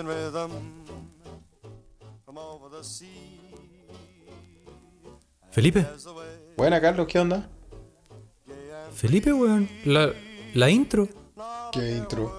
Indonesian 0.00 0.06
rhythm 0.06 0.50
from 2.24 2.38
over 2.38 2.70
the 2.70 2.82
sea. 2.84 3.08
Felipe, 5.50 5.84
Buena, 6.56 6.80
Carlos, 6.80 7.06
¿qué 7.08 7.18
onda? 7.18 7.48
Felipe, 8.94 9.32
weón. 9.32 9.68
La, 9.84 10.10
la 10.54 10.70
intro. 10.70 11.08
¿Qué 11.72 11.96
intro? 11.96 12.32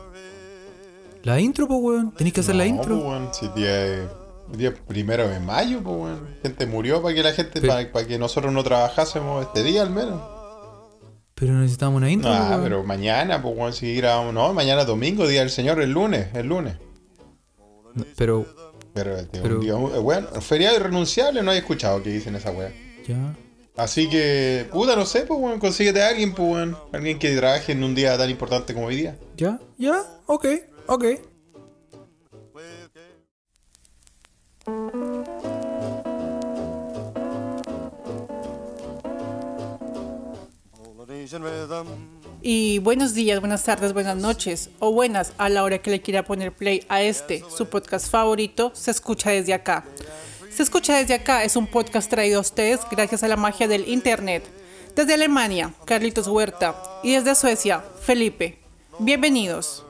La 1.24 1.40
intro, 1.40 1.68
pues, 1.68 1.80
weón. 1.82 2.12
Tenés 2.16 2.34
que 2.34 2.40
hacer 2.40 2.56
la 2.56 2.66
intro. 2.66 2.96
pues, 2.96 3.06
weón, 3.08 3.34
si 3.34 3.48
día, 3.50 4.10
día 4.56 4.74
primero 4.88 5.28
de 5.28 5.40
mayo, 5.40 5.82
pues, 5.84 5.96
weón. 5.98 6.28
Gente 6.42 6.66
murió 6.66 7.02
para 7.02 7.14
que 7.14 7.24
la 7.24 7.34
gente, 7.34 7.60
Pero- 7.62 7.74
para, 7.74 7.92
para 7.92 8.08
que 8.08 8.18
nosotros 8.18 8.52
no 8.54 8.64
trabajásemos 8.64 9.46
este 9.46 9.64
día 9.64 9.82
al 9.84 9.90
menos. 9.92 10.22
Pero 11.36 11.54
necesitamos 11.54 11.98
una 11.98 12.10
intro, 12.10 12.32
Ah, 12.32 12.50
weón. 12.52 12.64
pero 12.64 12.84
mañana, 12.84 13.42
pues, 13.42 13.56
weón, 13.58 13.74
si 13.74 13.94
grabamos. 13.96 14.34
No, 14.34 14.54
mañana 14.54 14.86
domingo, 14.86 15.28
día 15.28 15.42
del 15.42 15.50
Señor, 15.50 15.82
el 15.82 15.92
lunes, 15.92 16.28
el 16.34 16.48
lunes. 16.48 16.76
Pero, 18.16 18.46
Pero, 18.94 19.16
tío, 19.28 19.42
Pero- 19.42 19.56
un 19.56 19.62
día, 19.62 19.74
eh, 19.74 20.00
weón, 20.00 20.28
feriado 20.42 20.76
irrenunciable, 20.78 21.42
no 21.44 21.52
he 21.54 21.58
escuchado 21.58 22.02
que 22.04 22.10
dicen 22.10 22.36
esa 22.36 22.52
weá. 22.52 22.72
ya. 23.08 23.36
Así 23.78 24.10
que, 24.10 24.68
puta, 24.72 24.96
no 24.98 25.06
sé, 25.06 25.22
pues, 25.22 25.40
weón, 25.40 25.60
consíguete 25.60 26.04
a 26.04 26.10
alguien, 26.10 26.34
pues, 26.34 26.52
weón. 26.52 26.78
Alguien 26.92 27.18
que 27.20 27.34
trabaje 27.36 27.72
en 27.72 27.84
un 27.84 27.96
día 27.96 28.18
tan 28.18 28.30
importante 28.30 28.74
como 28.74 28.88
hoy 28.88 28.98
día. 28.98 29.18
Ya, 29.38 29.60
ya, 29.78 30.04
ok, 30.28 30.46
ok. 30.88 31.06
Polynesian 40.98 41.44
rhythm. 41.44 42.21
Y 42.44 42.80
buenos 42.80 43.14
días, 43.14 43.40
buenas 43.40 43.64
tardes, 43.64 43.94
buenas 43.94 44.18
noches 44.18 44.72
o 44.80 44.92
buenas 44.92 45.34
a 45.38 45.48
la 45.48 45.64
hora 45.64 45.78
que 45.78 45.92
le 45.92 46.02
quiera 46.02 46.24
poner 46.24 46.52
play 46.52 46.84
a 46.90 47.04
este, 47.04 47.44
su 47.56 47.68
podcast 47.68 48.10
favorito, 48.10 48.72
Se 48.74 48.90
escucha 48.90 49.30
desde 49.30 49.54
acá. 49.54 49.86
Se 50.50 50.64
escucha 50.64 50.98
desde 50.98 51.14
acá 51.14 51.44
es 51.44 51.56
un 51.56 51.68
podcast 51.68 52.10
traído 52.10 52.40
a 52.40 52.42
ustedes 52.42 52.80
gracias 52.90 53.22
a 53.24 53.28
la 53.28 53.38
magia 53.38 53.68
del 53.68 53.88
internet. 53.88 54.44
Desde 54.96 55.14
Alemania, 55.14 55.74
Carlitos 55.86 56.28
Huerta 56.28 56.76
y 57.04 57.14
desde 57.14 57.36
Suecia, 57.36 57.84
Felipe. 58.02 58.58
Bienvenidos. 58.98 59.86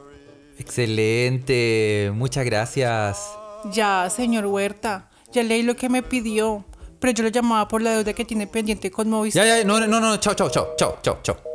Excelente, 0.59 2.11
muchas 2.13 2.43
gracias. 2.43 3.31
Ya, 3.71 4.09
señor 4.09 4.45
Huerta, 4.45 5.09
ya 5.31 5.41
leí 5.43 5.63
lo 5.63 5.77
que 5.77 5.87
me 5.87 6.03
pidió, 6.03 6.65
pero 6.99 7.13
yo 7.13 7.23
lo 7.23 7.29
llamaba 7.29 7.69
por 7.69 7.81
la 7.81 7.91
deuda 7.91 8.11
que 8.11 8.25
tiene 8.25 8.45
pendiente 8.45 8.91
con 8.91 9.09
Movistar. 9.09 9.45
Ya, 9.45 9.59
ya, 9.59 9.63
no, 9.63 9.79
no, 9.79 9.99
no, 10.01 10.17
chao, 10.17 10.33
chao, 10.33 10.49
chao, 10.49 10.75
chao, 10.77 10.99
chao, 11.01 11.19
chao. 11.23 11.50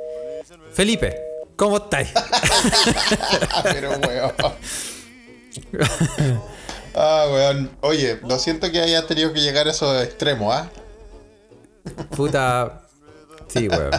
Felipe, 0.77 1.19
¿cómo 1.57 1.79
estáis? 1.79 2.11
Pero 3.63 3.93
weón. 3.93 4.33
Ah, 6.95 7.27
weón. 7.33 7.71
Oye, 7.81 8.21
lo 8.23 8.39
siento 8.39 8.71
que 8.71 8.83
hayas 8.83 9.07
tenido 9.07 9.33
que 9.33 9.41
llegar 9.41 9.67
a 9.67 9.71
esos 9.71 10.05
extremos, 10.05 10.55
¿ah? 10.55 10.69
Puta. 12.15 12.83
Sí, 13.49 13.69
weón. 13.69 13.91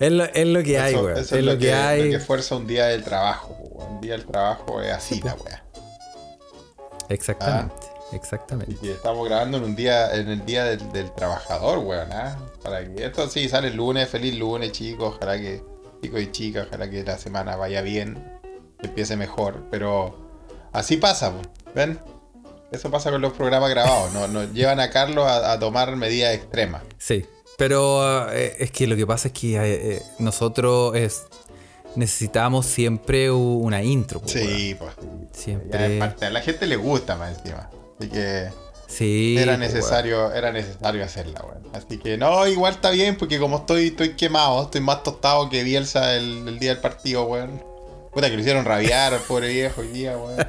es, 0.00 0.12
lo, 0.12 0.24
es 0.24 0.46
lo 0.46 0.62
que 0.62 0.78
hay, 0.78 0.94
Eso- 0.96 1.02
weón. 1.04 1.16
eso 1.18 1.36
Es, 1.38 1.44
lo 1.44 1.56
que, 1.56 1.72
hay. 1.72 2.04
Lo 2.12 2.18
que 2.18 2.22
fuerza 2.22 2.54
un 2.56 2.66
día 2.66 2.88
del 2.88 3.02
trabajo, 3.04 3.56
weón. 3.58 3.92
Un 3.94 4.00
día 4.02 4.12
del 4.12 4.26
trabajo 4.26 4.82
es 4.82 4.92
así 4.92 5.22
la 5.22 5.32
weá. 5.34 5.64
Exactamente, 7.08 7.74
exactamente. 8.12 8.74
que 8.76 8.92
estamos 8.92 9.26
grabando 9.28 9.58
en 9.58 9.64
un 9.64 9.74
día, 9.76 10.14
en 10.14 10.28
el 10.28 10.44
día 10.44 10.64
del, 10.64 10.92
del 10.92 11.12
trabajador, 11.12 11.78
weón, 11.78 12.12
¿ah? 12.12 12.38
Para 12.62 12.84
que 12.84 13.04
esto 13.06 13.28
sí 13.28 13.48
sale 13.48 13.68
el 13.68 13.76
lunes, 13.76 14.08
feliz 14.08 14.34
lunes, 14.38 14.72
chicos. 14.72 15.14
Ojalá 15.16 15.36
que, 15.38 15.62
chicos 16.02 16.20
y 16.20 16.30
chicas, 16.30 16.66
ojalá 16.68 16.88
que 16.90 17.02
la 17.04 17.18
semana 17.18 17.56
vaya 17.56 17.82
bien, 17.82 18.40
que 18.78 18.86
empiece 18.88 19.16
mejor. 19.16 19.64
Pero 19.70 20.16
así 20.72 20.96
pasa. 20.96 21.32
¿ven? 21.74 21.98
Eso 22.70 22.90
pasa 22.90 23.10
con 23.10 23.20
los 23.20 23.32
programas 23.34 23.68
grabados, 23.70 24.12
no- 24.14 24.28
nos 24.28 24.52
llevan 24.52 24.80
a 24.80 24.88
Carlos 24.90 25.26
a, 25.26 25.52
a 25.52 25.58
tomar 25.58 25.94
medidas 25.96 26.34
extremas. 26.34 26.82
Sí, 26.98 27.26
pero 27.58 28.32
eh, 28.32 28.54
es 28.58 28.70
que 28.70 28.86
lo 28.86 28.96
que 28.96 29.06
pasa 29.06 29.28
es 29.28 29.34
que 29.34 29.56
eh, 29.56 29.96
eh, 29.96 30.02
nosotros 30.18 30.96
es, 30.96 31.24
necesitamos 31.96 32.64
siempre 32.64 33.30
una 33.30 33.82
intro. 33.82 34.22
Sí, 34.24 34.74
pues. 34.78 34.92
Siempre. 35.32 36.00
A 36.00 36.30
la 36.30 36.40
gente 36.40 36.66
le 36.66 36.76
gusta 36.76 37.16
más 37.16 37.36
encima. 37.38 37.68
Así 38.02 38.10
que 38.10 38.48
Sí. 38.88 39.36
era 39.38 39.52
po, 39.54 39.58
necesario, 39.58 40.32
era 40.32 40.52
necesario 40.52 41.04
hacerla, 41.04 41.40
weón. 41.42 41.62
Así 41.72 41.98
que 41.98 42.18
no, 42.18 42.46
igual 42.46 42.74
está 42.74 42.90
bien, 42.90 43.16
porque 43.16 43.38
como 43.38 43.58
estoy, 43.58 43.86
estoy 43.88 44.10
quemado, 44.16 44.64
estoy 44.64 44.80
más 44.82 45.02
tostado 45.02 45.48
que 45.48 45.62
Bielsa 45.64 46.14
el, 46.16 46.46
el 46.46 46.58
día 46.58 46.70
del 46.72 46.80
partido, 46.80 47.24
weón. 47.24 47.62
Puta 48.12 48.28
que 48.28 48.34
lo 48.36 48.40
hicieron 48.42 48.64
rabiar, 48.66 49.18
pobre 49.28 49.48
viejo 49.48 49.80
hoy 49.80 49.88
día, 49.88 50.16
weón. 50.18 50.46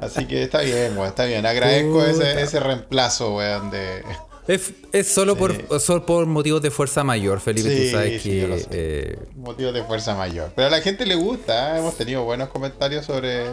Así 0.00 0.26
que 0.26 0.42
está 0.42 0.60
bien, 0.60 0.94
weón, 0.96 1.08
está 1.08 1.24
bien. 1.24 1.46
Agradezco 1.46 2.04
ese, 2.04 2.42
ese 2.42 2.60
reemplazo, 2.60 3.36
weón, 3.36 3.70
de. 3.70 4.02
Es, 4.46 4.72
es 4.92 5.08
solo, 5.08 5.32
Sí. 5.32 5.38
por, 5.38 5.80
solo 5.80 6.04
por 6.04 6.26
motivos 6.26 6.60
de 6.60 6.70
fuerza 6.70 7.02
mayor, 7.02 7.40
Felipe. 7.40 7.70
Sí, 7.70 7.84
tú 7.86 7.96
sabes 7.96 8.22
que. 8.22 8.64
eh, 8.72 9.18
motivos 9.36 9.72
de 9.72 9.82
fuerza 9.84 10.14
mayor. 10.14 10.52
Pero 10.54 10.68
a 10.68 10.70
la 10.70 10.82
gente 10.82 11.06
le 11.06 11.14
gusta, 11.14 11.74
¿eh? 11.74 11.78
hemos 11.78 11.96
tenido 11.96 12.24
buenos 12.24 12.50
comentarios 12.50 13.06
sobre, 13.06 13.44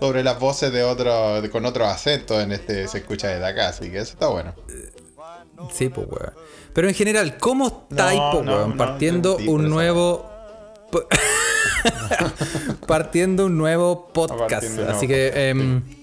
sobre 0.00 0.22
las 0.24 0.38
voces 0.40 0.72
de 0.72 0.82
otro, 0.82 1.40
de- 1.42 1.50
con 1.50 1.64
otros 1.66 1.86
acentos 1.88 2.42
en 2.42 2.52
este 2.52 2.88
se 2.88 2.98
escucha 2.98 3.28
desde 3.28 3.46
acá, 3.46 3.68
así 3.68 3.90
que 3.90 3.98
eso 3.98 4.12
está 4.14 4.28
bueno. 4.28 4.54
sí, 5.72 5.88
pues, 5.88 6.06
weón. 6.08 6.32
Pero 6.72 6.88
en 6.88 6.94
general, 6.94 7.36
¿cómo 7.38 7.86
estáis, 7.90 8.18
No, 8.18 8.38
weón? 8.40 8.76
Partiendo 8.76 9.36
un 9.36 9.68
nuevo. 9.68 10.26
Partiendo 12.86 13.46
un 13.46 13.58
nuevo 13.58 14.08
podcast. 14.12 14.78
Así 14.88 15.06
que. 15.06 15.54
Sí, 15.86 15.99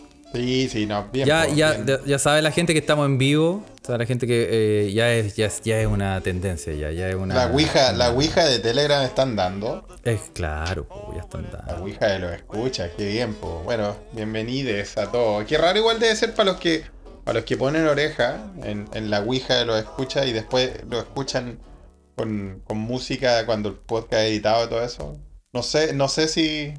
sí, 0.70 0.86
no, 0.86 1.08
bien. 1.12 1.28
Ya, 1.28 1.48
ya, 1.48 1.74
bien. 1.74 2.00
ya, 2.06 2.20
sabe 2.20 2.42
la 2.42 2.52
gente 2.52 2.74
que 2.74 2.80
estamos 2.80 3.06
en 3.06 3.18
vivo, 3.18 3.64
sabe 3.84 4.00
la 4.00 4.06
gente 4.06 4.28
que 4.28 4.48
eh, 4.88 4.94
ya, 4.94 5.14
es, 5.14 5.36
ya, 5.36 5.46
es, 5.48 5.62
ya 5.62 5.80
es 5.80 5.88
una 5.88 6.22
tendencia, 6.22 6.74
ya, 6.74 6.92
ya 6.92 7.10
es 7.10 7.16
una... 7.16 7.36
La 7.36 7.48
Ouija, 7.48 7.92
la 7.94 8.12
Ouija 8.12 8.46
de 8.46 8.60
Telegram 8.60 9.04
están 9.04 9.36
dando. 9.36 9.86
Es 10.04 10.32
claro, 10.34 10.88
po, 10.88 11.14
ya 11.16 11.22
están 11.22 11.44
La 11.52 11.60
dando. 11.60 11.84
Ouija 11.84 12.08
de 12.08 12.20
los 12.20 12.32
escuchas, 12.32 12.92
qué 12.98 13.08
bien, 13.08 13.34
po. 13.34 13.62
Bueno, 13.64 13.96
bienvenidos 14.14 14.98
a 14.98 15.12
todos. 15.12 15.46
Qué 15.46 15.58
raro 15.58 15.78
igual 15.80 16.00
debe 16.00 16.16
ser 16.16 16.34
para 16.34 16.52
los 16.52 16.60
que 16.60 16.84
para 17.24 17.40
los 17.40 17.46
que 17.46 17.58
ponen 17.58 17.86
oreja 17.86 18.38
en, 18.64 18.88
en 18.94 19.10
la 19.10 19.20
Ouija 19.20 19.56
de 19.56 19.66
los 19.66 19.78
escuchas 19.78 20.28
y 20.28 20.32
después 20.32 20.72
lo 20.90 20.98
escuchan 20.98 21.60
con, 22.16 22.62
con 22.64 22.78
música 22.78 23.46
cuando 23.46 23.68
el 23.68 23.76
podcast 23.76 24.24
es 24.24 24.30
editado 24.30 24.66
y 24.66 24.70
todo 24.70 24.82
eso. 24.82 25.20
No 25.54 25.62
sé, 25.62 25.94
no 25.94 26.08
sé 26.08 26.28
si. 26.28 26.74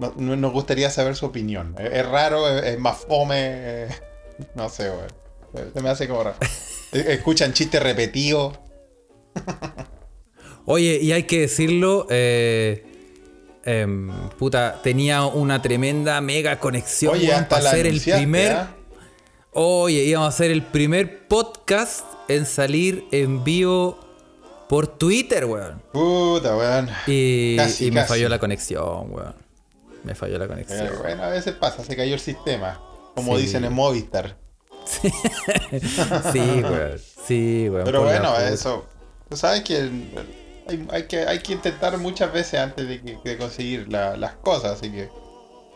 No- 0.00 0.14
no- 0.16 0.36
nos 0.36 0.52
gustaría 0.52 0.90
saber 0.90 1.14
su 1.14 1.26
opinión. 1.26 1.74
Es, 1.78 1.92
es 1.92 2.06
raro, 2.06 2.48
es, 2.48 2.64
es 2.64 2.78
más 2.78 2.98
fome. 2.98 3.86
no 4.54 4.68
sé, 4.68 4.90
weón. 4.90 5.72
Se 5.74 5.80
me 5.82 5.88
hace 5.90 6.08
como 6.08 6.24
raro. 6.24 6.36
Escuchan 6.92 7.52
chistes 7.52 7.82
repetidos. 7.82 8.58
Oye, 10.66 10.98
y 11.00 11.12
hay 11.12 11.24
que 11.24 11.40
decirlo, 11.40 12.06
eh, 12.10 12.84
em, 13.64 14.10
puta, 14.38 14.80
tenía 14.82 15.24
una 15.24 15.60
tremenda 15.62 16.20
mega 16.20 16.58
conexión 16.60 17.14
Oye, 17.14 17.32
hasta 17.32 17.48
para 17.58 17.70
ser 17.70 17.86
el 17.86 18.00
primer... 18.00 18.52
¿ah? 18.52 18.74
Oye, 19.52 20.04
íbamos 20.04 20.26
a 20.26 20.28
hacer 20.28 20.50
el 20.52 20.62
primer 20.62 21.26
podcast 21.26 22.04
en 22.28 22.46
salir 22.46 23.04
en 23.10 23.42
vivo 23.42 23.98
por 24.68 24.86
Twitter, 24.86 25.44
weón. 25.46 25.82
Puta, 25.92 26.56
weón. 26.56 26.88
Y, 27.08 27.56
Casi, 27.56 27.86
y 27.86 27.90
me 27.90 27.96
casi. 28.02 28.08
falló 28.10 28.28
la 28.28 28.38
conexión, 28.38 29.12
weón. 29.12 29.34
Me 30.04 30.14
falló 30.14 30.38
la 30.38 30.46
conexión. 30.48 30.86
Eh, 30.86 30.90
bueno, 31.00 31.22
a 31.24 31.28
veces 31.28 31.54
pasa, 31.54 31.84
se 31.84 31.96
cayó 31.96 32.14
el 32.14 32.20
sistema. 32.20 32.80
Como 33.14 33.36
Sí. 33.36 33.42
dicen 33.42 33.64
en 33.64 33.72
Movistar. 33.72 34.36
Sí, 34.84 35.10
weón. 36.62 36.98
Sí, 37.26 37.68
weón. 37.68 37.84
Pero 37.84 38.04
la 38.04 38.10
bueno, 38.18 38.36
eso. 38.38 38.86
Tú 39.28 39.36
sabes 39.36 39.62
que 39.62 39.76
hay, 40.68 40.86
hay 40.90 41.02
que 41.04 41.18
hay 41.20 41.38
que 41.40 41.52
intentar 41.52 41.96
muchas 41.98 42.32
veces 42.32 42.60
antes 42.60 42.88
de, 42.88 43.00
que- 43.00 43.18
de 43.24 43.36
conseguir 43.36 43.86
la- 43.90 44.16
las 44.16 44.34
cosas, 44.36 44.72
así 44.78 44.90
que. 44.90 45.08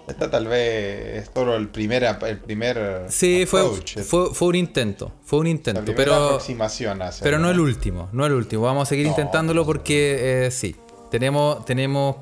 Esta 0.07 0.31
tal 0.31 0.47
vez 0.49 1.23
es 1.25 1.31
solo 1.33 1.55
el 1.57 1.71
primer, 1.71 2.05
el 2.05 2.39
primer 2.39 3.07
Sí, 3.09 3.47
fue, 3.47 3.61
approach, 3.63 4.01
fue, 4.01 4.35
fue 4.35 4.49
un 4.49 4.55
intento. 4.57 5.13
Fue 5.25 5.39
un 5.39 5.47
la 5.47 5.51
intento. 5.53 5.81
primera 5.83 6.05
Pero, 6.13 6.25
aproximación 6.27 7.01
a 7.01 7.07
hacerlo. 7.07 7.25
pero 7.25 7.39
no 7.39 7.51
el 7.51 7.59
último. 7.59 8.11
No 8.13 8.27
el 8.27 8.35
último. 8.35 8.65
Vamos 8.65 8.83
a 8.83 8.87
seguir 8.91 9.07
No, 9.07 9.13
intentándolo 9.13 9.65
porque 9.65 10.45
eh, 10.47 10.51
sí. 10.51 10.77
Tenemos. 11.11 11.65
tenemos 11.65 12.17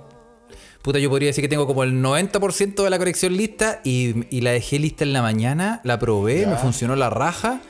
Puta, 0.83 0.99
yo 0.99 1.09
podría 1.11 1.29
decir 1.29 1.43
que 1.43 1.49
tengo 1.49 1.67
como 1.67 1.85
el 1.85 2.03
90% 2.03 2.83
de 2.83 2.91
la 2.91 2.99
conexión 2.99 3.37
lista 3.37 3.81
y, 3.85 4.27
y 4.37 4.41
la 4.41 4.51
dejé 4.51 4.79
lista 4.81 5.05
en 5.05 5.13
la 5.13 5.23
mañana, 5.23 5.81
la 5.85 5.99
probé, 6.01 6.41
Ya. 6.41 6.49
me 6.49 6.57
funcionó 6.57 6.97
la 6.97 7.09
raja 7.09 7.61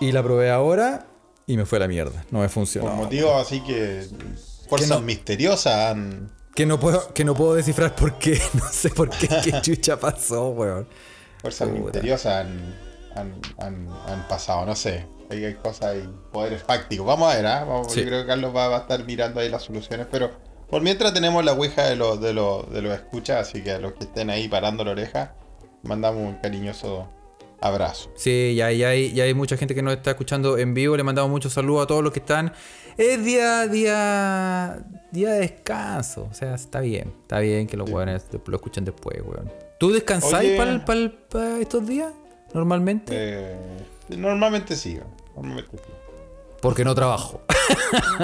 y 0.00 0.12
la 0.12 0.22
probé 0.22 0.50
ahora 0.50 1.06
y 1.46 1.56
me 1.56 1.64
fue 1.64 1.78
a 1.78 1.80
la 1.80 1.88
mierda. 1.88 2.24
No 2.30 2.40
me 2.40 2.48
funcionó. 2.48 2.88
Por 2.88 2.96
motivos 2.96 3.40
así 3.40 3.60
que. 3.62 4.06
Fuerzas 4.68 4.90
no- 4.90 5.00
misteriosas 5.00 5.74
han. 5.90 6.30
Que 6.54 6.66
no 6.66 6.78
puedo, 6.78 7.14
que 7.14 7.24
no 7.24 7.34
puedo 7.34 7.54
descifrar 7.54 7.94
por 7.94 8.18
qué. 8.18 8.38
No 8.54 8.64
sé 8.70 8.90
por 8.90 9.08
qué, 9.08 9.26
qué 9.42 9.52
chucha 9.62 9.98
pasó, 9.98 10.50
weón. 10.50 10.86
Fuerzas 11.40 11.68
Puta. 11.68 11.80
misteriosas 11.82 12.34
han, 12.46 12.76
han, 13.16 13.34
han- 13.58 13.88
han 14.06 14.28
pasado, 14.28 14.66
no 14.66 14.76
sé. 14.76 15.06
Hay, 15.30 15.54
cosas 15.54 15.96
y 15.96 16.08
poderes 16.30 16.62
fácticos. 16.62 17.06
Vamos 17.06 17.32
a 17.32 17.36
ver, 17.36 17.46
¿ah? 17.46 17.64
Vamos- 17.64 17.90
Sí. 17.90 18.00
Yo 18.00 18.06
creo 18.06 18.20
que 18.20 18.26
Carlos 18.26 18.54
va, 18.54 18.68
va 18.68 18.76
a 18.76 18.80
estar 18.80 19.02
mirando 19.06 19.40
ahí 19.40 19.48
las 19.48 19.62
soluciones, 19.62 20.06
pero 20.10 20.30
Por 20.72 20.80
mientras 20.80 21.12
tenemos 21.12 21.44
la 21.44 21.52
ouija 21.52 21.84
de 21.84 21.96
los 21.96 22.18
de 22.18 22.32
los 22.32 22.72
de 22.72 22.80
los 22.80 22.94
escuchas, 22.94 23.46
así 23.46 23.62
que 23.62 23.72
a 23.72 23.78
los 23.78 23.92
que 23.92 24.04
estén 24.04 24.30
ahí 24.30 24.48
parando 24.48 24.82
la 24.82 24.92
oreja, 24.92 25.34
mandamos 25.82 26.22
un 26.22 26.36
cariñoso 26.36 27.10
abrazo. 27.60 28.10
Sí, 28.16 28.54
ya, 28.56 28.72
ya, 28.72 28.88
hay, 28.88 29.12
ya 29.12 29.24
hay 29.24 29.34
mucha 29.34 29.58
gente 29.58 29.74
que 29.74 29.82
nos 29.82 29.92
está 29.92 30.12
escuchando 30.12 30.56
en 30.56 30.72
vivo. 30.72 30.96
Le 30.96 31.02
mandamos 31.02 31.30
muchos 31.30 31.52
saludos 31.52 31.84
a 31.84 31.86
todos 31.88 32.02
los 32.02 32.10
que 32.10 32.20
están. 32.20 32.54
Es 32.96 33.22
día, 33.22 33.66
día, 33.66 34.82
día 35.10 35.32
de 35.32 35.40
descanso. 35.40 36.28
O 36.30 36.32
sea, 36.32 36.54
está 36.54 36.80
bien. 36.80 37.12
Está 37.20 37.40
bien 37.40 37.66
que 37.66 37.76
los 37.76 37.90
weones 37.90 38.24
lo 38.46 38.56
escuchen 38.56 38.86
después, 38.86 39.20
weón. 39.20 39.52
¿Tú 39.78 39.92
descansáis 39.92 40.58
para 40.58 40.82
estos 41.60 41.86
días? 41.86 42.14
Normalmente. 42.54 43.12
Eh, 43.14 43.56
normalmente 44.16 44.74
sí, 44.74 44.98
normalmente 45.36 45.76
sí. 45.76 46.01
Porque 46.62 46.84
no 46.84 46.94
trabajo. 46.94 47.42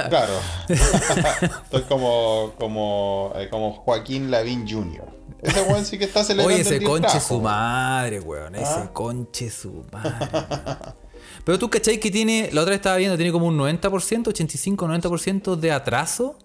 Claro. 0.08 0.32
Estoy 0.68 1.82
como, 1.82 2.52
como, 2.58 3.32
eh, 3.36 3.48
como 3.48 3.72
Joaquín 3.72 4.30
Lavín 4.30 4.66
Jr. 4.68 5.04
Ese 5.42 5.62
weón 5.62 5.84
sí 5.84 5.98
que 5.98 6.04
está 6.04 6.24
celebrando 6.24 6.54
Oye, 6.54 6.62
ese 6.62 6.74
del 6.78 6.84
conche 6.84 7.08
trabajo, 7.08 7.28
su 7.34 7.40
madre, 7.40 8.20
weón. 8.20 8.54
Ese 8.54 8.64
¿Ah? 8.66 8.90
conche 8.92 9.50
su 9.50 9.84
madre. 9.92 10.26
weón. 10.32 10.78
Pero 11.44 11.58
tú, 11.58 11.70
¿cachai? 11.70 11.98
Que 11.98 12.10
tiene, 12.10 12.50
la 12.52 12.62
otra 12.62 12.70
vez 12.70 12.78
estaba 12.78 12.96
viendo, 12.96 13.16
tiene 13.16 13.32
como 13.32 13.46
un 13.46 13.56
90%, 13.58 13.80
85-90% 13.90 15.56
de 15.56 15.72
atraso. 15.72 16.36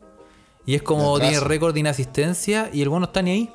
Y 0.65 0.75
es 0.75 0.83
como 0.83 1.19
tiene 1.19 1.39
récord 1.39 1.73
de 1.73 1.79
inasistencia 1.81 2.69
y 2.71 2.81
el 2.81 2.89
bueno 2.89 3.01
no 3.01 3.09
está 3.09 3.21
ni 3.21 3.31
ahí. 3.31 3.53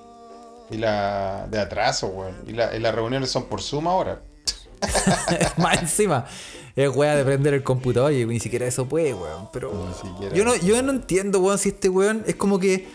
Y 0.71 0.77
la 0.77 1.47
de 1.51 1.59
atraso, 1.61 2.09
weón. 2.09 2.37
Y, 2.47 2.53
la- 2.53 2.75
y 2.77 2.81
las 2.81 2.95
reuniones 2.95 3.31
son 3.31 3.45
por 3.47 3.63
Zoom 3.63 3.87
ahora. 3.89 4.21
Más 5.57 5.83
encima. 5.83 6.27
Es 6.79 6.95
weá 6.95 7.17
de 7.17 7.25
prender 7.25 7.55
el 7.55 7.65
computador 7.65 8.13
y 8.13 8.25
ni 8.25 8.39
siquiera 8.39 8.65
eso 8.65 8.87
puede, 8.87 9.13
weón. 9.13 9.49
Pero. 9.53 9.73
Ni. 10.21 10.37
Yo 10.37 10.45
no, 10.45 10.55
yo 10.55 10.81
no 10.81 10.93
entiendo, 10.93 11.41
weón, 11.41 11.59
si 11.59 11.71
este 11.71 11.89
weón 11.89 12.23
es 12.25 12.37
como 12.37 12.61
que. 12.61 12.87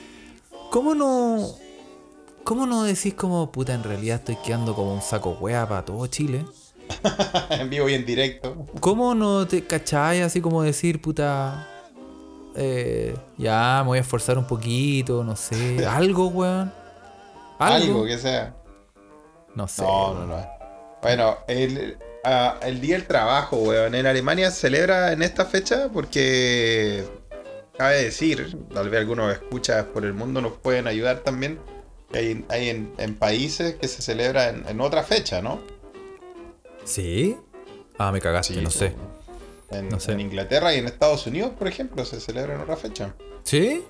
¿Cómo 0.72 0.96
no. 0.96 1.50
¿Cómo 2.46 2.66
no 2.66 2.84
decís 2.84 3.14
como, 3.14 3.52
puta, 3.52 3.74
en 3.74 3.84
realidad 3.84 4.20
estoy 4.20 4.38
quedando 4.38 4.74
como 4.74 4.94
un 4.94 5.02
saco 5.02 5.32
weá 5.32 5.68
para 5.68 5.84
todo 5.84 6.08
Chile? 6.08 6.46
en 7.50 7.70
vivo 7.70 7.90
y 7.90 7.96
en 7.96 8.06
directo. 8.06 8.66
¿Cómo 8.80 9.14
no 9.16 9.46
te 9.48 9.68
cachai 9.68 10.22
así 10.22 10.40
como 10.40 10.64
decir, 10.64 11.02
puta. 11.02 11.68
eh, 12.56 13.18
ya, 13.38 13.80
me 13.82 13.88
voy 13.88 13.98
a 13.98 14.02
esforzar 14.02 14.38
un 14.38 14.48
poquito, 14.48 15.26
no 15.26 15.36
sé. 15.36 15.86
Algo, 15.90 16.28
weón. 16.28 16.72
Algo. 17.60 17.96
Algo 17.96 18.06
que 18.06 18.18
sea. 18.18 18.56
No 19.56 19.68
sé. 19.68 19.82
No, 19.82 20.14
no, 20.14 20.26
no. 20.26 20.48
Bueno, 21.02 21.36
el, 21.48 21.98
el 22.64 22.80
Día 22.82 22.96
del 22.98 23.06
Trabajo, 23.08 23.58
weón, 23.58 23.96
en 23.96 24.06
Alemania 24.06 24.50
se 24.52 24.62
celebra 24.62 25.12
en 25.12 25.22
esta 25.22 25.46
fecha 25.46 25.90
porque, 25.92 27.04
cabe 27.78 28.04
decir, 28.04 28.58
tal 28.74 28.90
vez 28.90 29.02
algunos 29.02 29.32
escuchas 29.34 29.86
por 29.86 30.06
el 30.06 30.14
mundo 30.14 30.42
nos 30.42 30.54
pueden 30.54 30.88
ayudar 30.88 31.20
también, 31.20 31.60
hay, 32.14 32.46
hay 32.50 32.70
en, 32.70 32.94
en 32.98 33.16
países 33.16 33.76
que 33.76 33.88
se 33.88 34.02
celebra 34.02 34.50
en, 34.50 34.68
en 34.68 34.80
otra 34.82 35.04
fecha, 35.04 35.42
¿no? 35.42 35.62
¿Sí? 36.86 37.36
Ah, 37.98 38.12
me 38.12 38.20
cagaste, 38.22 38.62
no 38.62 38.70
sí. 38.70 38.80
sé. 38.80 38.96
En, 39.72 39.90
No 39.90 40.00
sé. 40.00 40.12
en 40.12 40.20
Inglaterra 40.20 40.74
y 40.74 40.80
en 40.80 40.86
Estados 40.86 41.26
Unidos, 41.28 41.52
por 41.58 41.68
ejemplo, 41.68 42.06
se 42.06 42.20
celebra 42.20 42.56
en 42.56 42.62
otra 42.62 42.76
fecha. 42.78 43.16
¿Sí? 43.44 43.84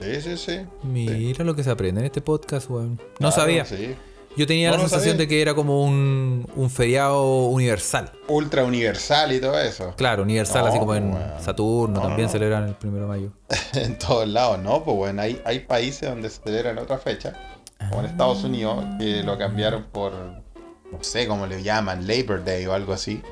Sí, 0.00 0.20
sí, 0.20 0.36
sí. 0.36 0.60
Mira 0.82 1.44
lo 1.44 1.54
que 1.54 1.62
se 1.62 1.70
aprende 1.70 2.00
en 2.00 2.06
este 2.06 2.20
podcast, 2.20 2.68
weón. 2.70 2.96
No 2.96 3.30
Claro, 3.30 3.32
sabía. 3.36 3.64
sí. 3.64 3.94
Yo 4.36 4.46
tenía 4.46 4.70
la 4.72 4.78
sensación 4.80 5.16
de 5.16 5.28
que 5.28 5.40
era 5.40 5.54
como 5.54 5.84
un, 5.84 6.48
un 6.56 6.70
feriado 6.70 7.46
universal. 7.46 8.10
Ultra 8.26 8.64
universal 8.64 9.32
y 9.32 9.40
todo 9.40 9.58
eso. 9.60 9.94
Claro, 9.96 10.22
universal, 10.24 10.62
No, 10.64 10.68
así 10.70 10.78
como 10.78 10.94
en 10.96 11.12
weón. 11.12 11.30
Saturno, 11.40 12.00
No, 12.00 12.08
también 12.08 12.26
no. 12.26 12.32
celebran 12.32 12.68
el 12.68 12.74
primero 12.74 13.04
de 13.04 13.08
mayo. 13.08 13.32
en 13.74 13.96
todos 13.98 14.26
lados, 14.26 14.58
¿no? 14.58 14.82
Pues 14.82 14.96
bueno, 14.96 15.22
hay, 15.22 15.40
hay 15.44 15.60
países 15.60 16.08
donde 16.08 16.30
se 16.30 16.40
celebra 16.42 16.72
en 16.72 16.78
otra 16.78 16.98
fecha, 16.98 17.32
como 17.90 18.00
en 18.00 18.06
Estados 18.06 18.42
Unidos, 18.42 18.84
que 18.98 19.22
lo 19.22 19.38
cambiaron 19.38 19.84
por, 19.84 20.12
no 20.14 20.98
sé 21.02 21.28
cómo 21.28 21.46
le 21.46 21.62
llaman, 21.62 22.06
Labor 22.08 22.44
Day 22.44 22.66
o 22.66 22.72
algo 22.74 22.92
así. 22.92 23.22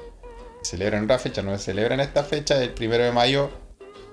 Celebran 0.62 1.04
otra 1.04 1.19
fecha, 1.19 1.43
no 1.43 1.50
se 1.58 1.64
celebra 1.64 1.94
en 1.94 2.00
esta 2.00 2.22
fecha, 2.22 2.62
el 2.62 2.70
primero 2.70 3.02
de 3.02 3.10
mayo, 3.10 3.50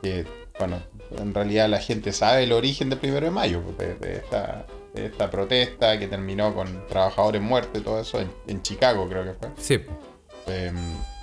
que, 0.02 0.26
bueno, 0.58 0.78
en 1.20 1.34
realidad 1.36 1.70
la 1.70 1.80
gente 1.80 2.12
sabe 2.14 2.44
el 2.46 2.52
origen 2.52 2.90
del 2.90 2.98
primero 2.98 3.28
de 3.28 3.32
mayo, 3.32 3.62
pues, 3.62 3.78
de, 3.78 3.94
de 3.96 4.16
esta, 4.16 4.66
esta 4.94 5.30
protesta 5.30 5.98
que 6.00 6.08
terminó 6.08 6.54
con 6.54 6.88
trabajadores 6.88 7.42
muertos 7.42 7.82
y 7.82 7.84
todo 7.84 8.00
eso, 8.02 8.20
en, 8.20 8.32
en 8.48 8.62
Chicago 8.62 9.08
creo 9.08 9.24
que 9.24 9.34
fue. 9.34 9.50
Sí. 9.58 9.80
Eh, 10.48 10.72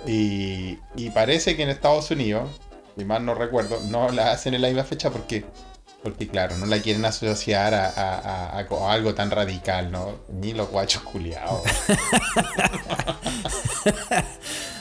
y, 0.05 0.79
y 0.95 1.09
parece 1.09 1.55
que 1.55 1.63
en 1.63 1.69
Estados 1.69 2.09
Unidos, 2.11 2.49
si 2.97 3.03
mal 3.05 3.25
no 3.25 3.33
recuerdo, 3.35 3.79
no 3.89 4.09
la 4.09 4.31
hacen 4.31 4.53
en 4.53 4.61
la 4.61 4.69
misma 4.69 4.83
fecha 4.85 5.09
porque, 5.11 5.43
porque 6.01 6.27
claro, 6.27 6.55
no 6.57 6.65
la 6.65 6.79
quieren 6.79 7.03
asociar 7.05 7.73
a, 7.73 7.87
a- 7.89 8.59
a- 8.59 8.91
algo 8.93 9.13
tan 9.13 9.29
radical, 9.31 9.91
¿no? 9.91 10.15
Ni 10.29 10.53
los 10.53 10.69
guachos 10.69 11.01
culiados. 11.03 11.61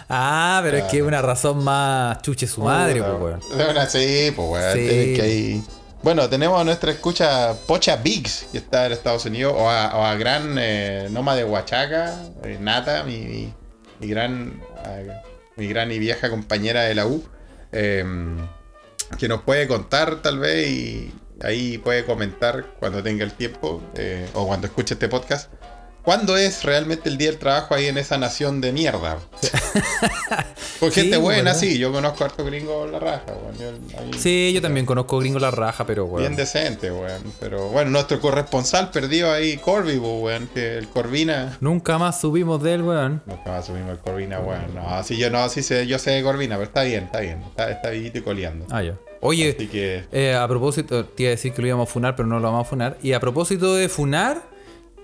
Ah, 0.09 0.61
pero 0.63 0.77
es 0.79 0.85
que 0.85 0.99
es 0.99 1.03
una 1.03 1.21
razón 1.21 1.65
más 1.65 2.23
chuche 2.23 2.47
su 2.47 2.61
madre, 2.63 3.03
pues, 3.03 3.21
weón. 3.21 3.41
una- 3.71 3.87
Sí, 3.87 4.33
pues 4.37 4.49
weón. 4.49 4.73
Sí. 4.77 5.15
que 5.17 5.23
ahí- 5.23 5.65
Bueno, 6.07 6.29
tenemos 6.29 6.61
a 6.61 6.63
nuestra 6.63 6.93
escucha 6.93 7.53
Pocha 7.67 7.97
Biggs, 7.97 8.47
que 8.53 8.59
está 8.59 8.87
en 8.87 8.93
Estados 8.93 9.25
Unidos, 9.27 9.55
o 9.57 9.69
a, 9.69 10.15
gran 10.15 10.55
eh, 10.57 11.09
Noma 11.11 11.35
de 11.35 11.43
Huachaca, 11.43 12.15
eh, 12.45 12.59
Nata, 12.61 13.03
mi, 13.03 13.53
gran 13.99 14.63
mi 15.57 15.67
gran 15.67 15.91
y 15.91 15.99
vieja 15.99 16.31
compañera 16.31 16.83
de 16.83 16.95
la 16.95 17.09
U, 17.09 17.25
eh, 17.73 18.05
que 19.19 19.27
nos 19.27 19.43
puede 19.43 19.67
contar 19.67 20.23
tal 20.23 20.39
vez 20.39 20.69
y 20.69 21.13
ahí 21.43 21.79
puede 21.79 22.05
comentar 22.05 22.67
cuando 22.79 23.03
tenga 23.03 23.25
el 23.25 23.33
tiempo 23.33 23.83
eh, 23.97 24.29
o 24.35 24.47
cuando 24.47 24.69
escuche 24.69 24.95
este 24.95 25.09
podcast. 25.09 25.51
¿Cuándo 26.07 26.37
es 26.37 26.63
realmente 26.63 27.09
el 27.11 27.19
día 27.19 27.29
del 27.31 27.39
trabajo 27.39 27.75
ahí 27.75 27.87
en 27.87 27.99
esa 27.99 28.17
nación 28.17 28.61
de 28.63 28.73
mierda? 28.73 29.19
Sí, 30.79 30.91
gente 30.91 31.17
buena, 31.17 31.43
¿verdad? 31.53 31.59
sí, 31.61 31.79
yo 31.79 31.91
conozco 31.91 32.23
a 32.23 32.27
harto 32.27 32.45
gringo 32.45 32.87
la 32.87 32.99
raja, 32.99 33.25
weón. 33.29 33.59
Yo- 33.59 33.99
ahí- 33.99 34.13
Sí, 34.19 34.53
yo 34.55 34.61
también 34.61 34.85
conozco 34.85 35.19
gringo 35.19 35.39
la 35.39 35.51
raja, 35.51 35.87
pero 35.87 36.05
weón. 36.05 36.21
Bien 36.21 36.37
decente, 36.37 36.93
weón. 36.93 37.23
Pero 37.41 37.69
bueno, 37.71 37.91
nuestro 37.93 38.21
corresponsal 38.21 38.91
perdió 38.91 39.33
ahí 39.33 39.57
Corby, 39.57 39.97
weón, 39.97 40.49
que 40.53 40.77
el 40.77 40.87
Corvina. 40.89 41.57
Nunca 41.61 41.97
más 41.99 42.21
subimos 42.21 42.63
de 42.63 42.75
él, 42.75 42.83
weón. 42.83 43.23
Nunca 43.25 43.53
más 43.53 43.67
subimos 43.67 43.93
el 43.93 43.99
Corvina, 43.99 44.39
weón. 44.41 44.75
No, 44.75 45.03
sí, 45.03 45.17
yo 45.17 45.31
no, 45.31 45.49
sí 45.49 45.63
sé, 45.63 45.87
yo 45.87 45.99
sé 45.99 46.11
de 46.11 46.23
Corvina, 46.23 46.57
pero 46.57 46.67
está 46.67 46.83
bien, 46.83 47.05
está 47.05 47.21
bien. 47.21 47.43
Está, 47.49 47.71
está 47.71 47.89
vivito 47.91 48.19
y 48.19 48.23
coleando. 48.23 48.67
Ah, 48.71 48.83
ya. 48.83 48.95
Oye, 49.23 49.55
Así 49.57 49.69
que. 49.69 50.05
Eh, 50.13 50.35
a 50.35 50.47
propósito, 50.47 51.07
te 51.07 51.23
iba 51.23 51.31
a 51.31 51.37
decir 51.37 51.53
que 51.55 51.63
lo 51.63 51.69
íbamos 51.69 51.89
a 51.89 51.93
funar, 51.93 52.15
pero 52.17 52.29
no 52.29 52.39
lo 52.39 52.49
vamos 52.53 52.67
a 52.67 52.69
funar. 52.69 52.99
Y 53.03 53.15
a 53.15 53.21
propósito 53.21 53.75
de 53.75 53.89
funar, 53.89 54.43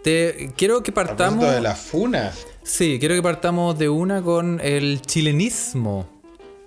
te 0.03 0.53
quiero 0.57 0.83
que 0.83 0.93
partamos. 0.93 1.51
de 1.51 1.61
las 1.61 1.79
funas. 1.79 2.47
Sí, 2.65 2.99
quiero 3.01 3.15
que 3.15 3.23
partamos 3.23 3.79
de 3.79 3.89
una 3.89 4.23
con 4.23 4.61
el 4.63 5.03
chilenismo, 5.03 6.07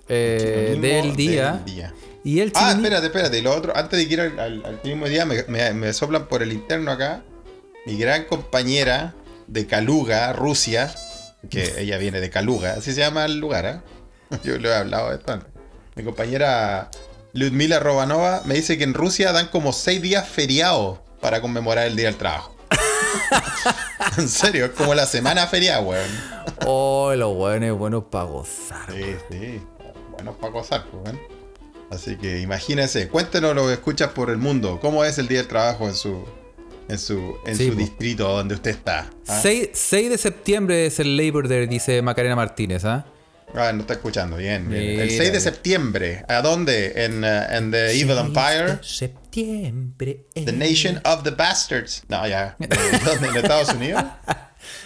eh, 0.08 0.72
chilenismo 0.74 0.82
del, 1.04 1.16
día. 1.16 1.52
del 1.52 1.64
día. 1.64 1.94
Y 2.24 2.40
el 2.40 2.52
Ah, 2.54 2.72
espérate, 2.72 3.06
espérate. 3.06 3.38
Y 3.38 3.42
lo 3.42 3.54
otro, 3.54 3.76
antes 3.76 3.98
de 3.98 4.12
ir 4.12 4.20
al, 4.20 4.38
al, 4.40 4.64
al 4.64 4.80
mismo 4.82 5.06
día, 5.08 5.24
me, 5.24 5.44
me- 5.48 5.72
me 5.74 5.92
soplan 5.92 6.26
por 6.26 6.42
el 6.42 6.52
interno 6.52 6.90
acá. 6.90 7.22
Mi 7.86 7.96
gran 7.96 8.24
compañera 8.24 9.14
de 9.46 9.66
Kaluga, 9.66 10.32
Rusia, 10.32 10.92
que 11.50 11.74
ella 11.78 11.98
viene 11.98 12.20
de 12.20 12.30
Kaluga, 12.30 12.72
así 12.74 12.92
se 12.92 13.00
llama 13.00 13.24
el 13.26 13.38
lugar, 13.38 13.64
¿eh? 13.66 14.38
Yo 14.44 14.58
le 14.58 14.68
he 14.68 14.74
hablado 14.74 15.10
de 15.10 15.16
esto 15.18 15.32
antes. 15.32 15.48
Mi 15.94 16.02
compañera 16.02 16.90
Lyudmila 17.32 17.78
Robanova 17.78 18.42
me 18.44 18.54
dice 18.54 18.76
que 18.76 18.82
en 18.84 18.92
Rusia 18.94 19.30
dan 19.32 19.46
como 19.48 19.72
seis 19.72 20.02
días 20.02 20.28
feriados 20.28 20.98
para 21.20 21.40
conmemorar 21.40 21.86
el 21.86 21.94
Día 21.94 22.06
del 22.06 22.16
Trabajo. 22.16 22.55
en 24.18 24.28
serio, 24.28 24.66
es 24.66 24.70
como 24.72 24.94
la 24.94 25.06
semana 25.06 25.46
feriada, 25.46 25.80
weón. 25.80 26.10
Oh, 26.66 27.12
los 27.14 27.34
buenos 27.34 27.78
buenos 27.78 28.04
para 28.10 28.24
gozar. 28.24 28.92
Sí, 28.92 29.16
sí. 29.30 29.60
Bueno, 30.12 30.36
para 30.36 30.52
gozar, 30.52 30.84
pues, 30.90 31.04
weón. 31.04 31.20
Así 31.90 32.16
que 32.16 32.40
imagínense, 32.40 33.08
cuéntenos 33.08 33.54
lo 33.54 33.66
que 33.66 33.74
escuchas 33.74 34.10
por 34.10 34.30
el 34.30 34.38
mundo. 34.38 34.78
¿Cómo 34.80 35.04
es 35.04 35.18
el 35.18 35.28
día 35.28 35.38
del 35.38 35.48
trabajo 35.48 35.86
en 35.86 35.94
su 35.94 36.24
en 36.88 36.98
su, 36.98 37.36
en 37.44 37.56
Sí, 37.56 37.68
su 37.68 37.74
distrito 37.74 38.28
donde 38.28 38.54
usted 38.54 38.70
está? 38.72 39.10
¿ah? 39.28 39.40
6, 39.42 39.70
6 39.72 40.10
de 40.10 40.18
septiembre 40.18 40.86
es 40.86 41.00
el 41.00 41.16
Labor 41.16 41.48
Day, 41.48 41.66
dice 41.66 42.00
Macarena 42.02 42.36
Martínez, 42.36 42.84
¿ah? 42.84 43.06
Ah, 43.54 43.72
no 43.72 43.80
está 43.82 43.94
escuchando, 43.94 44.36
bien. 44.36 44.68
bien. 44.68 45.00
el 45.00 45.06
Mira, 45.08 45.22
6 45.24 45.32
de 45.32 45.40
septiembre, 45.40 46.24
¿a 46.28 46.42
dónde? 46.42 46.92
En, 47.04 47.24
uh, 47.24 47.26
en 47.54 47.70
The 47.70 47.92
Evil 48.00 48.18
Empire. 48.18 48.78
Septiembre. 48.82 50.26
The 50.34 50.52
Nation 50.52 51.00
of 51.04 51.22
the 51.22 51.30
Bastards. 51.30 52.04
No, 52.08 52.26
ya. 52.26 52.56
¿De 52.58 52.66
¿Dónde? 53.04 53.28
¿En 53.28 53.36
Estados 53.36 53.72
Unidos? 53.74 54.02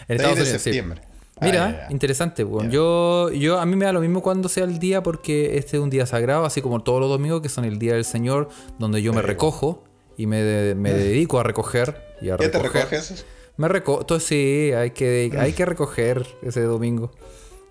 En 0.08 0.18
6 0.18 0.20
Estados 0.20 0.36
de 0.36 0.42
Unidos, 0.42 0.48
sí. 0.62 0.64
septiembre. 0.64 1.00
Ah, 1.36 1.46
Mira, 1.46 1.70
ya, 1.70 1.86
ya. 1.86 1.86
interesante. 1.90 2.44
weón. 2.44 2.66
Ya. 2.66 2.72
Yo, 2.74 3.30
yo, 3.32 3.58
a 3.60 3.64
mí 3.64 3.76
me 3.76 3.86
da 3.86 3.92
lo 3.92 4.00
mismo 4.02 4.20
cuando 4.22 4.48
sea 4.50 4.64
el 4.64 4.78
día 4.78 5.02
porque 5.02 5.56
este 5.56 5.78
es 5.78 5.82
un 5.82 5.88
día 5.88 6.04
sagrado, 6.04 6.44
así 6.44 6.60
como 6.60 6.82
todos 6.82 7.00
los 7.00 7.08
domingos 7.08 7.40
que 7.40 7.48
son 7.48 7.64
el 7.64 7.78
día 7.78 7.94
del 7.94 8.04
Señor, 8.04 8.50
donde 8.78 9.00
yo 9.02 9.12
me 9.14 9.20
Sí, 9.22 9.26
recojo 9.26 9.84
y 10.18 10.26
me, 10.26 10.42
de- 10.42 10.74
me 10.74 10.92
dedico 10.94 11.40
a 11.40 11.44
recoger 11.44 12.02
y 12.20 12.28
a 12.30 12.36
¿Qué 12.36 12.48
te 12.48 12.58
recoger. 12.58 12.82
recoges? 12.90 13.24
Me 13.56 13.68
recojo, 13.68 14.20
sí, 14.20 14.72
hay 14.76 14.90
que, 14.90 15.30
hay 15.38 15.52
que 15.54 15.64
recoger 15.64 16.26
ese 16.42 16.60
domingo. 16.62 17.12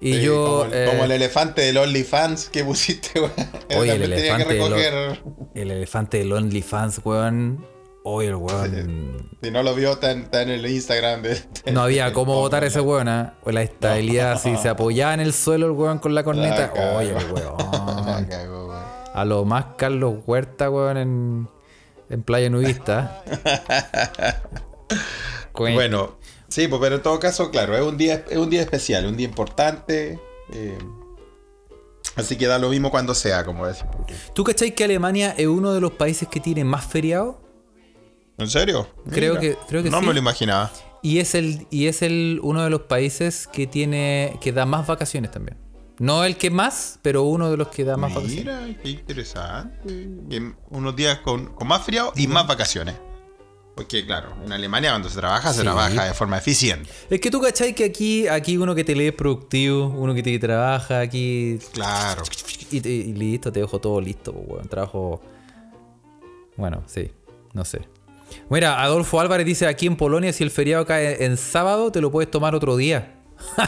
Y 0.02 0.14
Sí, 0.14 0.22
yo. 0.22 0.46
Como, 0.46 0.64
el- 0.66 0.74
eh, 0.74 0.86
como 0.90 1.04
el 1.06 1.12
elefante 1.12 1.62
del 1.62 1.78
OnlyFans 1.78 2.50
que 2.50 2.64
pusiste, 2.64 3.20
weón. 3.20 3.34
Oye, 3.78 3.92
el 3.96 4.04
elefante 4.04 4.54
del 4.54 4.64
recoger. 4.64 5.24
el 5.56 5.72
elefante 5.72 6.18
del 6.20 6.32
OnlyFans, 6.34 7.02
weón. 7.04 7.66
Hoy 8.06 8.28
el 8.28 8.36
weón. 8.36 9.30
Si 9.44 9.52
no 9.52 9.62
lo 9.62 9.76
vio, 9.76 9.92
está 9.92 10.12
en, 10.12 10.22
está 10.22 10.42
en 10.42 10.50
el 10.50 10.66
Instagram 10.66 11.22
de. 11.22 11.30
de- 11.66 11.72
No 11.74 11.82
había 11.82 12.14
cómo 12.14 12.36
votar 12.36 12.64
ese 12.64 12.80
weón, 12.80 13.10
¿ah? 13.10 13.34
O 13.44 13.52
la 13.52 13.62
estabilidad, 13.62 14.32
así 14.32 14.56
se 14.58 14.70
apoyaba 14.70 15.14
en 15.14 15.20
el 15.20 15.34
suelo 15.34 15.66
el 15.66 15.74
weón 15.74 16.00
con 16.00 16.16
la 16.16 16.24
corneta. 16.24 16.72
La 16.76 16.98
Oye, 16.98 17.10
el. 17.10 17.16
La 17.16 17.34
weón. 17.34 18.80
A 19.14 19.26
lo 19.26 19.44
más 19.44 19.66
Carlos 19.78 20.16
Huerta, 20.26 20.70
weón, 20.70 20.96
en, 20.98 21.50
en 22.10 22.24
Playa 22.24 22.50
Nudista. 22.50 23.22
Bueno, 25.54 26.18
sí, 26.62 26.68
pues, 26.68 26.82
pero 26.82 26.96
en 26.98 27.02
todo 27.02 27.20
caso, 27.20 27.50
claro, 27.52 27.76
es 27.76 27.82
un 27.84 27.98
día, 27.98 28.26
es 28.30 28.38
un 28.38 28.50
día 28.50 28.62
especial, 28.62 29.06
un 29.06 29.16
día 29.18 29.28
importante. 29.28 30.20
eh, 30.54 30.78
así 32.16 32.36
que 32.38 32.48
da 32.48 32.60
lo 32.60 32.70
mismo 32.70 32.92
cuando 32.92 33.14
sea, 33.16 33.46
como 33.46 33.66
decir. 33.66 33.86
¿Tú 34.34 34.44
cachai 34.44 34.74
que 34.76 34.84
Alemania 34.84 35.34
es 35.38 35.48
uno 35.48 35.74
de 35.74 35.80
los 35.82 35.92
países 35.92 36.28
que 36.28 36.40
tiene 36.40 36.64
más 36.64 36.86
feriados? 36.86 37.36
¿En 38.38 38.50
serio? 38.50 38.88
Creo 39.10 39.36
Mira, 39.36 39.42
que- 39.42 39.58
creo 39.68 39.84
que 39.84 39.90
no 39.90 40.00
sí. 40.00 40.06
me 40.08 40.14
lo 40.14 40.20
imaginaba. 40.20 40.72
Y 41.02 41.20
es 41.20 41.34
el, 41.36 41.66
y 41.70 41.88
es 41.88 42.02
el 42.02 42.40
uno 42.44 42.64
de 42.64 42.70
los 42.70 42.82
países 42.82 43.48
que 43.48 43.68
tiene. 43.68 44.38
que 44.42 44.52
da 44.52 44.66
más 44.66 44.86
vacaciones 44.88 45.32
también. 45.32 45.58
No 46.00 46.24
el 46.24 46.38
que 46.38 46.50
más, 46.50 47.00
pero 47.02 47.24
uno 47.24 47.52
de 47.52 47.58
los 47.58 47.68
que 47.70 47.84
da 47.84 47.96
más 47.98 48.14
vacaciones. 48.14 48.56
Mira, 48.64 48.80
qué 48.82 48.90
interesante. 48.90 50.10
Unos 50.70 50.96
días 50.96 51.20
con, 51.20 51.48
con 51.54 51.68
más 51.68 51.84
frío 51.86 52.12
y 52.16 52.28
más 52.28 52.48
vacaciones. 52.48 52.96
Porque, 53.76 54.06
claro, 54.06 54.34
en 54.46 54.52
Alemania 54.52 54.90
cuando 54.92 55.10
se 55.10 55.16
trabaja, 55.18 55.54
se 55.54 55.62
trabaja 55.62 56.04
de 56.06 56.14
forma 56.14 56.38
eficiente. 56.38 56.90
Es 57.10 57.22
que 57.22 57.32
tú 57.32 57.40
cachai 57.40 57.74
que 57.74 57.86
aquí, 57.86 58.28
aquí 58.28 58.58
uno 58.58 58.76
que 58.76 58.84
te 58.84 58.94
lee 58.94 59.08
es 59.08 59.14
productivo, 59.14 59.88
uno 59.88 60.14
que 60.14 60.22
te 60.22 60.38
trabaja, 60.38 61.00
aquí. 61.00 61.60
Claro. 61.72 62.24
Y, 62.72 62.82
te- 62.82 62.90
y 62.90 63.14
listo, 63.14 63.52
te 63.54 63.62
dejo 63.62 63.80
todo 63.80 64.02
listo, 64.02 64.34
pues, 64.34 64.46
weón. 64.50 64.68
Trabajo. 64.68 65.22
Bueno, 66.58 66.84
sí, 66.88 67.10
no 67.54 67.64
sé. 67.64 67.88
Mira, 68.50 68.84
Adolfo 68.84 69.20
Álvarez 69.22 69.46
dice 69.46 69.66
aquí 69.66 69.88
en 69.88 69.96
Polonia, 69.96 70.34
si 70.34 70.44
el 70.44 70.52
feriado 70.52 70.86
cae 70.86 71.24
en 71.26 71.38
sábado, 71.38 71.92
te 71.92 72.02
lo 72.02 72.12
puedes 72.12 72.30
tomar 72.30 72.54
otro 72.56 72.76
día. 72.76 73.16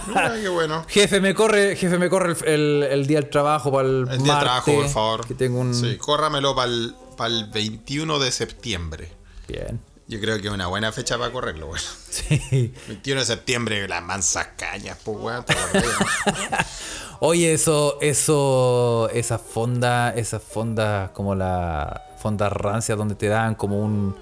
Mira, 0.10 0.36
qué 0.41 0.50
bueno. 0.50 0.84
Jefe, 0.89 1.22
me 1.22 1.34
corre, 1.34 1.77
jefe, 1.77 1.98
me 1.98 2.10
corre 2.10 2.34
el, 2.34 2.48
el- 2.48 2.84
el 2.84 3.08
día 3.08 3.22
del 3.22 3.29
trabajo 3.29 3.72
para 3.72 3.88
el, 3.88 4.08
El 4.12 4.22
día 4.24 4.34
de 4.36 4.39
trabajo, 4.41 4.74
por 4.74 4.89
favor. 4.89 5.25
Que 5.25 5.34
tengo 5.36 5.60
un. 5.62 5.74
Sí, 5.74 5.96
córramelo 5.98 6.53
para 6.53 6.70
el, 6.70 7.46
21 7.53 8.20
de 8.20 8.31
septiembre. 8.31 9.08
Bien. 9.48 9.79
Yo 10.12 10.20
creo 10.20 10.39
que 10.41 10.50
es 10.50 10.53
una 10.53 10.68
buena 10.68 10.91
fecha 10.91 11.18
para 11.18 11.32
correrlo, 11.32 11.68
weón. 11.68 11.80
Sí. 12.10 12.74
21 12.89 13.22
de 13.22 13.25
septiembre, 13.25 13.88
las 13.88 14.03
mansas 14.03 14.50
cañas, 14.58 14.98
pues, 15.06 15.18
weón. 15.18 15.46
Oye, 17.22 17.53
eso, 17.53 17.98
eso, 18.01 19.10
esas 19.13 19.39
fondas, 19.41 20.18
esas 20.18 20.41
fondas 20.44 21.12
como 21.12 21.34
la 21.34 22.03
fonda 22.18 22.50
rancia 22.50 22.96
donde 22.96 23.15
te 23.15 23.27
daban 23.27 23.56
como 23.56 23.80
un, 23.80 24.15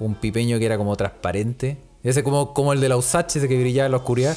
un 0.00 0.14
pipeño 0.16 0.58
que 0.58 0.66
era 0.66 0.76
como 0.78 0.96
transparente. 0.96 1.78
Ese 2.02 2.24
como, 2.24 2.52
como 2.54 2.72
el 2.72 2.80
de 2.80 2.88
la 2.88 2.96
Usache, 2.96 3.38
ese 3.38 3.46
que 3.48 3.60
brillaba 3.60 3.86
en 3.86 3.92
la 3.92 3.98
oscuridad. 3.98 4.36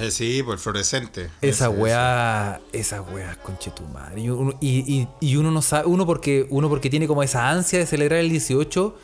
Eh, 0.00 0.10
sí, 0.10 0.42
por 0.42 0.54
el 0.54 0.58
fluorescente. 0.60 1.28
Esa 1.42 1.68
weá, 1.70 2.60
esa 2.72 3.02
weá, 3.02 3.36
conchetumare. 3.42 4.20
Y 4.20 4.28
uno, 4.30 4.56
y, 4.60 4.78
y- 5.02 5.08
y 5.20 5.36
uno 5.36 5.50
no 5.50 5.60
sabe, 5.60 5.86
uno 5.86 6.06
porque, 6.06 6.46
uno 6.50 6.68
porque 6.68 6.88
tiene 6.88 7.06
como 7.06 7.22
esa 7.22 7.48
ansia 7.50 7.78
de 7.78 7.86
celebrar 7.86 8.20
el 8.20 8.30
18, 8.30 8.96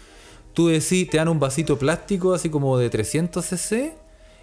tú 0.54 0.68
decís, 0.68 1.08
te 1.10 1.16
dan 1.16 1.28
un 1.28 1.38
vasito 1.40 1.78
plástico 1.78 2.34
así 2.34 2.48
como 2.50 2.78
de 2.78 2.90
300 2.90 3.44
cc 3.44 3.94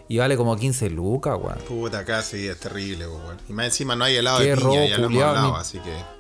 y 0.08 0.18
vale 0.18 0.36
como 0.38 0.56
15 0.56 0.90
lucas, 0.90 1.38
weón. 1.40 1.60
Puta, 1.68 2.22
sí, 2.24 2.48
es 2.48 2.60
terrible, 2.60 3.08
weón. 3.08 3.38
Y 3.48 3.54
más 3.54 3.66
encima 3.68 3.96
no 3.96 4.06
hay 4.06 4.16
helado 4.16 4.40
Qué 4.40 4.46
de 4.48 4.56
robo 4.56 4.72
piña, 4.74 4.86
ya 4.88 4.98
lo 4.98 5.06
hemos 5.06 5.24
hablado, 5.24 5.52
ni- 5.54 5.60
así 5.60 5.80
que... 5.80 6.20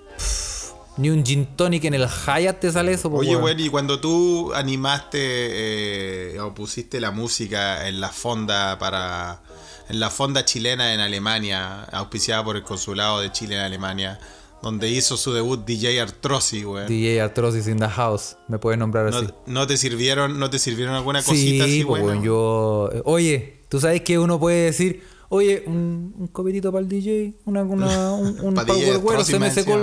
Ni 0.97 1.09
un 1.09 1.23
gin 1.25 1.45
tonic 1.55 1.85
en 1.85 1.93
el 1.93 2.07
Hyatt 2.09 2.59
te 2.59 2.71
sale 2.73 2.91
eso, 2.91 3.09
po, 3.09 3.17
Oye, 3.19 3.35
weón, 3.35 3.57
y 3.59 3.69
cuando 3.69 4.01
tú 4.01 4.53
animaste 4.53 6.33
eh, 6.35 6.39
o 6.41 6.53
pusiste 6.53 6.99
la 6.99 7.11
música 7.11 7.87
en 7.87 8.01
la 8.01 8.09
fonda 8.09 8.77
para. 8.77 9.39
en 9.87 9.99
la 10.01 10.09
fonda 10.09 10.43
chilena 10.43 10.93
en 10.93 10.99
Alemania, 10.99 11.83
auspiciada 11.85 12.43
por 12.43 12.57
el 12.57 12.63
consulado 12.63 13.21
de 13.21 13.31
Chile 13.31 13.55
en 13.55 13.61
Alemania, 13.61 14.19
donde 14.61 14.89
hizo 14.89 15.15
su 15.17 15.33
debut 15.33 15.65
DJ 15.65 16.01
Artrosi, 16.01 16.65
weón. 16.65 16.87
DJ 16.87 17.21
Arthrosis 17.21 17.67
in 17.67 17.77
the 17.77 17.87
house, 17.87 18.35
me 18.47 18.59
puedes 18.59 18.77
nombrar 18.79 19.07
así. 19.07 19.27
¿No, 19.45 19.65
te 19.67 19.77
sirvieron, 19.77 20.39
¿No 20.39 20.49
te 20.49 20.59
sirvieron 20.59 20.95
alguna 20.95 21.21
cosita 21.21 21.65
sí, 21.65 21.71
así, 21.79 21.83
weón? 21.83 22.05
weón, 22.05 22.23
yo. 22.23 22.89
Oye, 23.05 23.61
tú 23.69 23.79
sabes 23.79 24.01
que 24.01 24.19
uno 24.19 24.39
puede 24.39 24.65
decir, 24.65 25.03
oye, 25.29 25.63
un, 25.67 26.13
un 26.17 26.27
copetito 26.27 26.71
para 26.71 26.81
el 26.83 26.89
DJ, 26.89 27.33
una, 27.45 27.63
una- 27.63 28.13
un, 28.13 28.39
un 28.41 28.53
Pa' 28.55 28.63
DJ 28.65 28.85
Power 28.85 28.97
Güero, 28.99 29.23
se 29.23 29.39
me 29.39 29.51
secó. 29.51 29.79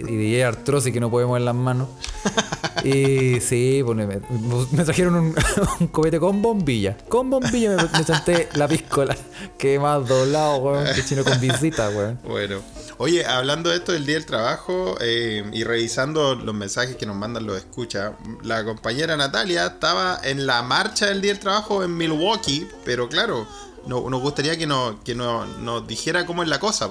y 0.00 0.16
DJ 0.16 0.44
Arthrosis 0.44 0.92
que 0.92 1.00
no 1.00 1.10
puede 1.10 1.26
mover 1.26 1.42
las 1.42 1.54
manos. 1.54 1.88
y 2.84 3.40
sí, 3.40 3.82
pues, 3.84 3.96
me, 3.96 4.06
me 4.06 4.84
trajeron 4.84 5.14
un, 5.14 5.34
un 5.80 5.86
copete 5.88 6.18
con 6.18 6.42
bombilla. 6.42 6.96
Con 7.08 7.30
bombilla 7.30 7.76
me, 7.76 7.98
me 7.98 8.04
chanté 8.04 8.48
la 8.54 8.66
piscola. 8.68 9.16
Qué 9.58 9.78
más 9.78 10.06
doblado, 10.08 10.56
weón, 10.58 10.84
que 10.94 11.04
chino 11.04 11.24
con 11.24 11.40
visita, 11.40 11.88
weón. 11.90 12.18
Bueno, 12.26 12.60
oye, 13.02 13.24
hablando 13.26 13.70
de 13.70 13.76
esto 13.76 13.92
del 13.92 14.06
Día 14.06 14.14
del 14.14 14.26
Trabajo 14.26 14.96
eh, 15.00 15.44
y 15.52 15.64
revisando 15.64 16.34
los 16.36 16.54
mensajes 16.54 16.94
que 16.96 17.04
nos 17.06 17.16
mandan 17.16 17.44
los 17.46 17.56
escucha, 17.56 18.16
la 18.42 18.64
compañera 18.64 19.16
Natalia 19.16 19.66
estaba 19.66 20.20
en 20.22 20.46
la 20.46 20.62
marcha 20.62 21.06
del 21.06 21.20
Día 21.20 21.32
del 21.32 21.40
Trabajo 21.40 21.82
en 21.82 21.96
Milwaukee, 21.96 22.68
pero 22.84 23.08
claro, 23.08 23.46
no- 23.86 24.08
nos 24.08 24.20
gustaría 24.20 24.56
que, 24.56 24.66
nos, 24.66 25.00
que 25.02 25.14
no- 25.16 25.44
nos 25.58 25.86
dijera 25.86 26.26
cómo 26.26 26.42
es 26.44 26.48
la 26.48 26.60
cosa. 26.60 26.88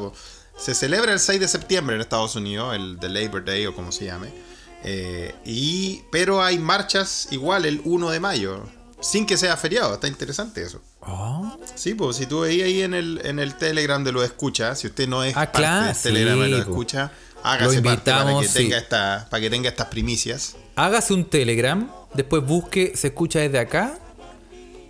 Se 0.58 0.76
celebra 0.76 1.14
el 1.14 1.20
6 1.20 1.40
de 1.40 1.48
septiembre 1.48 1.96
en 1.96 2.02
Estados 2.02 2.36
Unidos, 2.36 2.76
el 2.76 3.00
de 3.00 3.08
Labor 3.10 3.46
Day 3.46 3.66
o 3.68 3.74
como 3.74 3.92
se 3.94 4.06
llame, 4.06 4.34
eh, 4.84 5.34
y, 5.46 6.02
pero 6.12 6.44
hay 6.44 6.60
marchas 6.60 7.30
igual 7.32 7.66
el 7.66 7.82
1 7.86 8.10
de 8.12 8.20
mayo, 8.20 8.64
sin 9.02 9.26
que 9.26 9.36
sea 9.38 9.58
feriado, 9.58 9.96
está 9.96 10.08
interesante 10.08 10.62
eso. 10.64 10.82
Oh, 11.02 11.58
Sí, 11.76 11.94
pues 11.96 12.18
si 12.18 12.26
tú 12.28 12.42
veías 12.42 12.68
ahí 12.68 12.82
en 12.82 12.94
el, 12.94 13.20
en 13.26 13.40
el 13.40 13.56
Telegram 13.56 14.04
de 14.04 14.12
los 14.12 14.24
escucha, 14.24 14.76
si 14.76 14.88
usted 14.88 15.08
no 15.08 15.24
es 15.24 15.36
Ah, 15.36 15.40
parte 15.52 15.58
claro, 15.58 15.86
del 15.88 15.98
Telegram 15.98 16.40
de 16.40 16.46
sí, 16.46 16.52
los 16.52 16.62
po. 16.66 16.72
escucha, 16.72 17.12
Lo 17.36 17.42
hágase 17.50 17.82
parte 17.82 18.12
para 18.12 18.40
que, 18.40 18.48
tenga 18.48 18.78
esta, 18.78 19.28
para 19.30 19.42
que 19.42 19.50
tenga 19.50 19.70
estas 19.70 19.88
primicias. 19.88 20.56
hágase 20.76 21.14
un 21.14 21.26
Telegram, 21.26 21.90
después 22.14 22.46
busque, 22.46 22.94
se 22.96 23.08
escucha 23.08 23.40
desde 23.40 23.60
acá, 23.60 23.98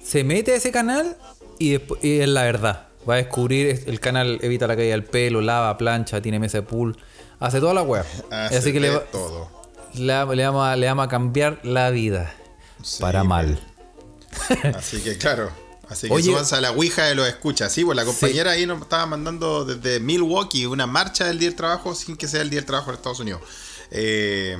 se 0.03 0.23
mete 0.23 0.51
a 0.51 0.55
ese 0.55 0.71
canal 0.71 1.15
y, 1.59 1.71
después, 1.71 2.03
y 2.03 2.19
es 2.19 2.27
la 2.27 2.43
verdad. 2.43 2.87
Va 3.09 3.15
a 3.15 3.17
descubrir 3.17 3.67
es- 3.67 3.87
el 3.87 3.99
canal, 3.99 4.39
evita 4.41 4.67
la 4.67 4.75
caída 4.75 4.91
del 4.91 5.03
pelo, 5.03 5.41
lava, 5.41 5.77
plancha, 5.77 6.21
tiene 6.21 6.37
mesa 6.39 6.59
de 6.59 6.63
pool, 6.63 6.97
hace 7.39 7.59
toda 7.59 7.73
la 7.73 7.81
web. 7.83 8.05
Hace 8.31 8.57
Así 8.57 8.73
que 8.73 8.79
le, 8.79 8.89
de 8.89 8.95
va- 8.97 9.03
todo. 9.11 9.49
le, 9.93 10.35
le 10.35 10.45
vamos 10.45 10.67
a, 10.67 10.75
le 10.75 10.85
vamos 10.87 11.05
a 11.05 11.09
cambiar 11.09 11.59
la 11.63 11.89
vida 11.91 12.33
Sí, 12.83 13.01
para 13.01 13.19
pues. 13.21 13.29
mal. 13.29 13.59
Así 14.75 15.01
que 15.01 15.17
claro. 15.17 15.51
Así 15.89 16.07
que 16.07 16.13
Oye- 16.13 16.33
a 16.51 16.61
la 16.61 16.71
Ouija 16.71 17.05
de 17.05 17.15
los 17.15 17.27
escucha. 17.27 17.69
Sí, 17.69 17.83
pues 17.83 17.95
la 17.97 18.05
compañera 18.05 18.51
ahí 18.51 18.65
nos 18.65 18.81
estaba 18.81 19.05
mandando 19.05 19.65
desde 19.65 19.99
Milwaukee 19.99 20.65
una 20.65 20.87
marcha 20.87 21.25
del 21.25 21.37
Día 21.39 21.49
del 21.49 21.57
Trabajo 21.57 21.93
sin 21.95 22.15
que 22.15 22.27
sea 22.29 22.41
el 22.41 22.49
Día 22.49 22.59
del 22.59 22.65
Trabajo 22.65 22.91
en 22.91 22.95
Estados 22.95 23.19
Unidos. 23.19 23.41
Eh, 23.91 24.57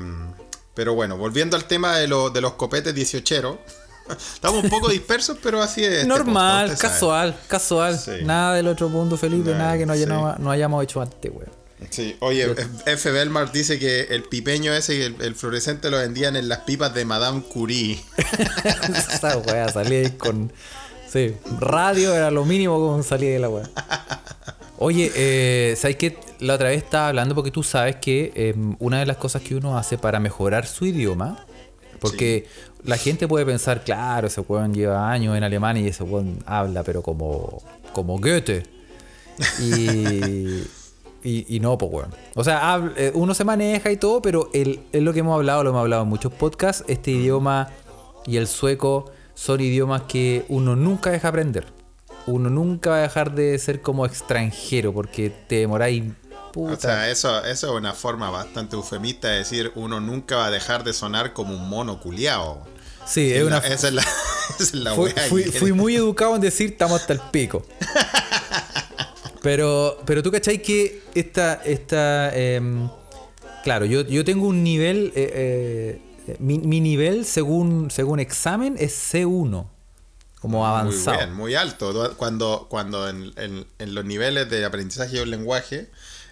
pero 0.73 0.93
bueno, 0.93 1.15
volviendo 1.17 1.55
al 1.55 1.65
tema 1.65 1.95
de, 1.97 2.07
lo- 2.07 2.29
de 2.29 2.41
los 2.41 2.53
copetes 2.53 2.93
18 2.93 3.59
Estamos 4.33 4.63
un 4.63 4.69
poco 4.69 4.89
dispersos, 4.89 5.37
pero 5.41 5.61
así 5.61 5.83
es. 5.85 5.91
este 5.93 6.07
Normal, 6.07 6.67
sabe. 6.67 6.79
casual, 6.79 7.39
casual. 7.47 7.97
Sí. 7.97 8.11
Nada 8.23 8.55
del 8.55 8.67
otro 8.67 8.89
mundo, 8.89 9.15
Felipe, 9.17 9.51
Nada, 9.51 9.63
nada 9.63 9.77
que 9.77 9.85
no, 9.85 9.93
sí. 9.93 10.03
hayamos, 10.03 10.39
no 10.39 10.51
hayamos 10.51 10.83
hecho 10.83 11.01
antes, 11.01 11.31
weón. 11.33 11.60
Sí, 11.89 12.15
oye, 12.19 12.47
F. 12.85 13.11
Belmar 13.11 13.51
dice 13.51 13.79
que 13.79 14.01
el 14.03 14.23
pipeño 14.23 14.73
ese, 14.73 15.05
el, 15.05 15.15
el 15.21 15.35
fluorescente 15.35 15.89
lo 15.89 15.97
vendían 15.97 16.35
en 16.35 16.47
las 16.47 16.59
pipas 16.59 16.93
de 16.93 17.05
Madame 17.05 17.41
Curie. 17.41 17.99
Esa 18.95 19.37
weá 19.37 19.67
salía 19.69 19.99
ahí 19.99 20.11
con. 20.11 20.53
Sí, 21.11 21.35
radio 21.59 22.13
era 22.13 22.31
lo 22.31 22.45
mínimo 22.45 22.79
con 22.87 23.03
salir 23.03 23.33
de 23.33 23.39
la 23.39 23.49
weá. 23.49 23.69
Oye, 24.77 25.11
eh, 25.15 25.75
¿sabes 25.77 25.97
qué? 25.97 26.17
La 26.39 26.55
otra 26.55 26.69
vez 26.69 26.83
estaba 26.83 27.09
hablando 27.09 27.35
porque 27.35 27.51
tú 27.51 27.61
sabes 27.61 27.97
que 27.97 28.31
eh, 28.35 28.55
una 28.79 28.99
de 28.99 29.05
las 29.05 29.17
cosas 29.17 29.41
que 29.41 29.55
uno 29.55 29.77
hace 29.77 29.97
para 29.97 30.19
mejorar 30.19 30.65
su 30.65 30.85
idioma, 30.85 31.45
porque 31.99 32.47
la 32.83 32.97
gente 32.97 33.27
puede 33.27 33.45
pensar, 33.45 33.83
claro, 33.83 34.27
ese 34.27 34.41
weón 34.41 34.73
lleva 34.73 35.11
años 35.11 35.37
en 35.37 35.43
Alemania 35.43 35.83
y 35.83 35.87
ese 35.87 36.03
weón 36.03 36.39
habla, 36.45 36.83
pero 36.83 37.03
como, 37.03 37.61
como 37.93 38.17
Goethe. 38.17 38.63
Y, 39.59 40.63
y, 41.23 41.55
y 41.55 41.59
no, 41.59 41.77
pues 41.77 41.91
weón. 41.91 42.13
O 42.35 42.43
sea, 42.43 42.81
eh, 42.97 43.11
uno 43.13 43.33
se 43.33 43.43
maneja 43.43 43.91
y 43.91 43.97
todo, 43.97 44.21
pero 44.21 44.49
el, 44.53 44.81
es 44.91 45.01
lo 45.01 45.13
que 45.13 45.19
hemos 45.19 45.35
hablado, 45.35 45.63
lo 45.63 45.69
hemos 45.71 45.81
hablado 45.81 46.03
en 46.03 46.09
muchos 46.09 46.33
podcasts. 46.33 46.83
Este 46.87 47.11
idioma 47.11 47.69
y 48.25 48.37
el 48.37 48.47
sueco 48.47 49.11
son 49.33 49.61
idiomas 49.61 50.03
que 50.03 50.45
uno 50.49 50.75
nunca 50.75 51.09
deja 51.11 51.27
aprender. 51.29 51.65
Uno 52.27 52.49
nunca 52.49 52.91
va 52.91 52.97
a 52.97 53.01
dejar 53.01 53.33
de 53.33 53.57
ser 53.57 53.81
como 53.81 54.05
extranjero 54.05 54.93
porque 54.93 55.29
te 55.47 55.55
demoráis. 55.55 56.03
Puta. 56.53 56.73
O 56.73 56.79
sea, 56.79 57.09
eso, 57.09 57.43
eso 57.45 57.67
es 57.71 57.73
una 57.79 57.93
forma 57.93 58.29
bastante 58.29 58.75
eufemista 58.75 59.29
de 59.29 59.37
decir 59.37 59.71
uno 59.75 59.99
nunca 60.01 60.35
va 60.35 60.45
a 60.47 60.51
dejar 60.51 60.83
de 60.83 60.93
sonar 60.93 61.33
como 61.33 61.53
un 61.55 61.67
mono 61.69 61.99
culiao. 62.01 62.61
sí, 63.05 63.31
es 63.31 63.43
una. 63.43 63.57
esa 63.59 63.87
es 63.87 63.93
la, 63.93 64.01
esa 64.01 64.63
es 64.63 64.73
la 64.73 64.93
fui, 64.95 65.11
fui- 65.29 65.43
fui 65.45 65.71
muy 65.71 65.95
educado 65.95 66.35
en 66.35 66.41
decir 66.41 66.71
estamos 66.71 66.99
hasta 67.01 67.13
el 67.13 67.19
pico. 67.31 67.63
Pero, 69.41 69.97
pero 70.05 70.21
tú 70.21 70.31
cachai 70.31 70.61
que 70.61 71.01
esta, 71.15 71.55
esta, 71.65 72.35
em, 72.35 72.89
Claro, 73.63 73.85
yo, 73.85 74.01
yo 74.01 74.23
tengo 74.25 74.47
un 74.47 74.63
nivel. 74.63 75.11
eh, 75.15 76.01
eh, 76.27 76.35
mi, 76.39 76.57
mi 76.59 76.79
nivel, 76.81 77.25
según, 77.25 77.89
según 77.91 78.19
examen, 78.19 78.75
es 78.79 78.93
C1. 79.13 79.67
Como 80.39 80.65
avanzado. 80.65 81.17
Muy 81.17 81.25
bien, 81.25 81.35
muy 81.35 81.55
alto. 81.55 82.15
Cuando, 82.17 82.65
cuando 82.69 83.07
en, 83.09 83.31
en- 83.37 83.67
en 83.77 83.93
los 83.95 84.05
niveles 84.05 84.49
de 84.49 84.65
aprendizaje 84.65 85.17
de 85.17 85.23
un 85.23 85.29
lenguaje, 85.31 85.89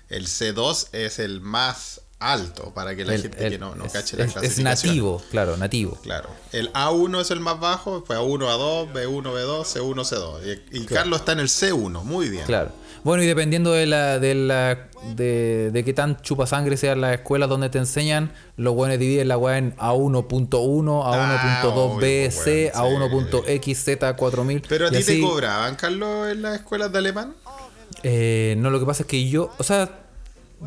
el 0.10 0.26
C2 0.28 0.88
es 0.94 1.20
el 1.20 1.42
más 1.42 2.02
alto 2.18 2.74
para 2.74 2.96
que 2.96 3.06
la 3.06 3.14
El- 3.14 3.22
gente 3.22 3.46
el- 3.46 3.52
que 3.54 3.60
no, 3.60 3.76
no 3.76 3.86
es, 3.86 3.94
cache 3.94 4.18
la 4.18 4.24
es- 4.26 4.30
es 4.30 4.34
clasificación. 4.40 4.64
nativo, 4.90 5.22
claro, 5.30 5.58
nativo. 5.58 6.00
Claro. 6.02 6.30
El 6.52 6.74
A1 6.74 7.22
es 7.22 7.30
el 7.32 7.40
más 7.40 7.60
bajo, 7.60 7.98
después 8.00 8.18
A1, 8.18 8.48
A2, 8.48 8.92
B1, 8.92 9.32
B2, 9.32 9.66
C1, 9.66 10.04
C2. 10.04 10.62
Y, 10.72 10.80
y 10.82 10.86
Carlos 10.86 11.20
está 11.20 11.34
en 11.34 11.40
el 11.40 11.48
C1, 11.50 12.04
muy 12.04 12.30
bien. 12.30 12.46
Claro. 12.46 12.72
Bueno, 13.04 13.24
y 13.24 13.28
dependiendo 13.28 13.72
de 13.72 13.86
la, 13.86 14.20
de 14.20 14.36
la 14.36 14.90
de, 15.16 15.72
de 15.72 15.84
qué 15.86 15.94
tan 15.94 16.20
chupasangre 16.22 16.76
sea 16.78 16.96
la 16.96 17.14
escuela 17.14 17.48
donde 17.48 17.70
te 17.70 17.78
enseñan, 17.78 18.32
los 18.58 18.76
buenos 18.76 19.00
dividen 19.00 19.28
la 19.30 19.38
weá 19.38 19.58
en 19.58 19.76
A1.1, 19.78 21.02
Ah, 21.06 21.62
A1.2B, 21.64 22.30
C, 22.32 22.72
obvio, 22.76 23.10
pues, 23.10 23.46
A1.x, 23.46 23.84
Z, 23.84 24.16
4000. 24.16 24.64
Pero 24.68 24.88
a 24.88 24.90
ti 24.90 24.96
te 24.98 25.02
así. 25.02 25.22
cobraban, 25.22 25.76
Carlos, 25.76 26.30
en 26.32 26.42
las 26.42 26.56
escuelas 26.56 26.92
de 26.92 26.98
alemán. 26.98 27.34
Eh, 28.04 28.56
no, 28.58 28.70
lo 28.70 28.80
que 28.80 28.86
pasa 28.86 29.04
es 29.04 29.08
que 29.08 29.28
yo, 29.30 29.52
o 29.58 29.64
sea, 29.64 29.90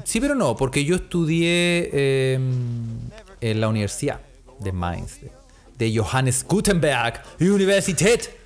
sí, 0.04 0.20
pero 0.20 0.34
no, 0.34 0.56
porque 0.56 0.84
yo 0.84 0.96
estudié 0.96 1.90
eh, 1.92 2.38
en 3.40 3.60
la 3.60 3.68
universidad 3.68 4.20
de 4.58 4.72
Mainz, 4.72 5.20
de, 5.20 5.30
de 5.78 5.98
Johannes 5.98 6.44
Gutenberg 6.48 7.22
Universität. 7.40 8.41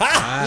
¡Ah! 0.00 0.46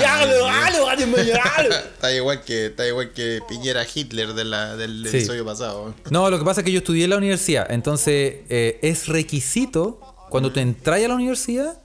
Está 1.93 2.13
igual 2.13 2.43
que, 2.43 2.65
está 2.67 2.88
igual 2.88 3.12
que 3.13 3.39
Piñera 3.48 3.83
Hitler 3.93 4.33
de 4.33 4.43
la- 4.45 4.75
del 4.75 5.07
Sí. 5.10 5.17
episodio 5.17 5.45
pasado. 5.45 5.93
No, 6.10 6.29
lo 6.29 6.39
que 6.39 6.45
pasa 6.45 6.62
es 6.62 6.65
que 6.65 6.72
yo 6.72 6.79
estudié 6.79 7.03
en 7.05 7.10
la 7.12 7.17
universidad, 7.17 7.72
entonces 7.72 8.41
eh, 8.50 8.79
es 8.81 9.07
requisito 9.07 10.00
cuando 10.29 10.51
tú 10.51 10.60
entras 10.60 11.01
a 11.03 11.07
la 11.07 11.15
universidad 11.15 11.77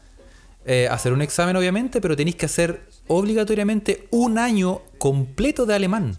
eh, 0.65 0.89
hacer 0.91 1.13
un 1.13 1.23
examen, 1.23 1.57
obviamente, 1.57 2.01
pero 2.01 2.17
tenéis 2.17 2.37
que 2.37 2.47
hacer 2.47 2.83
obligatoriamente 3.07 4.07
un 4.11 4.39
año 4.39 4.83
completo 4.99 5.65
de 5.67 5.75
alemán, 5.75 6.19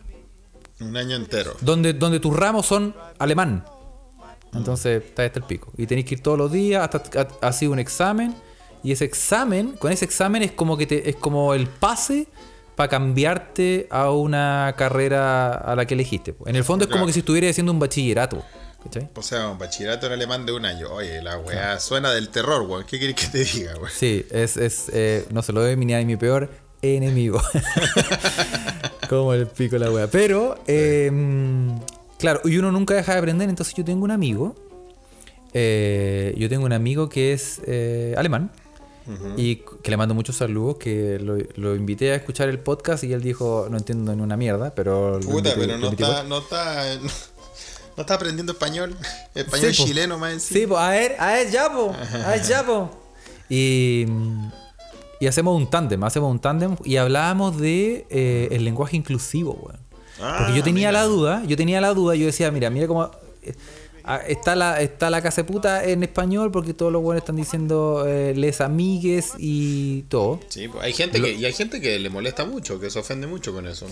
Un 0.79 0.95
año 0.97 1.15
entero. 1.15 1.55
donde, 1.61 1.93
donde 1.93 2.19
tus 2.19 2.35
ramos 2.35 2.65
son 2.65 2.95
alemán. 3.19 3.63
Entonces 4.53 5.03
está 5.03 5.23
hasta 5.25 5.39
el 5.39 5.45
pico. 5.45 5.71
Y 5.77 5.85
tenéis 5.85 6.07
que 6.07 6.15
ir 6.15 6.23
todos 6.23 6.37
los 6.37 6.51
días 6.51 6.83
hasta 6.91 7.21
ha- 7.21 7.47
así 7.47 7.67
un 7.67 7.77
examen. 7.77 8.33
Y 8.83 8.91
ese 8.91 9.05
examen, 9.05 9.73
con 9.73 9.91
ese 9.91 10.05
examen 10.05 10.41
es 10.41 10.51
como 10.51 10.77
que 10.77 10.85
te, 10.87 11.09
es 11.09 11.15
como 11.15 11.53
el 11.53 11.67
pase 11.67 12.27
para 12.75 12.87
cambiarte 12.87 13.87
a 13.89 14.09
una 14.11 14.73
carrera 14.77 15.51
a 15.53 15.75
la 15.75 15.85
que 15.85 15.95
elegiste. 15.95 16.33
En 16.45 16.55
el 16.55 16.63
fondo 16.63 16.85
es 16.85 16.91
como 16.91 17.05
que 17.05 17.11
si 17.11 17.19
estuvieras 17.19 17.51
haciendo 17.51 17.73
un 17.73 17.79
bachillerato. 17.79 18.41
¿cachai? 18.81 19.09
O 19.15 19.21
sea, 19.21 19.49
un 19.49 19.57
bachillerato 19.57 20.07
en 20.07 20.13
alemán 20.13 20.45
de 20.45 20.53
un 20.53 20.63
año. 20.65 20.89
Oye, 20.93 21.21
la 21.21 21.37
weá 21.39 21.77
suena 21.81 22.11
del 22.11 22.29
terror, 22.29 22.61
weón. 22.61 22.85
¿Qué 22.85 22.97
quieres 22.97 23.17
que 23.17 23.27
te 23.27 23.43
diga, 23.43 23.75
weón? 23.75 23.91
Sí, 23.93 24.25
es, 24.31 24.55
es 24.55 24.89
eh, 24.93 25.25
no 25.31 25.41
se 25.41 25.51
lo 25.51 25.61
doy 25.61 25.75
ni 25.75 25.93
a 25.93 26.01
mi 26.05 26.15
peor 26.15 26.49
enemigo. 26.81 27.41
como 29.09 29.33
el 29.33 29.47
pico 29.47 29.77
la 29.77 29.91
wea. 29.91 30.07
Pero, 30.07 30.57
eh, 30.65 31.11
claro, 32.17 32.39
y 32.45 32.57
uno 32.57 32.71
nunca 32.71 32.93
deja 32.93 33.11
de 33.11 33.17
aprender. 33.17 33.49
Entonces 33.49 33.73
yo 33.73 33.83
tengo 33.83 34.05
un 34.05 34.11
amigo. 34.11 34.55
eh, 35.53 36.33
yo 36.37 36.47
tengo 36.47 36.65
un 36.65 36.71
amigo 36.71 37.09
que 37.09 37.33
es 37.33 37.59
Y 39.37 39.57
que 39.81 39.89
le 39.91 39.97
mando 39.97 40.13
muchos 40.13 40.35
saludos, 40.35 40.77
que 40.77 41.17
lo, 41.19 41.37
lo 41.55 41.75
invité 41.75 42.11
a 42.11 42.15
escuchar 42.15 42.47
el 42.49 42.59
podcast 42.59 43.03
y 43.03 43.13
él 43.13 43.21
dijo, 43.21 43.67
no 43.69 43.77
entiendo 43.77 44.15
ni 44.15 44.21
una 44.21 44.37
mierda, 44.37 44.73
pero... 44.75 45.19
Puta, 45.21 45.49
invité- 45.49 45.55
pero 45.57 45.77
no 45.79 45.89
está, 45.89 46.23
no 46.23 46.37
está, 46.39 46.95
no 47.97 48.01
está 48.01 48.13
aprendiendo 48.13 48.51
español. 48.53 48.95
Español 49.35 49.73
Sí, 49.73 49.81
po. 49.81 49.87
chileno 49.87 50.17
más 50.19 50.41
Sí, 50.43 50.59
encima. 50.59 50.75
pues, 50.75 50.81
a 50.81 50.89
ver, 50.91 51.15
a 51.19 51.27
ver, 51.33 51.49
ya, 51.51 51.71
po, 51.73 51.93
a 52.25 52.29
ver, 52.29 52.43
ya, 52.43 52.65
po. 52.65 52.89
Y, 53.49 54.05
y 55.19 55.27
hacemos 55.27 55.57
un 55.57 55.69
tándem, 55.69 56.03
hacemos 56.03 56.29
un 56.31 56.39
tándem 56.39 56.75
y 56.85 56.97
hablábamos 56.97 57.57
de 57.59 58.05
eh, 58.09 58.47
el 58.51 58.63
lenguaje 58.63 58.95
inclusivo, 58.95 59.53
weón. 59.53 59.79
Porque 60.17 60.53
yo 60.53 60.61
Ah, 60.61 60.63
tenía 60.65 60.89
mira. 60.89 60.91
la 60.91 61.03
duda, 61.05 61.43
yo 61.47 61.55
tenía 61.57 61.79
la 61.81 61.93
duda, 61.93 62.13
yo 62.15 62.25
decía, 62.25 62.51
mira, 62.51 62.69
mira 62.69 62.87
cómo 62.87 63.05
eh, 63.41 63.53
ah, 63.53 63.88
está 64.17 64.55
la 64.55 64.81
está 64.81 65.09
la 65.09 65.21
casa 65.21 65.41
de 65.43 65.47
puta 65.51 65.83
en 65.83 66.03
español 66.03 66.51
porque 66.51 66.73
todos 66.73 66.91
los 66.91 67.01
buenos 67.01 67.21
están 67.21 67.35
diciendo 67.35 68.05
eh, 68.07 68.33
les 68.35 68.61
amigues 68.61 69.33
y 69.37 70.03
todo. 70.03 70.39
Sí, 70.49 70.67
pues, 70.67 70.83
hay 70.83 70.93
gente 70.93 71.21
que, 71.21 71.33
y 71.33 71.45
hay 71.45 71.53
gente 71.53 71.79
que 71.81 71.99
le 71.99 72.09
molesta 72.09 72.45
mucho, 72.45 72.79
que 72.79 72.89
se 72.89 72.99
ofende 72.99 73.27
mucho 73.27 73.53
con 73.53 73.67
eso. 73.67 73.85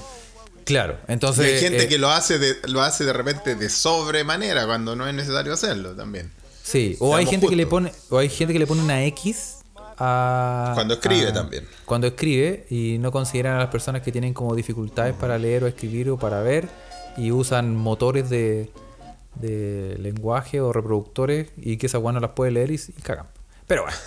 Claro, 0.65 0.97
Y 1.07 1.13
entonces 1.13 1.45
hay 1.45 1.59
gente 1.59 1.83
eh, 1.83 1.87
que 1.87 1.97
lo 1.97 2.09
hace 2.09 2.39
de, 2.39 2.55
lo 2.67 2.81
hace 2.81 3.05
de 3.05 3.13
repente 3.13 3.55
de 3.55 3.69
sobremanera 3.69 4.65
cuando 4.65 4.95
no 4.95 5.07
es 5.07 5.13
necesario 5.13 5.53
hacerlo 5.53 5.95
también. 5.95 6.31
Sí, 6.61 6.97
o 6.99 7.15
hay 7.15 7.25
gente 7.25 7.47
que 7.47 7.55
le 7.55 7.65
pone 7.65 7.91
o 8.09 8.17
hay 8.17 8.27
gente 8.27 8.51
que 8.51 8.59
le 8.59 8.67
pone 8.67 8.81
una 8.81 9.05
X 9.05 9.59
a 9.97 10.71
Cuando 10.75 10.95
escribe 10.95 11.27
a- 11.29 11.33
también. 11.33 11.65
Cuando 11.85 12.07
escribe 12.07 12.65
y 12.69 12.97
no 12.99 13.11
consideran 13.11 13.55
a 13.55 13.59
las 13.59 13.69
personas 13.69 14.01
que 14.01 14.11
tienen 14.11 14.33
como 14.33 14.55
dificultades 14.55 15.13
para 15.15 15.37
leer 15.37 15.63
o 15.63 15.67
escribir 15.67 16.09
o 16.09 16.17
para 16.17 16.41
ver 16.41 16.67
y 17.15 17.31
usan 17.31 17.75
motores 17.75 18.29
de, 18.29 18.69
de 19.41 19.95
lenguaje 19.99 20.59
o 20.61 20.71
reproductores 20.73 21.49
y 21.57 21.77
que 21.77 21.87
esa 21.87 21.99
weá 21.99 22.13
no 22.13 22.19
las 22.19 22.31
puede 22.31 22.51
leer 22.51 22.71
y, 22.71 22.75
y 22.75 23.01
cagan. 23.01 23.27
Pero 23.67 23.83
bueno. 23.83 23.97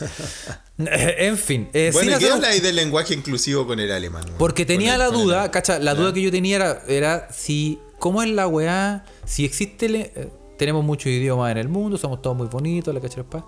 en 1.18 1.36
fin. 1.36 1.68
eh, 1.74 1.90
Bueno, 1.92 2.16
sin 2.18 2.26
¿y 2.26 2.40
qué 2.40 2.46
ahí 2.46 2.60
del 2.60 2.76
lenguaje 2.76 3.14
inclusivo 3.14 3.66
con 3.66 3.78
el 3.80 3.90
alemán? 3.92 4.24
porque 4.38 4.64
tenía 4.64 4.94
el- 4.94 4.98
la 5.00 5.06
con 5.06 5.16
el- 5.16 5.22
duda, 5.22 5.50
cacha, 5.50 5.78
la 5.78 5.92
Ya. 5.94 6.00
duda 6.00 6.12
que 6.14 6.22
yo 6.22 6.30
tenía 6.30 6.56
era, 6.56 6.82
era 6.88 7.28
si, 7.32 7.78
¿cómo 7.98 8.22
es 8.22 8.30
la 8.30 8.46
weá? 8.48 9.04
Si 9.26 9.44
existe, 9.44 9.88
le- 9.88 10.12
eh, 10.14 10.28
tenemos 10.56 10.82
muchos 10.84 11.06
idiomas 11.06 11.50
en 11.52 11.58
el 11.58 11.68
mundo, 11.68 11.98
somos 11.98 12.22
todos 12.22 12.36
muy 12.36 12.46
bonitos, 12.46 12.94
la 12.94 13.00
cacha 13.00 13.22
pa. 13.24 13.46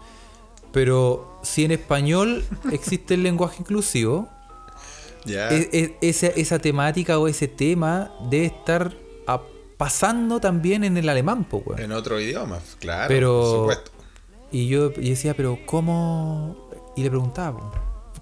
Pero 0.72 1.38
si 1.42 1.64
en 1.64 1.72
español 1.72 2.44
existe 2.72 3.14
el 3.14 3.22
lenguaje 3.22 3.56
inclusivo, 3.60 4.28
e- 5.26 5.68
e- 5.72 5.96
esa, 6.08 6.26
esa 6.28 6.58
temática 6.58 7.18
o 7.18 7.28
ese 7.28 7.48
tema 7.48 8.10
debe 8.28 8.46
estar 8.46 8.92
a- 9.26 9.40
pasando 9.82 10.38
también 10.38 10.84
en 10.84 10.96
el 10.96 11.08
alemán, 11.08 11.44
weón. 11.50 11.80
En 11.80 11.90
otro 11.90 12.20
idioma, 12.20 12.60
claro, 12.78 13.08
Pero- 13.08 13.40
por 13.40 13.58
supuesto. 13.72 13.90
Y 14.52 14.68
yo 14.68 14.92
y 14.96 15.10
decía, 15.10 15.34
pero 15.34 15.58
¿cómo? 15.66 16.70
Y 16.94 17.02
le 17.02 17.10
preguntaba, 17.10 17.72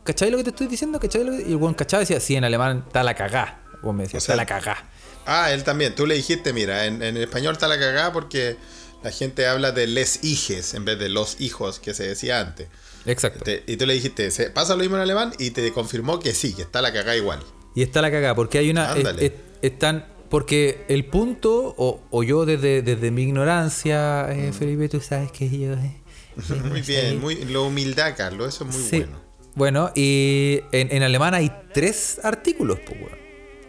¿cachai 0.02 0.30
lo 0.30 0.38
que 0.38 0.44
te 0.44 0.50
estoy 0.50 0.68
diciendo? 0.68 0.98
¿Cachai 0.98 1.22
lo 1.22 1.32
que-?" 1.32 1.42
Y 1.46 1.50
el 1.50 1.58
buen 1.58 1.74
cachai 1.74 2.00
decía, 2.00 2.18
sí, 2.18 2.34
en 2.34 2.44
alemán 2.44 2.84
está 2.86 3.02
la 3.02 3.12
cagá. 3.14 3.60
Weón 3.82 3.96
me 3.96 4.04
decía, 4.04 4.16
O 4.16 4.20
sea, 4.22 4.34
está 4.34 4.36
la 4.42 4.46
cagá. 4.46 4.88
Ah, 5.26 5.52
él 5.52 5.62
también. 5.64 5.94
Tú 5.94 6.06
le 6.06 6.14
dijiste, 6.14 6.54
mira, 6.54 6.86
en, 6.86 7.02
en 7.02 7.18
español 7.18 7.52
está 7.52 7.68
la 7.68 7.78
cagada 7.78 8.10
porque 8.10 8.56
la 9.02 9.10
gente 9.10 9.46
habla 9.46 9.72
de 9.72 9.86
les 9.86 10.24
hijes 10.24 10.72
en 10.72 10.86
vez 10.86 10.98
de 10.98 11.10
los 11.10 11.42
hijos 11.42 11.78
que 11.78 11.92
se 11.92 12.04
decía 12.08 12.40
antes. 12.40 12.68
Exacto. 13.04 13.44
Te- 13.44 13.64
y 13.66 13.76
tú 13.76 13.84
le 13.84 13.92
dijiste, 13.92 14.30
¿se 14.30 14.48
pasa 14.48 14.72
lo 14.76 14.80
mismo 14.80 14.96
en 14.96 15.02
alemán? 15.02 15.34
Y 15.38 15.50
te 15.50 15.70
confirmó 15.74 16.20
que 16.20 16.32
sí, 16.32 16.54
que 16.54 16.62
está 16.62 16.80
la 16.80 16.90
cagada 16.90 17.16
igual. 17.16 17.40
Y 17.74 17.82
está 17.82 18.00
la 18.00 18.10
cagá, 18.10 18.34
porque 18.34 18.56
hay 18.56 18.70
una. 18.70 18.94
es- 18.94 19.32
están. 19.60 20.06
Porque 20.30 20.84
el 20.88 21.04
punto, 21.06 21.74
o, 21.76 22.00
o 22.10 22.22
yo 22.22 22.46
desde, 22.46 22.82
desde 22.82 23.10
mi 23.10 23.22
ignorancia, 23.22 24.26
Mm. 24.28 24.38
eh, 24.38 24.52
Felipe, 24.52 24.88
tú 24.88 25.00
sabes 25.00 25.30
que 25.32 25.48
yo. 25.50 25.72
eh, 25.74 25.96
Muy 26.68 26.80
bien, 26.82 27.20
muy, 27.20 27.44
la 27.44 27.60
humildad, 27.60 28.14
Carlos, 28.16 28.54
eso 28.54 28.64
es 28.64 28.74
muy 28.74 28.82
Sí. 28.84 28.98
bueno. 29.00 29.18
Bueno, 29.56 29.90
y 29.96 30.60
en, 30.72 30.92
en 30.94 31.02
alemán 31.02 31.34
hay 31.34 31.50
tres 31.74 32.20
artículos, 32.22 32.78
pues, 32.86 32.98
weón. 33.00 33.18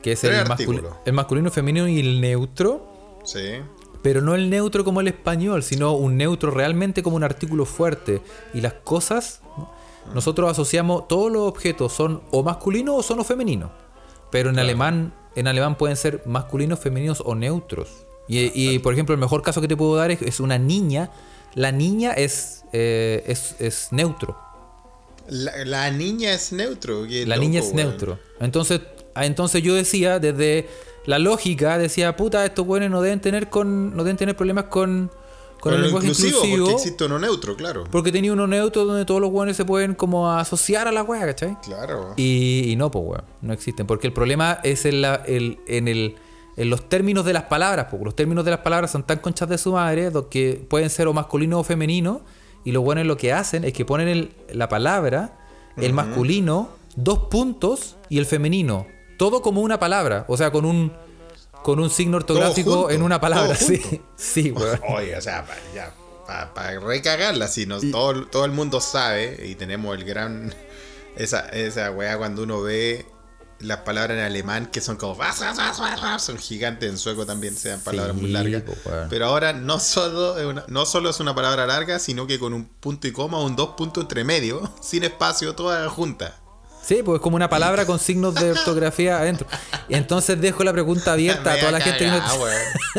Que 0.04 0.12
es 0.14 0.24
el, 0.24 0.36
artículos. 0.36 0.94
el 1.06 1.14
masculino, 1.14 1.50
femenino 1.52 1.88
y 1.88 2.00
el 2.00 2.22
neutro. 2.22 3.20
Sí. 3.24 3.58
Pero 4.04 4.22
no 4.22 4.34
el 4.36 4.50
neutro 4.50 4.84
como 4.84 5.02
el 5.02 5.08
español, 5.08 5.62
sino 5.64 5.94
un 5.94 6.18
neutro 6.18 6.50
realmente 6.52 7.04
como 7.04 7.16
un 7.18 7.24
artículo 7.24 7.66
fuerte. 7.66 8.22
Y 8.54 8.62
las 8.62 8.74
cosas, 8.74 9.42
¿no? 9.58 9.72
nosotros 10.14 10.50
asociamos 10.50 11.08
todos 11.08 11.32
los 11.32 11.44
objetos 11.48 11.94
son 11.94 12.22
o 12.32 12.42
masculinos 12.44 12.96
o 12.98 13.04
son 13.04 13.20
o 13.20 13.24
femeninos. 13.24 13.72
Pero 14.32 14.50
en 14.52 14.58
alemán, 14.60 15.14
en 15.36 15.48
alemán 15.48 15.78
pueden 15.78 15.96
ser 15.98 16.22
masculinos, 16.26 16.80
femeninos 16.80 17.22
o 17.26 17.36
neutros. 17.36 17.90
Y, 18.28 18.52
y, 18.54 18.80
por 18.80 18.94
ejemplo, 18.94 19.14
el 19.14 19.20
mejor 19.20 19.42
caso 19.42 19.60
que 19.62 19.68
te 19.68 19.76
puedo 19.76 19.96
dar 19.96 20.12
es, 20.12 20.22
es 20.22 20.40
una 20.40 20.58
niña. 20.58 21.12
La 21.54 21.72
niña 21.72 22.14
es, 22.14 22.64
eh, 22.72 23.24
es, 23.28 23.56
es 23.60 23.90
neutro. 23.92 24.38
La, 25.28 25.66
la 25.66 25.92
niña 25.92 26.32
es 26.34 26.54
neutro. 26.54 27.06
qué 27.08 27.26
La 27.26 27.36
loco, 27.36 27.48
niña 27.48 27.60
es 27.60 27.74
neutro. 27.74 28.20
Entonces, 28.40 28.82
ah, 29.16 29.26
entonces 29.26 29.62
yo 29.64 29.76
decía, 29.76 30.20
desde 30.20 30.70
la 31.06 31.20
lógica, 31.20 31.78
decía, 31.78 32.16
puta, 32.16 32.46
estos 32.46 32.66
buenos 32.66 32.90
no 32.90 33.02
deben 33.02 33.20
tener 33.20 33.50
con. 33.50 33.96
no 33.96 34.04
deben 34.04 34.18
tener 34.18 34.36
problemas 34.36 34.66
con, 34.66 35.12
con 35.62 35.72
Con 35.72 35.74
el 35.76 35.82
lenguaje 35.84 36.08
inclusivo, 36.08 36.40
inclusivo. 36.40 36.66
porque 36.66 36.82
existe 36.82 37.06
uno 37.06 37.20
neutro, 37.20 37.56
claro. 37.56 37.84
Porque 37.90 38.12
tenía 38.12 38.34
uno 38.34 38.48
neutro 38.48 38.84
donde 38.84 39.06
todos 39.06 39.22
los 39.22 39.32
buenos 39.32 39.56
se 39.56 39.64
pueden 39.64 39.94
como 39.96 40.30
asociar 40.32 40.88
a 40.88 40.92
la 40.92 41.04
wea, 41.04 41.26
¿cachai? 41.28 41.56
Claro. 41.64 42.14
Y, 42.18 42.64
y 42.72 42.76
no, 42.76 42.92
pues 42.92 43.06
weón, 43.06 43.24
no 43.42 43.54
existen. 43.54 43.86
Porque 43.88 44.08
el 44.08 44.14
problema 44.14 44.60
es 44.64 44.86
en, 44.86 45.02
la, 45.02 45.16
el, 45.26 45.60
en, 45.68 45.88
el, 45.88 46.16
en 46.58 46.70
los 46.70 46.90
términos 46.90 47.24
de 47.26 47.34
las 47.34 47.44
palabras, 47.44 47.88
porque 47.92 48.04
los 48.06 48.16
términos 48.16 48.44
de 48.44 48.52
las 48.52 48.60
palabras 48.62 48.92
son 48.92 49.04
tan 49.04 49.20
conchas 49.20 49.48
de 49.50 49.58
su 49.58 49.72
madre 49.74 50.12
que 50.30 50.66
pueden 50.70 50.90
ser 50.90 51.08
o 51.08 51.14
masculino 51.14 51.60
o 51.60 51.64
femenino. 51.64 52.22
Y 52.66 52.72
lo 52.74 52.82
bueno 52.82 53.04
lo 53.04 53.16
que 53.18 53.32
hacen 53.32 53.64
es 53.64 53.74
que 53.74 53.86
ponen 53.86 54.08
el- 54.08 54.34
la 54.52 54.68
palabra, 54.68 55.38
el 55.78 55.94
masculino, 55.94 56.70
dos 56.96 57.20
puntos 57.30 57.96
y 58.10 58.18
el 58.20 58.26
femenino. 58.26 58.86
Todo 59.18 59.42
como 59.42 59.62
una 59.62 59.80
palabra. 59.80 60.26
O 60.28 60.36
sea, 60.38 60.52
con 60.52 60.66
un. 60.66 60.92
Con 61.64 61.80
un 61.80 61.90
signo 61.90 62.18
ortográfico 62.18 62.72
junto, 62.74 62.90
en 62.92 63.02
una 63.04 63.20
palabra. 63.22 63.56
Sí, 63.56 64.02
sí, 64.16 64.52
weón. 64.52 64.80
Oye, 64.90 65.16
o 65.16 65.22
sea, 65.22 65.46
para 65.46 65.60
ya, 65.74 65.94
para 66.54 66.80
recagarla, 66.80 67.48
si 67.48 67.66
nos, 67.66 67.90
todo, 67.92 68.26
todo 68.28 68.46
el 68.46 68.52
mundo 68.52 68.82
sabe 68.82 69.46
y 69.48 69.56
tenemos 69.56 69.96
el 69.98 70.04
gran. 70.06 70.54
Esa, 71.16 71.42
esa 71.50 71.92
weá 71.92 72.18
cuando 72.18 72.44
uno 72.44 72.62
ve 72.62 73.06
las 73.60 73.80
palabras 73.80 74.18
en 74.18 74.24
alemán 74.24 74.68
que 74.68 74.82
son 74.82 74.96
como. 74.96 75.16
Son 76.20 76.38
gigantes 76.38 76.90
en 76.90 76.98
sueco 76.98 77.26
también, 77.26 77.56
sean 77.56 77.80
palabras 77.82 78.16
muy 78.16 78.32
largas. 78.32 78.64
Pero 79.10 79.26
ahora 79.28 79.54
no 79.54 79.80
solo, 79.80 80.40
es 80.40 80.46
una- 80.46 80.66
no 80.68 80.86
solo 80.86 81.10
es 81.10 81.20
una 81.20 81.36
palabra 81.36 81.68
larga, 81.68 82.00
sino 82.00 82.26
que 82.28 82.40
con 82.40 82.54
un 82.54 82.66
punto 82.66 83.08
y 83.08 83.12
coma, 83.12 83.40
un 83.44 83.56
dos 83.56 83.72
puntos 83.78 84.04
entre 84.04 84.24
medio, 84.24 84.74
sin 84.82 85.04
espacio, 85.04 85.54
toda 85.54 85.88
junta. 85.90 86.38
Sí, 86.92 87.04
pues 87.06 87.20
es 87.20 87.22
como 87.22 87.38
una 87.38 87.50
palabra 87.50 87.86
con 87.86 88.00
signos 88.00 88.36
de 88.36 88.52
ortografía 88.52 89.18
adentro. 89.20 89.48
Y 89.88 89.96
entonces 89.96 90.42
dejo 90.42 90.66
la 90.66 90.74
pregunta 90.74 91.14
abierta 91.14 91.54
a 91.54 91.58
toda 91.58 91.72
la 91.72 91.80
gente 91.80 92.00
que 92.00 92.08
nos... 92.08 92.40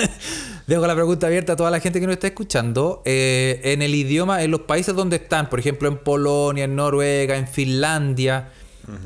Dejo 0.66 0.86
la 0.86 0.94
pregunta 0.94 1.26
abierta 1.26 1.52
a 1.52 1.56
toda 1.56 1.70
la 1.70 1.78
gente 1.78 2.00
que 2.00 2.06
nos 2.06 2.14
está 2.14 2.28
escuchando. 2.28 3.02
eh, 3.04 3.60
en 3.64 3.82
el 3.82 3.94
idioma, 3.94 4.42
en 4.42 4.50
los 4.50 4.60
países 4.62 4.94
donde 4.94 5.16
están, 5.16 5.50
por 5.50 5.58
ejemplo, 5.58 5.88
en 5.88 5.98
Polonia, 5.98 6.64
en 6.64 6.74
Noruega, 6.74 7.36
en 7.36 7.46
Finlandia, 7.46 8.48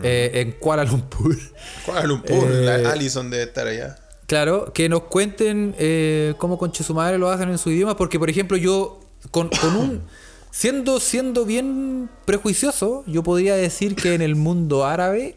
eh, 0.05 0.31
en 0.35 0.53
Kuala 0.53 0.85
Lumpur. 0.85 1.37
Kuala 1.85 2.05
Lumpur, 2.05 2.49
Eh, 2.49 2.81
la 2.83 2.92
Allison 2.92 3.29
debe 3.29 3.42
estar 3.42 3.66
allá. 3.66 3.96
Claro, 4.29 4.72
que 4.72 4.88
nos 4.88 5.03
cuenten 5.05 5.75
eh, 5.81 6.35
cómo 6.38 6.59
con 6.59 6.72
su 6.72 6.94
madre 6.94 7.18
lo 7.18 7.29
hacen 7.29 7.49
en 7.49 7.59
su 7.59 7.72
idioma, 7.72 7.96
porque 7.96 8.20
por 8.20 8.31
ejemplo 8.31 8.57
yo 8.57 9.01
con, 9.33 9.49
con 9.49 9.75
un 9.75 10.03
siendo 10.59 11.01
siendo 11.01 11.45
bien 11.45 12.09
prejuicioso, 12.25 13.05
yo 13.07 13.23
podría 13.23 13.57
decir 13.57 13.95
que 13.95 14.14
en 14.14 14.23
el 14.23 14.37
mundo 14.37 14.87
árabe 14.87 15.37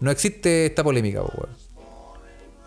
no 0.00 0.12
existe 0.12 0.66
esta 0.66 0.84
polémica, 0.84 1.22
po, 1.22 1.32
weón. 1.36 1.56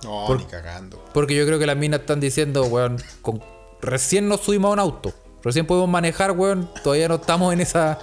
No, 0.04 0.26
por- 0.28 0.38
ni 0.40 0.46
cagando. 0.46 1.02
Porque 1.14 1.34
yo 1.34 1.46
creo 1.46 1.60
que 1.60 1.66
las 1.66 1.78
minas 1.78 2.02
están 2.02 2.20
diciendo, 2.20 2.66
weón, 2.66 2.98
con- 3.22 3.42
recién 3.82 4.28
nos 4.28 4.42
subimos 4.42 4.70
a 4.70 4.74
un 4.74 4.80
auto, 4.80 5.14
recién 5.44 5.66
podemos 5.66 5.90
manejar, 5.90 6.32
weón, 6.34 6.70
todavía 6.84 7.08
no 7.08 7.16
estamos 7.16 7.54
en 7.54 7.62
esa 7.62 8.00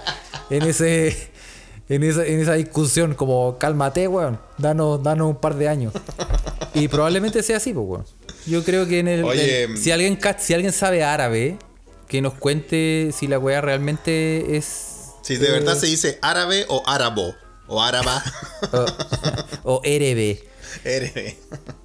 en 0.49 0.63
ese 0.63 1.29
en 1.89 2.03
esa, 2.03 2.25
en 2.25 2.39
esa 2.39 2.53
discusión 2.53 3.13
como 3.13 3.57
cálmate, 3.59 4.07
weón, 4.07 4.39
danos, 4.57 5.03
danos 5.03 5.27
un 5.29 5.35
par 5.35 5.55
de 5.55 5.67
años. 5.69 5.93
Y 6.73 6.87
probablemente 6.87 7.43
sea 7.43 7.57
así, 7.57 7.71
pues, 7.73 7.85
weón. 7.87 8.05
Yo 8.47 8.63
creo 8.63 8.87
que 8.87 8.97
en 8.99 9.07
el, 9.07 9.23
Oye, 9.23 9.63
el- 9.65 9.77
si 9.77 9.91
alguien 9.91 10.17
si 10.39 10.53
alguien 10.55 10.71
sabe 10.73 11.03
árabe, 11.03 11.57
que 12.09 12.21
nos 12.21 12.33
cuente 12.33 13.11
si 13.17 13.27
la 13.27 13.39
weá 13.39 13.61
realmente 13.61 14.57
es 14.57 14.65
Si 15.21 15.37
de 15.37 15.47
eh, 15.47 15.51
verdad 15.51 15.77
se 15.77 15.85
dice 15.85 16.19
árabe 16.21 16.65
o 16.67 16.83
árabo. 16.85 17.33
O 17.67 17.81
áraba. 17.81 18.21
o 19.63 19.79
erebe. 19.85 20.43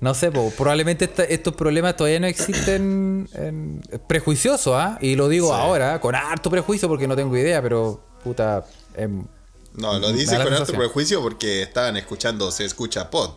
No 0.00 0.14
sé, 0.14 0.30
po, 0.30 0.50
probablemente 0.56 1.04
esta- 1.06 1.24
estos 1.24 1.54
problemas 1.54 1.96
todavía 1.96 2.20
no 2.20 2.26
existen 2.26 3.28
en, 3.34 3.82
prejuiciosos, 4.06 4.74
¿ah? 4.76 4.98
Y 5.00 5.16
lo 5.16 5.28
digo 5.28 5.48
Sí. 5.48 5.54
ahora, 5.54 6.00
con 6.00 6.14
harto 6.14 6.50
prejuicio 6.50 6.88
porque 6.88 7.06
no 7.06 7.16
tengo 7.16 7.36
idea, 7.36 7.60
pero 7.62 8.02
puta. 8.22 8.64
em, 8.96 9.26
No, 9.74 9.98
lo 9.98 10.08
Me 10.10 10.14
dice 10.18 10.32
da 10.32 10.38
la 10.38 10.44
con 10.44 10.52
sensación. 10.54 10.78
prejuicio 10.78 11.20
porque 11.20 11.62
estaban 11.62 11.96
escuchando 11.96 12.50
Se 12.52 12.64
Escucha 12.64 13.10
Pod. 13.10 13.30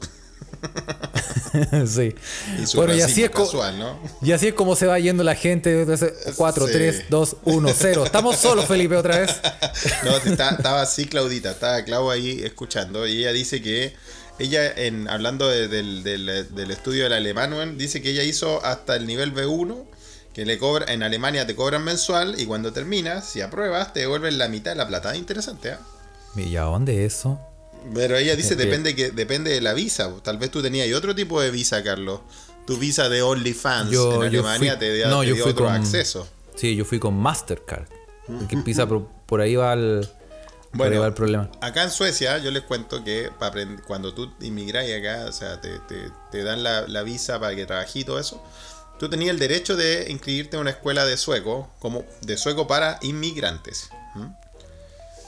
sí. 1.88 2.14
Y 2.58 2.76
Bueno, 2.76 2.94
y 2.96 3.02
así, 3.02 3.24
es 3.24 3.30
casual, 3.30 3.78
¿no? 3.80 4.00
y 4.22 4.32
así 4.32 4.48
es 4.48 4.54
como 4.54 4.76
se 4.76 4.86
va 4.86 5.00
yendo 5.00 5.24
la 5.24 5.36
gente. 5.36 5.86
4, 6.36 6.68
Sí. 6.68 6.74
3, 6.74 7.04
2, 7.10 7.38
1, 7.46 7.70
0. 7.76 8.06
Estamos 8.06 8.38
solos, 8.38 8.66
Felipe, 8.66 8.96
otra 8.96 9.20
vez. 9.20 9.32
No, 10.04 10.18
está- 10.18 10.50
estaba 10.52 10.82
así 10.82 11.06
Claudita, 11.06 11.52
estaba 11.52 11.84
Clau 11.84 12.10
ahí 12.10 12.42
escuchando 12.44 13.06
y 13.08 13.20
ella 13.20 13.32
dice 13.32 13.62
que 13.62 13.96
ella, 14.40 14.72
en 14.72 15.08
hablando 15.10 15.48
de- 15.50 15.68
del, 15.68 16.04
del- 16.04 16.54
del 16.54 16.72
estudio 16.72 17.04
del 17.06 17.14
alemán, 17.14 17.78
dice 17.78 18.02
que 18.02 18.12
ella 18.12 18.24
hizo 18.24 18.64
hasta 18.66 18.96
el 18.96 19.06
nivel 19.08 19.34
B1, 19.34 19.86
que 20.34 20.46
le 20.46 20.58
cobra, 20.60 20.92
en 20.94 21.02
Alemania 21.04 21.48
te 21.48 21.56
cobran 21.56 21.84
mensual 21.84 22.40
y 22.40 22.46
cuando 22.46 22.72
terminas, 22.74 23.28
si 23.28 23.42
apruebas, 23.42 23.94
te 23.94 24.02
devuelven 24.02 24.38
la 24.38 24.48
mitad 24.48 24.72
de 24.72 24.78
la 24.78 24.88
plata. 24.88 25.16
Interesante, 25.16 25.72
¿ah? 25.72 25.80
¿Y 26.36 26.56
a 26.56 26.64
dónde 26.64 27.06
eso? 27.06 27.40
Pero 27.94 28.18
ella 28.18 28.36
dice 28.36 28.54
Ok. 28.56 28.60
depende 28.60 28.96
que 28.96 29.12
depende 29.12 29.52
de 29.52 29.62
la 29.62 29.74
visa. 29.74 30.12
Tal 30.24 30.38
vez 30.38 30.52
tú 30.52 30.62
tenías 30.62 30.92
otro 30.94 31.16
tipo 31.16 31.40
de 31.42 31.52
visa, 31.52 31.84
Carlos. 31.84 32.22
Tu 32.66 32.78
visa 32.78 33.08
de 33.10 33.22
OnlyFans 33.22 33.92
Yo- 33.92 34.16
en 34.16 34.24
Alemania 34.28 34.72
fui- 34.74 34.80
te, 34.80 34.98
da- 35.00 35.10
no, 35.10 35.22
te 35.22 35.28
yo 35.28 35.36
dio 35.36 35.44
fui 35.44 35.52
otro 35.54 35.66
con- 35.66 35.74
acceso. 35.76 36.28
Sí, 36.56 36.76
yo 36.76 36.84
fui 36.86 37.00
con 37.00 37.14
Mastercard. 37.16 37.88
Que 38.50 38.56
empieza 38.56 38.86
por, 38.88 39.08
por 39.26 39.40
ahí 39.40 39.56
va 39.56 39.72
el, 39.74 40.02
ahí 40.04 40.68
Bueno, 40.74 41.00
va 41.00 41.08
el 41.08 41.14
problema. 41.14 41.50
Acá 41.62 41.84
en 41.84 41.92
Suecia, 41.92 42.38
yo 42.40 42.52
les 42.52 42.64
cuento 42.64 43.04
que 43.06 43.30
para 43.40 43.66
cuando 43.88 44.14
tú 44.14 44.34
inmigras 44.42 44.86
acá, 44.92 45.26
o 45.30 45.32
sea, 45.32 45.62
te, 45.62 45.80
te- 45.88 46.12
te 46.32 46.44
dan 46.44 46.62
la, 46.64 46.82
la 46.88 47.04
visa 47.04 47.40
para 47.40 47.56
que 47.56 47.66
trabajes 47.66 47.96
y 47.96 48.04
todo 48.04 48.20
eso, 48.20 48.44
tú 49.00 49.08
tenías 49.10 49.32
el 49.32 49.40
derecho 49.40 49.78
de 49.78 50.08
inscribirte 50.10 50.58
en 50.58 50.62
una 50.62 50.72
escuela 50.72 51.06
de 51.06 51.16
sueco, 51.16 51.70
como 51.80 52.04
de 52.22 52.36
sueco 52.36 52.68
para 52.68 53.00
inmigrantes. 53.02 53.90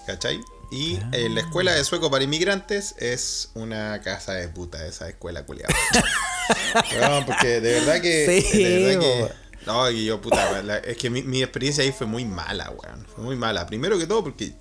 ¿Cachai? 0.06 0.40
Y 0.72 1.00
eh, 1.14 1.30
la 1.30 1.42
escuela 1.42 1.74
de 1.74 1.84
sueco 1.84 2.12
para 2.12 2.24
inmigrantes 2.24 2.96
es 3.00 3.50
una 3.56 4.02
casa 4.02 4.34
de 4.34 4.48
puta, 4.50 4.86
esa 4.86 5.10
escuela 5.10 5.44
culiada. 5.46 5.74
Weón, 7.00 7.26
porque 7.26 7.60
de 7.62 7.74
verdad 7.80 8.02
que. 8.02 8.42
Sí, 8.42 8.64
de 8.64 8.80
verdad 8.96 9.00
que- 9.02 9.50
no, 9.66 9.90
y 9.92 10.06
yo, 10.06 10.22
puta, 10.22 10.62
la- 10.64 10.78
es 10.78 10.98
que 10.98 11.10
mi, 11.10 11.22
mi 11.22 11.44
experiencia 11.44 11.84
ahí 11.84 11.92
fue 11.92 12.08
muy 12.08 12.26
mala, 12.26 12.72
weón. 12.72 13.06
Fue 13.14 13.24
muy 13.24 13.36
mala. 13.36 13.66
Primero 13.68 13.98
que 14.00 14.08
todo, 14.08 14.24
porque 14.24 14.54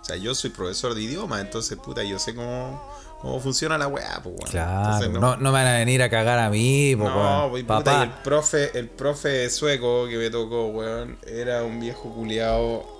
o 0.00 0.04
sea, 0.04 0.16
yo 0.16 0.34
soy 0.34 0.50
profesor 0.50 0.94
de 0.94 1.02
idioma, 1.02 1.40
entonces, 1.40 1.76
puta, 1.78 2.02
yo 2.04 2.18
sé 2.18 2.34
cómo, 2.34 2.80
cómo 3.20 3.40
funciona 3.40 3.76
la 3.76 3.88
weá, 3.88 4.20
pues, 4.22 4.36
weón. 4.38 4.50
Claro, 4.50 4.84
Entonces, 5.04 5.10
no, 5.20 5.36
no 5.36 5.50
me 5.50 5.50
van 5.50 5.66
a 5.66 5.72
venir 5.78 6.00
a 6.02 6.08
cagar 6.08 6.38
a 6.38 6.48
mí, 6.48 6.94
po, 6.96 7.08
no, 7.08 7.48
pues, 7.50 7.64
puta, 7.64 7.74
y 7.80 7.82
papá. 7.84 8.02
el 8.04 8.10
profe, 8.22 8.78
el 8.78 8.88
profe 8.88 9.50
sueco 9.50 10.06
que 10.08 10.16
me 10.16 10.30
tocó, 10.30 10.68
weón, 10.68 11.18
era 11.26 11.64
un 11.64 11.80
viejo 11.80 12.08
culiado 12.14 12.95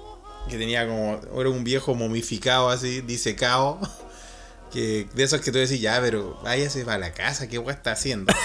que 0.49 0.57
tenía 0.59 0.87
como, 0.87 1.21
era 1.41 1.51
un 1.51 1.65
viejo 1.65 1.95
momificado 1.95 2.69
así, 2.71 3.01
disecado, 3.01 3.79
que 4.73 5.07
de 5.15 5.23
esos 5.25 5.41
que 5.41 5.53
tú 5.53 5.59
decís, 5.59 5.81
ya, 5.81 6.01
pero 6.01 6.39
váyase 6.43 6.85
para 6.85 6.99
la 6.99 7.13
casa, 7.13 7.49
¿qué 7.49 7.59
weá 7.59 7.75
está 7.75 7.93
haciendo? 7.93 8.33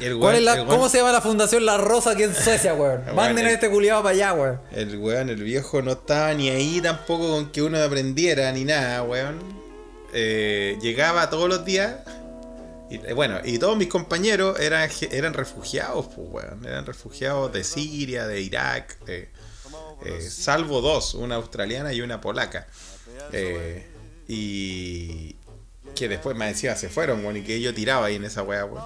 El 0.00 0.18
¿Cuál 0.18 0.34
weón- 0.34 0.38
es 0.38 0.42
la- 0.42 0.52
el 0.54 0.60
weón- 0.62 0.66
¿Cómo 0.68 0.88
se 0.88 0.98
llama 0.98 1.12
la 1.12 1.20
fundación 1.20 1.64
La 1.64 1.78
Rosa 1.78 2.10
aquí 2.12 2.24
en 2.24 2.34
Suecia, 2.34 2.74
weón? 2.78 3.02
Manden 3.14 3.46
a 3.46 3.50
este 3.52 3.70
culiado 3.70 4.02
para 4.02 4.14
allá, 4.14 4.32
weón. 4.32 4.60
El 4.72 4.96
weón, 4.98 5.28
el 5.30 5.42
viejo 5.42 5.80
no 5.82 5.92
estaba 5.92 6.34
ni 6.34 6.48
ahí 6.50 6.80
tampoco 6.80 7.28
con 7.28 7.50
que 7.52 7.62
uno 7.62 7.80
aprendiera 7.80 8.50
ni 8.52 8.64
nada, 8.64 9.02
weón. 9.04 9.38
Eh, 10.12 10.76
llegaba 10.82 11.30
todos 11.30 11.48
los 11.48 11.64
días. 11.64 11.94
Y, 12.90 12.96
eh, 12.96 13.12
bueno, 13.14 13.38
y 13.44 13.58
todos 13.58 13.76
mis 13.76 13.88
compañeros 13.88 14.58
eran, 14.60 14.90
eran 15.12 15.34
refugiados, 15.34 16.06
pues, 16.14 16.28
weón. 16.30 16.64
Eran 16.66 16.84
refugiados 16.84 17.52
de 17.52 17.62
Siria, 17.64 18.26
de 18.26 18.40
Irak, 18.40 18.98
de- 19.04 19.30
eh, 20.04 20.20
salvo 20.22 20.80
dos, 20.80 21.14
una 21.14 21.36
australiana 21.36 21.92
y 21.92 22.00
una 22.00 22.20
polaca. 22.20 22.66
Eh, 23.32 23.86
y 24.28 25.36
que 25.94 26.08
después 26.08 26.36
más 26.36 26.48
encima 26.48 26.74
se 26.74 26.88
fueron, 26.88 27.20
weón, 27.24 27.36
y 27.36 27.42
que 27.42 27.60
yo 27.60 27.74
tiraba 27.74 28.06
ahí 28.06 28.16
en 28.16 28.24
esa 28.24 28.42
weá, 28.42 28.64
weón. 28.64 28.84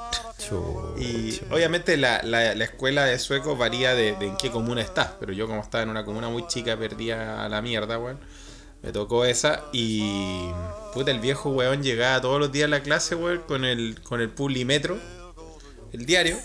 Y 0.98 1.40
obviamente 1.50 1.96
la, 1.96 2.22
la- 2.22 2.54
la 2.54 2.64
escuela 2.64 3.04
de 3.04 3.18
sueco 3.18 3.56
varía 3.56 3.94
de, 3.94 4.16
de 4.16 4.26
en 4.26 4.36
qué 4.36 4.50
comuna 4.50 4.80
estás, 4.82 5.12
pero 5.20 5.32
yo 5.32 5.46
como 5.46 5.60
estaba 5.62 5.82
en 5.82 5.90
una 5.90 6.04
comuna 6.04 6.28
muy 6.28 6.46
chica 6.48 6.76
perdía 6.76 7.44
a 7.44 7.48
la 7.48 7.62
mierda, 7.62 7.98
weón. 7.98 8.18
Me 8.82 8.92
tocó 8.92 9.24
esa 9.24 9.64
y 9.72 10.48
puta 10.92 11.10
el 11.10 11.20
viejo 11.20 11.50
weón 11.50 11.82
llegaba 11.82 12.20
todos 12.20 12.38
los 12.40 12.52
días 12.52 12.66
a 12.66 12.70
la 12.70 12.82
clase, 12.82 13.14
weón, 13.14 13.42
con 13.46 13.64
el 13.64 14.00
con 14.02 14.20
el 14.20 14.30
Publimetro, 14.30 14.98
el 15.92 16.06
diario, 16.06 16.38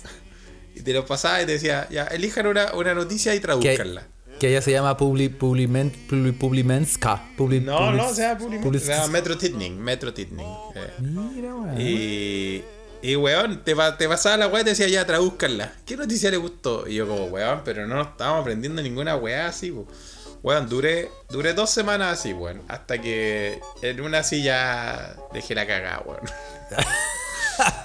y 0.76 0.82
te 0.82 0.94
lo 0.94 1.06
pasaba 1.06 1.42
y 1.42 1.46
te 1.46 1.54
decía, 1.54 1.88
ya, 1.90 2.04
elijan 2.06 2.46
una, 2.48 2.74
una 2.74 2.94
noticia 2.94 3.34
y 3.36 3.40
traduzcanla. 3.40 4.08
Que 4.42 4.48
allá 4.48 4.62
se 4.64 4.72
llama 4.72 4.98
Publi, 4.98 5.30
Publiment, 5.30 5.96
Publi, 6.10 6.32
Publimenska. 6.32 7.22
Publi, 7.38 7.60
No, 7.62 7.78
Publi- 7.78 7.98
no, 7.98 8.08
o 8.08 8.14
sea, 8.14 8.36
Publimetro, 8.40 8.72
Publi- 8.72 8.78
o 8.82 8.86
sea, 8.86 9.08
Metro 9.08 9.38
Tidning, 9.38 9.78
Metro 9.80 10.12
Tidning. 10.12 10.48
eh. 10.76 10.94
Mira, 11.00 11.54
weón. 11.54 11.80
Y, 11.80 12.64
y 13.04 13.16
weón, 13.16 13.64
te, 13.64 13.76
te 14.00 14.08
pasaba 14.10 14.38
la 14.38 14.48
weá 14.48 14.62
y 14.62 14.64
te 14.64 14.70
decía 14.72 14.88
ya, 14.88 15.06
traduzcanla. 15.06 15.72
¿Qué 15.86 15.96
noticia 15.96 16.32
le 16.32 16.38
gustó? 16.38 16.88
Y 16.88 16.96
yo 16.96 17.08
como, 17.08 17.26
weón, 17.26 17.62
pero 17.64 17.86
no 17.86 18.02
estábamos 18.02 18.42
aprendiendo 18.42 18.82
ninguna 18.82 19.16
weá 19.16 19.46
así, 19.48 19.70
po. 19.72 19.86
Weón, 20.42 20.68
duré, 20.68 21.12
duré 21.30 21.54
dos 21.54 21.70
semanas 21.70 22.18
así, 22.20 22.34
weón. 22.34 22.64
Hasta 22.68 23.00
que 23.00 23.60
en 23.84 24.02
una 24.02 24.22
ya 24.22 25.16
dejé 25.34 25.54
la 25.54 25.68
cagada, 25.68 26.02
weón. 26.04 26.22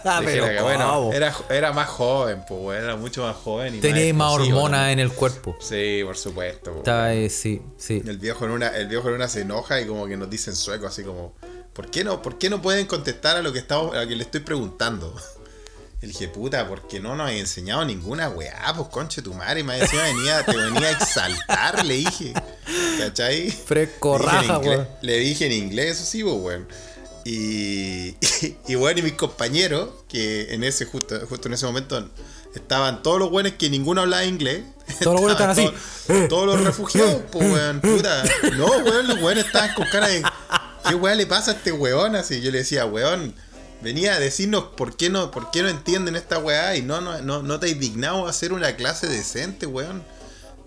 Ah, 0.08 0.22
era, 1.12 1.34
era 1.50 1.72
más 1.72 1.88
joven, 1.88 2.44
pues. 2.48 2.80
Era 2.82 2.96
mucho 2.96 3.22
más 3.22 3.36
joven. 3.36 3.74
Y 3.74 3.80
Teníais 3.80 4.14
más 4.14 4.32
hormonas 4.32 4.90
en 4.92 5.00
el 5.00 5.10
cuerpo. 5.10 5.56
Sí, 5.60 6.02
por 6.04 6.16
supuesto. 6.16 6.72
po, 6.72 6.78
Estaba 6.78 7.06
ahí, 7.06 7.28
sí, 7.28 7.60
sí. 7.76 8.02
el 8.06 8.18
viejo 8.18 8.44
en 8.44 8.52
una, 8.52 8.68
el 8.68 8.86
viejo 8.86 9.08
en 9.08 9.14
una 9.14 9.28
se 9.28 9.40
enoja 9.42 9.80
y 9.80 9.86
como 9.86 10.06
que 10.06 10.16
nos 10.16 10.30
dice 10.30 10.50
en 10.50 10.56
sueco, 10.56 10.86
así 10.86 11.02
como, 11.02 11.34
¿por 11.72 11.90
qué 11.90 12.04
no, 12.04 12.22
por 12.22 12.38
qué 12.38 12.50
no 12.50 12.62
pueden 12.62 12.86
contestar 12.86 13.36
a 13.36 13.42
lo 13.42 13.52
que 13.52 13.58
estamos, 13.58 13.94
a 13.96 14.02
lo 14.02 14.08
que 14.08 14.16
le 14.16 14.22
estoy 14.22 14.40
preguntando? 14.40 15.14
El 16.02 16.10
dije, 16.10 16.28
puta, 16.28 16.68
porque 16.68 17.00
no 17.00 17.16
nos 17.16 17.30
has 17.30 17.36
enseñado 17.36 17.82
ninguna 17.84 18.28
weá, 18.28 18.72
pues 18.76 18.88
conche 18.88 19.22
tu 19.22 19.32
madre, 19.32 19.64
más 19.64 19.80
encima 19.80 20.02
venía, 20.02 20.44
te 20.44 20.54
venía 20.54 20.88
a 20.88 20.90
exaltar, 20.90 21.84
le 21.86 21.94
dije. 21.94 22.34
¿Cachai? 22.98 23.50
Fresco 23.50 24.18
Le 24.18 24.24
dije 24.24 24.36
raja, 24.36 24.54
inglés-. 24.56 24.86
Le 25.00 25.18
dije 25.18 25.46
en 25.46 25.52
inglés, 25.52 25.96
eso 25.96 26.04
sí, 26.04 26.22
pues, 26.22 26.36
weón. 26.36 26.68
Y, 27.26 28.14
y, 28.68 28.74
bueno, 28.76 29.00
y 29.00 29.02
mis 29.02 29.14
compañeros, 29.14 29.88
que 30.08 30.54
en 30.54 30.62
ese, 30.62 30.84
justo, 30.84 31.18
justo 31.28 31.48
en 31.48 31.54
ese 31.54 31.66
momento 31.66 32.08
estaban 32.54 33.02
todos 33.02 33.18
los 33.18 33.30
buenos 33.30 33.54
que 33.54 33.68
ninguno 33.68 34.02
hablaba 34.02 34.24
inglés. 34.24 34.62
Todos 35.00 35.14
los 35.14 35.22
buenos 35.22 35.32
estaban 35.32 35.50
así. 35.50 35.68
Todos, 36.06 36.28
todos 36.28 36.46
los 36.46 36.60
refugiados, 36.64 37.22
pues 37.32 37.50
weón, 37.52 37.80
puta. 37.80 38.22
No, 38.56 38.66
weón, 38.66 39.08
los 39.08 39.20
buenos 39.20 39.44
estaban 39.44 39.74
con 39.74 39.86
cara 39.88 40.06
de. 40.06 40.22
¿Qué 40.88 40.94
weón 40.94 41.18
le 41.18 41.26
pasa 41.26 41.50
a 41.50 41.54
este 41.54 41.72
weón? 41.72 42.14
Así 42.14 42.40
yo 42.40 42.52
le 42.52 42.58
decía, 42.58 42.86
weón, 42.86 43.34
venía 43.82 44.14
a 44.14 44.20
decirnos 44.20 44.62
por 44.76 44.96
qué 44.96 45.10
no, 45.10 45.32
por 45.32 45.50
qué 45.50 45.62
no 45.62 45.68
entienden 45.68 46.14
esta 46.14 46.38
weá 46.38 46.76
y 46.76 46.82
no, 46.82 47.00
no, 47.00 47.20
no, 47.22 47.42
no 47.42 47.58
te 47.58 47.72
has 47.72 47.80
dignado 47.80 48.28
a 48.28 48.30
hacer 48.30 48.52
una 48.52 48.76
clase 48.76 49.08
decente, 49.08 49.66
weón. 49.66 50.04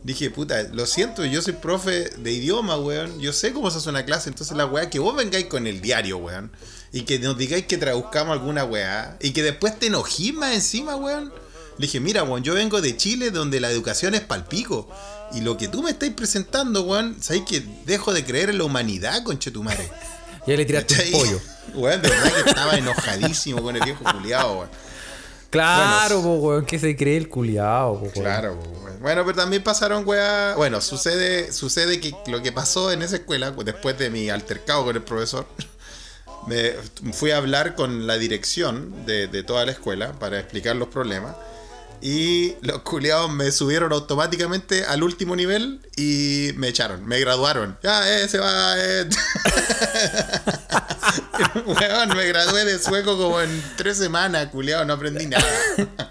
Dije, 0.03 0.29
puta, 0.29 0.63
lo 0.71 0.85
siento, 0.85 1.25
yo 1.25 1.41
soy 1.41 1.53
profe 1.53 2.09
de 2.09 2.31
idioma, 2.31 2.77
weón. 2.77 3.19
Yo 3.19 3.33
sé 3.33 3.51
cómo 3.51 3.69
se 3.69 3.79
hace 3.79 3.89
una 3.89 4.05
clase, 4.05 4.29
entonces 4.29 4.55
la 4.55 4.65
weá, 4.65 4.89
que 4.89 4.99
vos 4.99 5.15
vengáis 5.15 5.47
con 5.47 5.67
el 5.67 5.81
diario, 5.81 6.17
weón. 6.17 6.51
Y 6.93 7.01
que 7.01 7.19
nos 7.19 7.37
digáis 7.37 7.65
que 7.65 7.77
traduzcamos 7.77 8.33
alguna 8.33 8.63
weá. 8.63 9.17
Y 9.19 9.31
que 9.31 9.43
después 9.43 9.77
te 9.77 9.87
enojís 9.87 10.33
más 10.33 10.53
encima, 10.53 10.95
weón. 10.95 11.33
Le 11.77 11.85
dije, 11.85 11.99
mira, 11.99 12.23
weón, 12.23 12.43
yo 12.43 12.53
vengo 12.53 12.81
de 12.81 12.95
Chile 12.95 13.31
donde 13.31 13.59
la 13.59 13.69
educación 13.69 14.15
es 14.15 14.21
palpico. 14.21 14.89
Y 15.33 15.41
lo 15.41 15.57
que 15.57 15.67
tú 15.67 15.83
me 15.83 15.91
estáis 15.91 16.13
presentando, 16.13 16.83
weón, 16.83 17.17
sabéis 17.21 17.43
que 17.45 17.63
dejo 17.85 18.13
de 18.13 18.23
creer 18.23 18.49
en 18.51 18.57
la 18.59 18.63
humanidad, 18.63 19.23
conchetumare. 19.23 19.89
Y 20.47 20.51
ahí 20.51 20.57
le 20.57 20.65
tiraste 20.65 20.95
un 21.05 21.11
pollo. 21.11 21.41
Weón, 21.75 22.01
de 22.01 22.09
verdad 22.09 22.31
que 22.43 22.49
estaba 22.49 22.75
enojadísimo 22.75 23.61
con 23.61 23.75
el 23.75 23.83
viejo 23.83 24.03
culiado, 24.05 24.59
weón. 24.59 24.69
Claro, 25.49 26.21
Bueno, 26.21 26.39
po, 26.39 26.47
weón, 26.47 26.65
que 26.65 26.77
se 26.77 26.95
cree 26.95 27.17
el 27.17 27.27
culiao, 27.29 27.95
po, 27.95 28.01
weón. 28.01 28.11
Claro, 28.13 28.53
weón. 28.83 28.99
bueno, 29.01 29.25
pero 29.25 29.35
también 29.35 29.63
pasaron, 29.63 30.07
weá. 30.07 30.53
Bueno, 30.55 30.79
sucede, 30.81 31.51
sucede 31.51 31.99
que 31.99 32.13
lo 32.27 32.41
que 32.41 32.51
pasó 32.51 32.91
en 32.91 33.01
esa 33.01 33.15
escuela, 33.17 33.51
después 33.51 33.97
de 33.97 34.09
mi 34.09 34.29
altercado 34.29 34.85
con 34.85 34.95
el 34.95 35.01
profesor, 35.01 35.45
me 36.47 36.73
fui 37.13 37.31
a 37.31 37.37
hablar 37.37 37.75
con 37.75 38.05
la 38.07 38.17
dirección 38.17 39.05
de, 39.05 39.27
de 39.27 39.43
toda 39.43 39.65
la 39.65 39.71
escuela 39.71 40.13
para 40.13 40.39
explicar 40.39 40.75
los 40.75 40.89
problemas. 40.89 41.35
Y 42.01 42.55
los 42.61 42.79
culiados 42.79 43.31
me 43.31 43.51
subieron 43.51 43.91
automáticamente 43.91 44.85
al 44.85 45.03
último 45.03 45.35
nivel 45.35 45.81
y 45.97 46.51
me 46.55 46.69
echaron, 46.69 47.05
me 47.05 47.19
graduaron. 47.19 47.77
Ya, 47.83 48.21
eh, 48.21 48.27
se 48.27 48.39
va. 48.39 48.75
Eh. 48.77 49.09
Weón, 51.65 52.09
me 52.15 52.27
gradué 52.27 52.65
de 52.65 52.79
sueco 52.79 53.17
como 53.17 53.41
en 53.41 53.63
tres 53.75 53.97
semanas, 53.97 54.47
culiado, 54.47 54.85
no 54.85 54.93
aprendí 54.93 55.27
nada. 55.27 55.45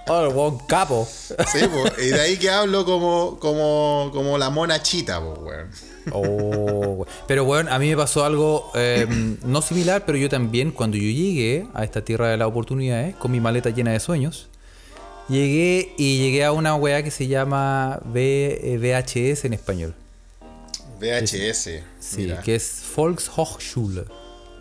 Oh, 0.08 0.22
el 0.22 0.34
weón 0.34 0.58
capo. 0.66 1.08
Sí, 1.10 1.66
po, 1.68 1.84
y 2.00 2.06
de 2.06 2.20
ahí 2.20 2.36
que 2.38 2.50
hablo 2.50 2.84
como, 2.84 3.38
como, 3.38 4.10
como 4.12 4.38
la 4.38 4.50
mona 4.50 4.82
chita, 4.82 5.20
po, 5.20 5.34
weón. 5.34 5.70
Oh, 6.10 6.20
weón. 6.20 7.08
pero 7.26 7.44
bueno, 7.44 7.70
a 7.70 7.78
mí 7.78 7.90
me 7.90 7.96
pasó 7.96 8.24
algo 8.24 8.70
eh, 8.74 9.06
no 9.44 9.62
similar, 9.62 10.04
pero 10.06 10.18
yo 10.18 10.28
también, 10.28 10.70
cuando 10.70 10.96
yo 10.96 11.04
llegué 11.04 11.66
a 11.74 11.84
esta 11.84 12.02
tierra 12.02 12.28
de 12.28 12.36
las 12.36 12.48
oportunidades, 12.48 13.14
con 13.16 13.30
mi 13.30 13.40
maleta 13.40 13.70
llena 13.70 13.92
de 13.92 14.00
sueños, 14.00 14.47
llegué 15.28 15.94
y 15.96 16.18
llegué 16.18 16.44
a 16.44 16.52
una 16.52 16.74
weá 16.76 17.02
que 17.02 17.10
se 17.10 17.26
llama 17.26 18.00
V- 18.04 18.60
eh, 18.62 18.78
VHS 18.78 19.44
en 19.46 19.52
español. 19.52 19.94
VHS. 21.00 21.82
Sí, 22.00 22.16
mira. 22.22 22.40
que 22.42 22.54
es 22.56 22.82
Volkshochschule. 22.96 24.04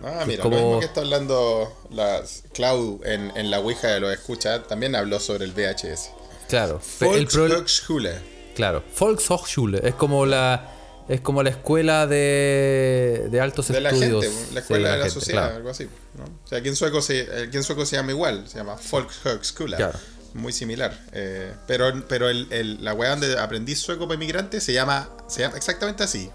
Ah, 0.03 0.23
mira, 0.27 0.43
como- 0.43 0.55
lo 0.57 0.63
mismo 0.63 0.79
que 0.79 0.85
está 0.85 1.01
hablando 1.01 1.73
la 1.91 2.21
Clau 2.53 3.01
en, 3.03 3.31
en 3.35 3.49
la 3.49 3.59
Ouija 3.59 3.87
de 3.87 3.99
los 3.99 4.13
escucha, 4.13 4.63
también 4.63 4.95
habló 4.95 5.19
sobre 5.19 5.45
el 5.45 5.51
VHS. 5.53 6.11
Claro, 6.47 6.79
el 7.01 7.07
Volkshochschule. 7.07 8.11
claro, 8.55 8.83
Volkshochschule 8.99 9.81
es 9.83 9.95
como 9.95 10.25
la 10.25 10.73
es 11.09 11.21
como 11.21 11.41
la 11.41 11.49
escuela 11.51 12.05
de, 12.05 13.27
de 13.31 13.39
altos 13.41 13.69
De 13.69 13.79
la 13.79 13.91
gente, 13.91 14.09
la 14.09 14.21
Sí, 14.21 14.57
escuela 14.57 14.89
de 14.91 14.97
la, 14.97 15.03
gente, 15.05 15.09
sociedad, 15.19 15.41
claro. 15.43 15.55
algo 15.55 15.69
así. 15.69 15.85
¿no? 16.17 16.23
O 16.43 16.47
sea, 16.47 16.57
aquí 16.59 16.67
en, 16.67 16.75
sueco 16.75 17.01
se, 17.01 17.21
aquí 17.47 17.55
en 17.55 17.63
sueco 17.63 17.85
se 17.85 17.95
llama 17.95 18.11
igual, 18.11 18.43
se 18.49 18.57
llama 18.57 18.75
Volkshochschule. 18.91 19.77
Claro. 19.77 19.97
Muy 20.33 20.53
similar. 20.53 20.97
eh, 21.13 21.53
pero 21.67 21.91
pero 22.07 22.29
el, 22.29 22.47
el- 22.51 22.83
la 22.83 22.93
weá 22.93 23.11
donde 23.11 23.37
aprendí 23.39 23.75
sueco 23.75 24.07
para 24.07 24.15
inmigrantes 24.15 24.63
se 24.63 24.73
llama, 24.73 25.09
se 25.27 25.41
llama 25.41 25.57
exactamente 25.57 26.03
así. 26.03 26.29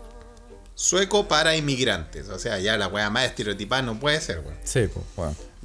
Sueco 0.74 1.28
para 1.28 1.54
inmigrantes. 1.56 2.28
O 2.28 2.38
sea, 2.38 2.58
ya 2.58 2.76
la 2.76 2.88
weá 2.88 3.10
más 3.10 3.26
estereotipada 3.26 3.82
no 3.82 3.98
puede 4.00 4.20
ser, 4.20 4.40
weón. 4.40 4.56
Sí, 4.64 4.88
pues. 4.92 5.04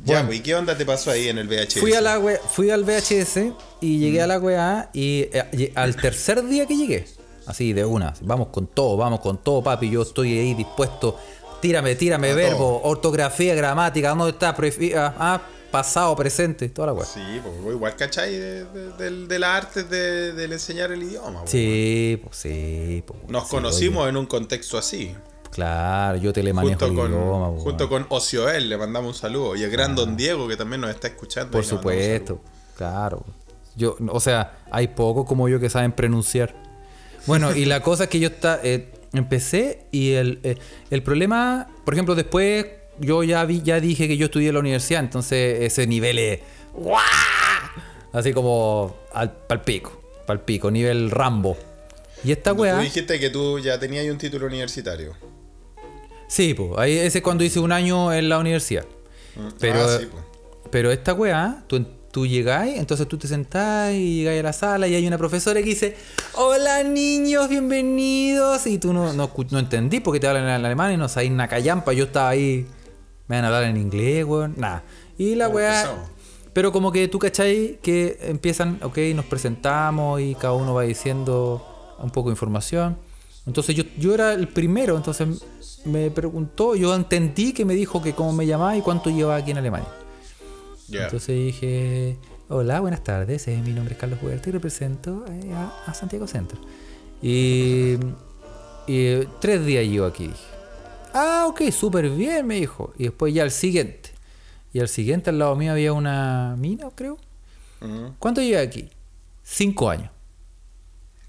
Ya, 0.03 0.21
Bueno. 0.21 0.33
¿y 0.33 0.41
qué 0.41 0.53
onda 0.53 0.77
te 0.77 0.85
pasó 0.85 1.09
ahí 1.11 1.27
en 1.27 1.37
el 1.39 1.47
VHS? 1.47 1.79
Fui, 1.79 1.93
a 1.93 2.01
la 2.01 2.19
we- 2.19 2.39
fui 2.51 2.69
al 2.69 2.83
VHS 2.83 3.53
y 3.81 3.99
llegué 3.99 4.21
a 4.21 4.27
la 4.27 4.37
weá 4.37 4.89
y 4.93 5.21
eh, 5.33 5.43
lle- 5.53 5.71
al 5.75 5.95
tercer 5.95 6.45
día 6.45 6.67
que 6.67 6.75
llegué, 6.77 7.07
así 7.47 7.73
de 7.73 7.83
una, 7.83 8.13
vamos 8.21 8.49
con 8.49 8.67
todo, 8.67 8.95
vamos 8.97 9.21
con 9.21 9.41
todo, 9.41 9.63
papi, 9.63 9.89
yo 9.89 10.03
estoy 10.03 10.37
ahí 10.37 10.53
dispuesto, 10.53 11.17
tírame, 11.61 11.95
tírame 11.95 12.29
A 12.31 12.35
verbo, 12.35 12.57
todo. 12.79 12.91
ortografía, 12.91 13.55
gramática, 13.55 14.09
¿dónde 14.09 14.29
está? 14.29 14.49
Ah, 14.97 15.15
ah, 15.17 15.41
pasado, 15.71 16.15
presente, 16.15 16.69
toda 16.69 16.87
la 16.87 16.93
weá. 16.93 17.05
Sí, 17.05 17.21
pues 17.43 17.61
vos 17.61 17.73
igual 17.73 17.95
cachai 17.95 18.33
de, 18.33 18.65
de, 18.65 18.91
del- 18.93 19.27
de 19.27 19.39
las 19.39 19.63
artes 19.65 19.89
de, 19.89 20.33
del 20.33 20.53
enseñar 20.53 20.91
el 20.91 21.03
idioma. 21.03 21.39
pues, 21.41 21.51
Sí, 21.51 22.19
pues 22.23 22.35
sí. 22.37 23.03
pues, 23.05 23.19
Nos 23.29 23.43
sí, 23.45 23.49
conocimos 23.49 24.09
en 24.09 24.17
un 24.17 24.25
contexto 24.25 24.77
así. 24.77 25.15
Claro, 25.51 26.17
yo 26.17 26.31
te 26.33 26.43
le 26.43 26.53
manejo 26.53 26.85
Junto, 26.87 27.01
con, 27.01 27.11
idioma. 27.11 27.51
pues, 27.51 27.63
junto 27.63 27.89
con 27.89 28.05
Ocioel 28.09 28.69
le 28.69 28.77
mandamos 28.77 29.15
un 29.15 29.19
saludo. 29.19 29.55
Y 29.55 29.63
el 29.63 29.71
gran 29.71 29.95
Don 29.95 30.15
Diego 30.17 30.47
que 30.47 30.55
también 30.57 30.81
nos 30.81 30.89
está 30.91 31.07
escuchando. 31.07 31.51
Por 31.51 31.65
supuesto, 31.65 32.39
claro. 32.75 33.25
Yo, 33.75 33.95
o 34.09 34.19
sea, 34.19 34.57
hay 34.71 34.87
pocos 34.89 35.25
como 35.25 35.47
yo 35.49 35.59
que 35.59 35.69
saben 35.69 35.91
pronunciar. 35.91 36.55
Bueno, 37.25 37.55
y 37.55 37.65
la 37.65 37.81
cosa 37.83 38.05
es 38.05 38.09
que 38.09 38.19
yo 38.19 38.27
está, 38.29 38.59
eh, 38.63 38.91
empecé 39.13 39.85
y 39.91 40.13
el, 40.13 40.39
eh, 40.43 40.57
el 40.91 41.01
problema, 41.03 41.67
por 41.85 41.93
ejemplo, 41.93 42.13
después 42.15 42.65
yo 42.99 43.23
ya 43.23 43.43
vi, 43.45 43.61
ya 43.61 43.79
dije 43.79 44.07
que 44.07 44.17
yo 44.17 44.25
estudié 44.25 44.49
en 44.49 44.53
la 44.55 44.59
universidad, 44.59 45.01
entonces 45.03 45.61
ese 45.61 45.85
nivel 45.87 46.19
es 46.19 46.39
¡guau! 46.73 47.01
así 48.13 48.33
como 48.33 48.95
al 49.13 49.31
pal 49.31 49.61
pico, 49.61 50.01
pal 50.25 50.41
pico, 50.41 50.71
nivel 50.71 51.11
Rambo. 51.11 51.57
Y 52.23 52.31
esta 52.31 52.53
weá, 52.53 52.77
Tú 52.77 52.83
dijiste 52.83 53.19
que 53.19 53.29
tú 53.29 53.59
ya 53.59 53.79
tenías 53.79 54.05
un 54.09 54.17
título 54.17 54.47
universitario. 54.47 55.13
sí, 56.27 56.53
pues, 56.53 56.71
ahí 56.77 56.97
ese 56.97 57.19
es 57.19 57.23
cuando 57.23 57.43
hice 57.43 57.59
un 57.59 57.71
año 57.71 58.11
en 58.13 58.27
la 58.29 58.39
universidad. 58.39 58.85
Pero, 59.59 59.81
Ah, 59.81 59.97
sí, 59.99 60.07
pues. 60.11 60.23
pero 60.71 60.91
esta 60.91 61.13
weá, 61.13 61.63
tú, 61.67 61.85
tú 62.11 62.25
llegáis, 62.25 62.79
entonces 62.79 63.07
tú 63.07 63.17
te 63.19 63.27
sentás 63.27 63.93
y 63.93 64.15
llegáis 64.23 64.39
a 64.39 64.43
la 64.43 64.53
sala 64.53 64.87
y 64.87 64.95
hay 64.95 65.05
una 65.05 65.19
profesora 65.19 65.59
que 65.61 65.67
dice, 65.69 65.95
hola 66.33 66.81
niños, 66.83 67.47
bienvenidos. 67.49 68.65
Y 68.65 68.79
tú 68.79 68.93
no, 68.93 69.13
no, 69.13 69.31
no 69.51 69.59
entendí 69.59 69.99
porque 69.99 70.19
te 70.19 70.27
hablan 70.27 70.43
en 70.45 70.65
alemán 70.65 70.93
y 70.93 70.97
no 70.97 71.07
sabéis 71.07 71.31
una 71.31 71.47
callampa. 71.47 71.93
Yo 71.93 72.05
estaba 72.05 72.29
ahí, 72.29 72.65
me 73.27 73.35
van 73.35 73.45
a 73.45 73.47
hablar 73.47 73.63
en 73.63 73.77
inglés, 73.77 74.25
weón, 74.25 74.55
nada. 74.57 74.83
Y 75.17 75.35
la 75.35 75.49
weá... 75.49 75.81
empezamos. 75.81 76.17
Pero 76.57 76.71
como 76.71 76.91
que 76.91 77.07
tú 77.07 77.19
cachai 77.19 77.77
que 77.83 78.17
empiezan, 78.21 78.79
ok, 78.81 78.97
nos 79.13 79.25
presentamos 79.25 80.19
y 80.19 80.33
cada 80.33 80.53
uno 80.53 80.73
va 80.73 80.81
diciendo 80.81 81.63
un 81.99 82.09
poco 82.09 82.29
de 82.29 82.33
información. 82.33 82.97
Entonces 83.45 83.75
yo, 83.75 83.83
yo 83.99 84.15
era 84.15 84.33
el 84.33 84.47
primero, 84.47 84.97
entonces 84.97 85.45
me 85.85 86.09
preguntó, 86.09 86.75
yo 86.75 86.95
entendí 86.95 87.53
que 87.53 87.63
me 87.63 87.75
dijo 87.75 88.01
que 88.01 88.13
cómo 88.13 88.33
me 88.33 88.47
llamaba 88.47 88.75
y 88.75 88.81
cuánto 88.81 89.11
llevaba 89.11 89.35
aquí 89.35 89.51
en 89.51 89.59
Alemania. 89.59 89.87
Entonces 90.91 91.27
dije, 91.27 92.17
hola, 92.49 92.79
buenas 92.79 93.03
tardes, 93.03 93.47
eh, 93.47 93.61
mi 93.63 93.73
nombre 93.73 93.93
es 93.93 93.99
Carlos 93.99 94.17
Huerta 94.23 94.49
y 94.49 94.51
represento 94.51 95.25
eh, 95.29 95.53
a, 95.53 95.83
a 95.85 95.93
Santiago 95.93 96.25
Centro. 96.25 96.59
Y, 97.21 97.97
y, 98.87 99.27
tres 99.39 99.63
días 99.63 99.85
llevo 99.85 100.07
aquí, 100.07 100.27
dije. 100.29 100.56
Ah, 101.13 101.45
ok, 101.47 101.61
súper 101.71 102.09
bien, 102.09 102.45
me 102.47 102.55
dijo. 102.55 102.93
Y 102.97 103.03
después 103.03 103.33
ya 103.33 103.43
el 103.43 103.51
siguiente. 103.51 104.11
Y 104.73 104.79
al 104.79 104.87
siguiente 104.89 105.29
al 105.29 105.39
lado 105.39 105.55
mío 105.55 105.71
había 105.71 105.93
una 105.93 106.55
mina, 106.57 106.87
creo. 106.93 107.17
Ujú. 107.81 108.13
¿Cuánto 108.19 108.41
lleva 108.41 108.61
aquí? 108.61 108.89
Cinco 109.43 109.89
años. 109.89 110.09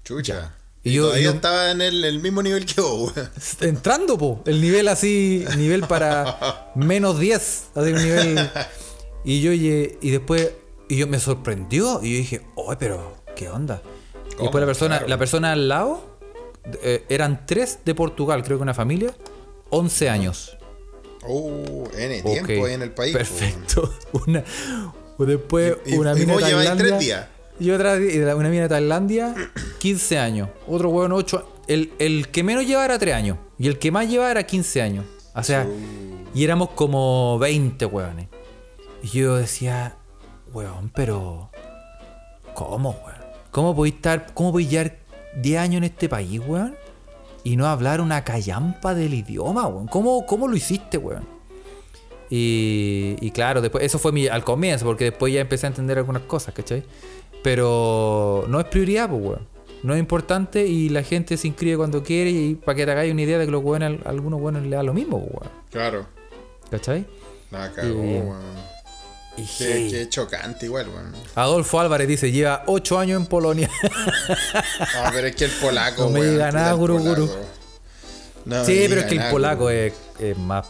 Chucha. 0.03 0.55
Y 0.83 0.91
Y, 0.91 0.93
yo- 0.93 1.03
todavía 1.05 1.23
yo- 1.25 1.31
estaba 1.31 1.71
en 1.71 1.81
el, 1.81 2.03
el 2.05 2.19
mismo 2.19 2.41
nivel 2.41 2.65
que 2.65 2.79
vos, 2.81 3.13
weón. 3.15 3.29
Entrando, 3.61 4.17
po. 4.17 4.41
El 4.45 4.61
nivel 4.61 4.87
así, 4.87 5.45
nivel 5.57 5.81
para 5.87 6.71
menos 6.75 7.19
10. 7.19 7.69
Así 7.75 7.91
un 7.91 8.01
nivel. 8.03 8.49
Y 9.25 9.41
yo 9.41 9.51
y 9.51 10.09
después, 10.11 10.51
y 10.87 10.97
yo 10.97 11.07
me 11.07 11.19
sorprendió. 11.19 11.99
Y 12.03 12.11
yo 12.13 12.17
dije, 12.19 12.41
oye, 12.55 12.77
pero, 12.79 13.17
¿qué 13.35 13.49
onda? 13.49 13.81
Y 14.39 14.43
después 14.43 14.61
la 14.61 14.67
persona, 14.67 14.95
Claro. 14.97 15.09
la 15.09 15.17
persona 15.17 15.51
al 15.51 15.67
lado, 15.67 16.17
eh, 16.81 17.05
eran 17.09 17.45
tres 17.45 17.79
de 17.83 17.93
Portugal, 17.93 18.43
creo 18.43 18.57
que 18.57 18.63
una 18.63 18.73
familia, 18.73 19.13
11 19.69 20.09
años. 20.09 20.57
Uh, 21.27 21.85
N 21.97 22.21
tiempo 22.21 22.65
ahí 22.65 22.73
en 22.73 22.81
el 22.81 22.91
país. 22.91 23.15
Perfecto. 23.15 23.93
Una, 24.27 24.43
después 25.17 25.77
Y- 25.85 25.95
una 25.95 26.13
y 26.13 26.19
mina 26.25 26.35
de 26.35 26.41
Tailandia. 26.41 26.75
tres 26.87 26.99
días. 26.99 27.27
Y 27.59 27.71
otra, 27.71 27.95
una 28.37 28.47
mina 28.49 28.63
de 28.63 28.69
Tailandia, 28.69 29.35
15 29.79 30.17
años. 30.17 30.49
Otro 30.65 30.89
hueón, 30.89 31.11
8 31.11 31.55
el, 31.67 31.91
el 31.99 32.29
que 32.29 32.41
menos 32.43 32.65
llevaba 32.65 32.85
era 32.85 32.97
3 32.99 33.13
años. 33.15 33.37
Y 33.57 33.67
el 33.67 33.77
que 33.77 33.91
más 33.91 34.07
llevaba 34.09 34.31
era 34.31 34.43
15 34.43 34.81
años. 34.81 35.05
O 35.35 35.43
sea, 35.43 35.67
y 36.33 36.43
éramos 36.43 36.69
como 36.71 37.37
20 37.39 37.85
hueones. 37.85 38.27
Y 39.03 39.07
yo 39.19 39.35
decía, 39.35 39.95
hueón, 40.53 40.89
pero. 40.95 41.49
¿Cómo, 42.53 42.91
hueón? 42.91 43.19
¿Cómo 43.51 43.75
podéis 43.75 43.95
estar, 43.95 44.33
cómo 44.33 44.51
podéis 44.51 44.69
llevar 44.69 44.97
10 45.35 45.59
años 45.59 45.77
en 45.79 45.83
este 45.85 46.07
país, 46.09 46.39
hueón? 46.45 46.75
Y 47.49 47.55
no 47.55 47.65
hablar 47.65 47.99
una 47.99 48.23
callampa 48.23 48.93
del 48.93 49.11
idioma, 49.15 49.65
hueón. 49.65 49.87
¿Cómo, 49.87 50.23
cómo 50.27 50.47
lo 50.47 50.55
hiciste, 50.55 50.99
hueón? 50.99 51.25
Y, 52.29 53.15
y 53.21 53.31
claro, 53.31 53.59
después, 53.59 53.83
eso 53.83 53.97
fue 53.97 54.11
mi, 54.11 54.27
al 54.27 54.43
comienzo, 54.43 54.85
porque 54.85 55.05
después 55.05 55.33
ya 55.33 55.41
empecé 55.41 55.65
a 55.65 55.69
entender 55.69 55.97
algunas 55.97 56.21
cosas, 56.21 56.53
¿cachai? 56.53 56.83
Pero 57.41 58.45
no 58.49 58.59
es 58.59 58.67
prioridad, 58.67 59.09
pues, 59.09 59.19
weón. 59.23 59.47
No 59.81 59.95
es 59.95 59.99
importante 59.99 60.67
y 60.67 60.89
la 60.89 61.01
gente 61.01 61.37
se 61.37 61.47
inscribe 61.47 61.75
cuando 61.77 62.03
quiere 62.03 62.29
y 62.29 62.53
para 62.53 62.75
que 62.75 62.85
te 62.85 62.91
hagáis 62.91 63.11
una 63.11 63.23
idea 63.23 63.39
de 63.39 63.45
que 63.47 63.51
los 63.51 63.63
a 63.81 63.85
algunos 64.09 64.39
buenos 64.39 64.61
les 64.61 64.69
da 64.71 64.83
lo 64.83 64.93
mismo, 64.93 65.19
pues, 65.19 65.31
weón. 65.41 65.51
Claro. 65.71 66.05
¿Cachai? 66.69 67.07
La 67.49 67.71
cagó, 67.71 67.89
Y- 67.89 68.19
weón. 68.19 68.78
Qué, 69.57 70.07
chocante 70.09 70.65
igual, 70.65 70.89
weón. 70.89 71.13
Adolfo 71.35 71.79
Álvarez 71.79 72.07
dice, 72.07 72.31
lleva 72.31 72.63
8 72.67 72.99
años 72.99 73.21
en 73.21 73.27
Polonia. 73.27 73.69
No, 75.03 75.11
pero 75.13 75.27
es 75.27 75.35
que 75.35 75.45
el 75.45 75.51
polaco, 75.51 76.03
No 76.03 76.09
me 76.09 76.19
weón, 76.21 76.33
diga 76.33 76.51
nada, 76.51 76.71
el 76.71 76.77
guru, 76.77 76.99
guru. 76.99 77.29
No 78.45 78.65
sí, 78.65 78.85
pero 78.89 79.01
es 79.01 79.07
que 79.07 79.15
el 79.15 79.29
polaco 79.29 79.69
es, 79.69 79.93
es 80.19 80.37
más... 80.37 80.65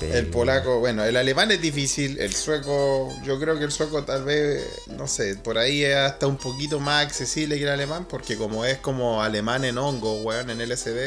El 0.00 0.10
pelo. 0.26 0.30
polaco, 0.32 0.80
bueno, 0.80 1.04
el 1.04 1.16
alemán 1.16 1.50
es 1.52 1.62
difícil, 1.62 2.18
el 2.18 2.34
sueco, 2.34 3.14
yo 3.24 3.38
creo 3.38 3.56
que 3.58 3.64
el 3.64 3.70
sueco 3.70 4.02
tal 4.02 4.24
vez, 4.24 4.62
no 4.88 5.06
sé, 5.06 5.36
por 5.36 5.56
ahí 5.56 5.84
es 5.84 5.94
hasta 5.96 6.26
un 6.26 6.36
poquito 6.36 6.80
más 6.80 7.06
accesible 7.06 7.56
que 7.56 7.62
el 7.62 7.70
alemán, 7.70 8.06
porque 8.10 8.36
como 8.36 8.64
es 8.64 8.78
como 8.78 9.22
alemán 9.22 9.64
en 9.64 9.78
hongo, 9.78 10.20
weón, 10.22 10.50
en 10.50 10.58
LSD, 10.68 10.98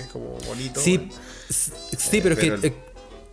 es 0.00 0.06
como 0.06 0.38
bonito. 0.46 0.80
Sí, 0.80 0.96
weón. 0.96 1.10
sí, 1.50 2.20
pero 2.22 2.34
es 2.34 2.40
que... 2.40 2.46
el- 2.46 2.64
eh, 2.64 2.74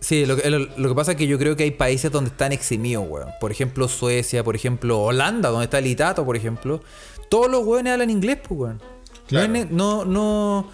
sí, 0.04 0.26
lo 0.26 0.36
que, 0.36 0.48
lo, 0.50 0.58
lo 0.58 0.88
que 0.88 0.94
pasa 0.94 1.12
es 1.12 1.16
que 1.16 1.26
yo 1.26 1.38
creo 1.38 1.56
que 1.56 1.62
hay 1.64 1.70
países 1.70 2.10
donde 2.12 2.30
están 2.30 2.52
eximidos, 2.52 3.04
weón. 3.08 3.28
Por 3.40 3.50
ejemplo, 3.50 3.88
Suecia, 3.88 4.44
por 4.44 4.54
ejemplo, 4.56 5.00
Holanda, 5.02 5.48
donde 5.50 5.64
está 5.64 5.78
el 5.78 5.86
Itato, 5.86 6.24
por 6.24 6.36
ejemplo. 6.36 6.82
Todos 7.28 7.50
los 7.50 7.64
weones 7.64 7.92
hablan 7.94 8.10
inglés, 8.10 8.38
pues, 8.46 8.60
weón. 8.60 8.82
Claro. 9.26 9.48
No, 9.48 9.58
es 9.58 9.70
no, 9.70 10.04
no, 10.04 10.70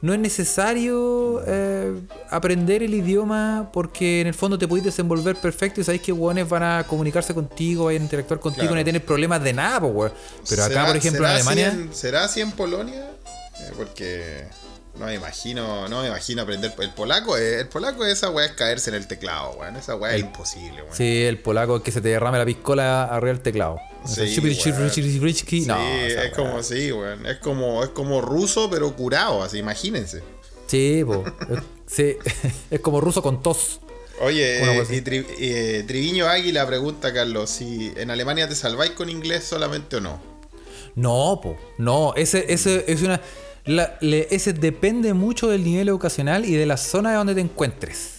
no 0.00 0.14
es 0.14 0.18
necesario 0.18 1.42
eh, 1.46 1.92
aprender 2.30 2.82
el 2.82 2.94
idioma 2.94 3.68
porque 3.72 4.22
en 4.22 4.26
el 4.28 4.34
fondo 4.34 4.58
te 4.58 4.66
podéis 4.66 4.84
desenvolver 4.86 5.36
perfecto 5.36 5.80
y 5.80 5.84
sabéis 5.84 6.02
que 6.02 6.12
weones 6.12 6.48
van 6.48 6.62
a 6.62 6.84
comunicarse 6.86 7.34
contigo, 7.34 7.84
vayan 7.86 8.02
a 8.02 8.04
interactuar 8.06 8.40
contigo, 8.40 8.62
Claro. 8.68 8.76
no 8.80 8.84
tener 8.84 9.04
problemas 9.04 9.42
de 9.44 9.52
nada, 9.52 9.80
pues, 9.80 9.92
weón. 9.94 10.12
Pero 10.48 10.62
acá, 10.64 10.72
¿Será- 10.72 10.86
por 10.86 10.96
ejemplo, 10.96 11.26
en 11.26 11.30
así 11.32 11.36
Alemania... 11.48 11.68
en- 11.72 11.94
¿Será 11.94 12.24
así 12.24 12.40
en 12.40 12.52
Polonia? 12.52 13.10
Eh, 13.60 13.72
porque 13.76 14.46
no 15.00 15.06
me 15.06 15.14
imagino, 15.14 15.88
no 15.88 16.02
me 16.02 16.08
imagino 16.08 16.42
aprender 16.42 16.72
el 16.78 16.90
polaco. 16.90 17.36
eh, 17.36 17.60
el 17.60 17.68
polaco 17.68 18.04
esa 18.04 18.30
weá 18.30 18.46
es 18.46 18.52
caerse 18.52 18.90
en 18.90 18.96
el 18.96 19.06
teclado, 19.08 19.52
weón. 19.58 19.74
Esa 19.76 19.96
weá 19.96 20.14
es 20.14 20.20
imposible, 20.20 20.82
weón. 20.82 20.94
Sí, 20.94 21.22
el 21.24 21.38
polaco 21.38 21.78
es 21.78 21.82
que 21.82 21.90
se 21.90 22.00
te 22.00 22.10
derrame 22.10 22.38
la 22.38 22.44
piscola 22.44 23.04
arriba 23.04 23.32
del 23.32 23.40
teclado. 23.42 23.78
Sí, 24.04 24.28
Sí, 24.28 25.66
no, 25.66 25.76
es 26.24 26.30
como 26.36 26.58
así, 26.58 26.92
weón. 26.92 27.26
Es 27.26 27.38
como, 27.38 27.82
es 27.82 27.90
como 27.90 28.20
ruso, 28.20 28.68
pero 28.70 28.94
curado, 28.94 29.42
así, 29.42 29.58
imagínense. 29.58 30.22
Sí, 30.66 31.02
po. 31.04 31.24
Es- 31.50 31.62
sí, 31.86 32.16
es 32.70 32.80
como 32.80 33.00
ruso 33.00 33.22
con 33.22 33.42
tos. 33.42 33.80
Oye, 34.20 34.62
eh, 34.62 34.86
y 34.90 35.00
Tri- 35.00 35.26
eh, 35.38 35.82
Triviño 35.86 36.26
Águila 36.28 36.66
pregunta, 36.66 37.12
Carlos, 37.14 37.48
si 37.48 37.90
en 37.96 38.10
Alemania 38.10 38.46
te 38.46 38.54
salváis 38.54 38.90
con 38.92 39.08
inglés 39.08 39.44
solamente 39.44 39.96
o 39.96 40.00
no. 40.02 40.20
No, 40.94 41.40
po. 41.42 41.56
No, 41.78 42.12
ese, 42.16 42.52
ese 42.52 42.84
es 42.86 43.00
una. 43.00 43.20
La- 43.64 43.96
le- 44.00 44.26
ese 44.30 44.52
depende 44.52 45.14
mucho 45.14 45.48
del 45.48 45.64
nivel 45.64 45.88
educacional 45.88 46.44
y 46.44 46.52
de 46.54 46.66
la 46.66 46.76
zona 46.76 47.10
de 47.10 47.16
donde 47.16 47.34
te 47.34 47.40
encuentres. 47.40 48.16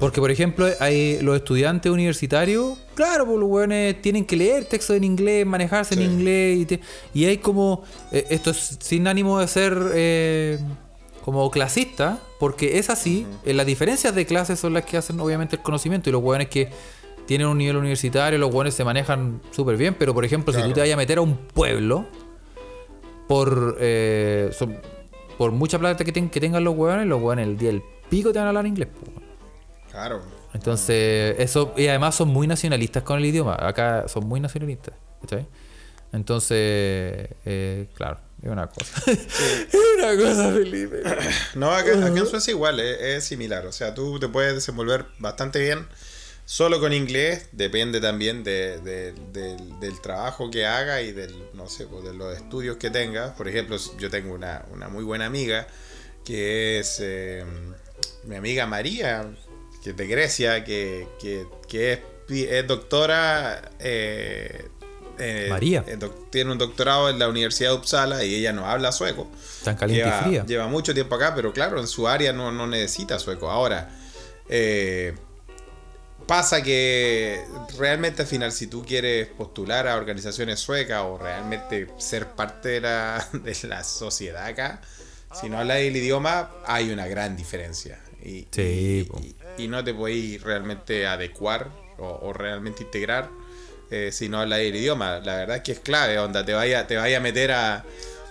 Porque, 0.00 0.20
por 0.20 0.32
ejemplo, 0.32 0.66
hay 0.80 1.20
los 1.22 1.36
estudiantes 1.36 1.92
universitarios, 1.92 2.76
claro, 2.96 3.24
pues 3.24 3.38
los 3.38 3.48
weones 3.48 4.02
tienen 4.02 4.24
que 4.24 4.34
leer 4.36 4.64
textos 4.64 4.96
en 4.96 5.04
inglés, 5.04 5.46
manejarse 5.46 5.94
Sí. 5.94 6.02
en 6.02 6.10
inglés. 6.10 6.58
Y, 6.58 6.64
te- 6.66 6.80
y 7.14 7.24
hay 7.26 7.36
como. 7.38 7.84
eh, 8.10 8.26
esto 8.30 8.50
es 8.50 8.78
sin 8.80 9.06
ánimo 9.06 9.38
de 9.38 9.46
ser 9.46 9.78
eh, 9.94 10.58
como 11.24 11.48
clasista, 11.52 12.18
porque 12.40 12.78
es 12.78 12.90
así. 12.90 13.26
eh, 13.44 13.54
las 13.54 13.64
diferencias 13.66 14.12
de 14.12 14.26
clases 14.26 14.58
son 14.58 14.72
las 14.74 14.84
que 14.84 14.96
hacen, 14.96 15.20
obviamente, 15.20 15.54
el 15.56 15.62
conocimiento. 15.62 16.08
Y 16.08 16.12
los 16.12 16.22
weones 16.22 16.48
que 16.48 16.68
tienen 17.26 17.46
un 17.46 17.58
nivel 17.58 17.76
universitario, 17.76 18.38
los 18.40 18.52
weones 18.52 18.74
se 18.74 18.82
manejan 18.82 19.40
súper 19.52 19.76
bien. 19.76 19.94
Pero, 19.96 20.14
por 20.14 20.24
ejemplo, 20.24 20.52
si 20.52 20.60
tú 20.62 20.72
te 20.72 20.80
vayas 20.80 20.94
a 20.94 20.96
meter 20.96 21.18
a 21.18 21.20
un 21.20 21.36
pueblo 21.36 22.06
por 23.30 23.76
eh, 23.78 24.50
son- 24.52 24.76
por 25.38 25.52
mucha 25.52 25.78
plata 25.78 26.04
que, 26.04 26.10
ten- 26.10 26.28
que 26.28 26.40
tengan 26.40 26.64
los 26.64 26.74
hueones, 26.74 27.06
los 27.06 27.22
hueones 27.22 27.46
el 27.46 27.56
día 27.56 27.68
del 27.70 27.82
pico 28.08 28.32
te 28.32 28.40
van 28.40 28.46
a 28.46 28.48
hablar 28.50 28.66
inglés. 28.66 28.88
po. 28.88 29.08
Claro. 29.88 30.20
Entonces, 30.52 31.36
eso, 31.38 31.72
y 31.76 31.86
además 31.86 32.16
son 32.16 32.28
muy 32.28 32.48
nacionalistas 32.48 33.04
con 33.04 33.18
el 33.20 33.24
idioma. 33.24 33.56
Acá 33.60 34.08
son 34.08 34.26
muy 34.26 34.40
nacionalistas. 34.40 34.94
¿cachai? 35.20 35.46
Entonces, 36.12 37.28
eh, 37.44 37.86
claro, 37.94 38.18
es 38.42 38.48
una 38.50 38.66
cosa. 38.66 39.00
es 39.06 39.76
una 39.96 40.16
cosa, 40.16 40.52
Felipe. 40.52 41.02
No, 41.54 41.70
acá, 41.70 41.92
acá 42.04 42.18
en 42.18 42.26
Suecia 42.26 42.50
igual, 42.50 42.80
es, 42.80 43.00
es 43.00 43.24
similar. 43.24 43.64
O 43.66 43.72
sea, 43.72 43.94
tú 43.94 44.18
te 44.18 44.26
puedes 44.28 44.54
desenvolver 44.54 45.06
bastante 45.20 45.60
bien 45.60 45.86
solo 46.52 46.80
con 46.80 46.92
inglés. 46.92 47.46
Depende 47.52 48.00
también 48.00 48.42
de- 48.42 48.80
de- 48.80 49.12
del, 49.32 49.78
del 49.78 50.00
trabajo 50.00 50.50
que 50.50 50.66
haga 50.66 51.00
y 51.00 51.12
del, 51.12 51.32
no 51.54 51.68
sé, 51.68 51.86
pues, 51.86 52.02
de 52.02 52.12
los 52.12 52.36
estudios 52.36 52.76
que 52.76 52.90
tenga. 52.90 53.34
Por 53.36 53.46
ejemplo, 53.46 53.76
yo 53.98 54.10
tengo 54.10 54.34
una, 54.34 54.64
una 54.72 54.88
muy 54.88 55.04
buena 55.04 55.26
amiga 55.26 55.68
que 56.24 56.80
es 56.80 56.98
eh, 57.00 57.44
mi 58.24 58.34
amiga 58.34 58.66
María, 58.66 59.30
que 59.84 59.90
es 59.90 59.96
de 59.96 60.06
Grecia, 60.08 60.64
que, 60.64 61.06
que, 61.20 61.46
que 61.68 61.92
es, 61.92 62.00
es 62.28 62.66
doctora. 62.66 63.70
eh, 63.78 64.66
eh, 65.18 65.46
María. 65.50 65.84
doc- 65.98 66.30
tiene 66.30 66.50
un 66.50 66.58
doctorado 66.58 67.10
en 67.10 67.18
la 67.20 67.28
Universidad 67.28 67.70
de 67.70 67.76
Uppsala 67.76 68.24
y 68.24 68.34
ella 68.34 68.52
no 68.52 68.66
habla 68.66 68.90
sueco. 68.90 69.30
Tan 69.62 69.76
caliente 69.76 70.04
lleva, 70.04 70.20
y 70.20 70.24
fría. 70.24 70.44
lleva 70.46 70.66
mucho 70.66 70.94
tiempo 70.94 71.14
acá, 71.14 71.32
pero 71.36 71.52
claro, 71.52 71.78
en 71.78 71.86
su 71.86 72.08
área 72.08 72.32
no, 72.32 72.50
no 72.50 72.66
necesita 72.66 73.18
sueco. 73.20 73.50
Ahora, 73.50 73.88
eh, 74.48 75.14
pasa 76.30 76.62
que 76.62 77.44
realmente 77.76 78.22
al 78.22 78.28
final, 78.28 78.52
si 78.52 78.68
tú 78.68 78.84
quieres 78.84 79.26
postular 79.26 79.88
a 79.88 79.96
organizaciones 79.96 80.60
suecas 80.60 81.02
o 81.02 81.18
realmente 81.18 81.88
ser 81.98 82.28
parte 82.28 82.68
de 82.68 82.80
la, 82.82 83.28
de 83.32 83.56
la 83.66 83.82
sociedad 83.82 84.46
acá, 84.46 84.80
si 85.32 85.48
no 85.48 85.58
hablas 85.58 85.78
el 85.78 85.96
idioma, 85.96 86.50
hay 86.62 86.92
una 86.92 87.08
gran 87.08 87.36
diferencia. 87.36 87.98
Y, 88.24 88.46
Sí, 88.52 89.08
y- 89.20 89.26
y- 89.26 89.64
y 89.64 89.66
no 89.66 89.82
te 89.82 89.92
podéis 89.92 90.40
realmente 90.40 91.04
adecuar 91.08 91.72
o, 91.98 92.20
o 92.22 92.32
realmente 92.32 92.84
integrar 92.84 93.32
eh, 93.90 94.10
si 94.12 94.28
no 94.28 94.38
hablas 94.40 94.60
el 94.60 94.76
idioma. 94.76 95.18
La 95.18 95.34
verdad 95.34 95.56
es 95.56 95.62
que 95.64 95.72
es 95.72 95.80
clave, 95.80 96.16
onda, 96.20 96.44
te 96.44 96.54
vaya, 96.54 96.86
te 96.86 96.96
vaya 96.96 97.16
a 97.16 97.20
meter 97.20 97.50
a, 97.50 97.84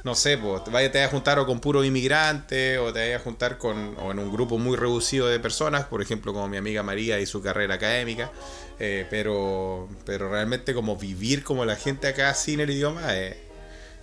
no 0.03 0.15
sé, 0.15 0.37
pues, 0.37 0.63
te 0.63 0.71
vaya, 0.71 0.91
te 0.91 0.99
vaya 0.99 1.07
a 1.07 1.11
juntar 1.11 1.39
o 1.39 1.45
con 1.45 1.59
puros 1.59 1.85
inmigrantes 1.85 2.79
o 2.79 2.93
te 2.93 2.99
vaya 2.99 3.17
a 3.17 3.19
juntar 3.19 3.57
con, 3.57 3.95
o 3.99 4.11
en 4.11 4.19
un 4.19 4.31
grupo 4.31 4.57
muy 4.57 4.77
reducido 4.77 5.27
de 5.27 5.39
personas, 5.39 5.85
por 5.85 6.01
ejemplo, 6.01 6.33
como 6.33 6.47
mi 6.47 6.57
amiga 6.57 6.83
María 6.83 7.19
y 7.19 7.25
su 7.25 7.41
carrera 7.41 7.75
académica, 7.75 8.31
eh, 8.79 9.05
pero, 9.09 9.89
pero 10.05 10.29
realmente 10.29 10.73
como 10.73 10.95
vivir 10.95 11.43
como 11.43 11.65
la 11.65 11.75
gente 11.75 12.07
acá 12.07 12.33
sin 12.33 12.59
el 12.59 12.69
idioma 12.69 13.15
es, 13.15 13.35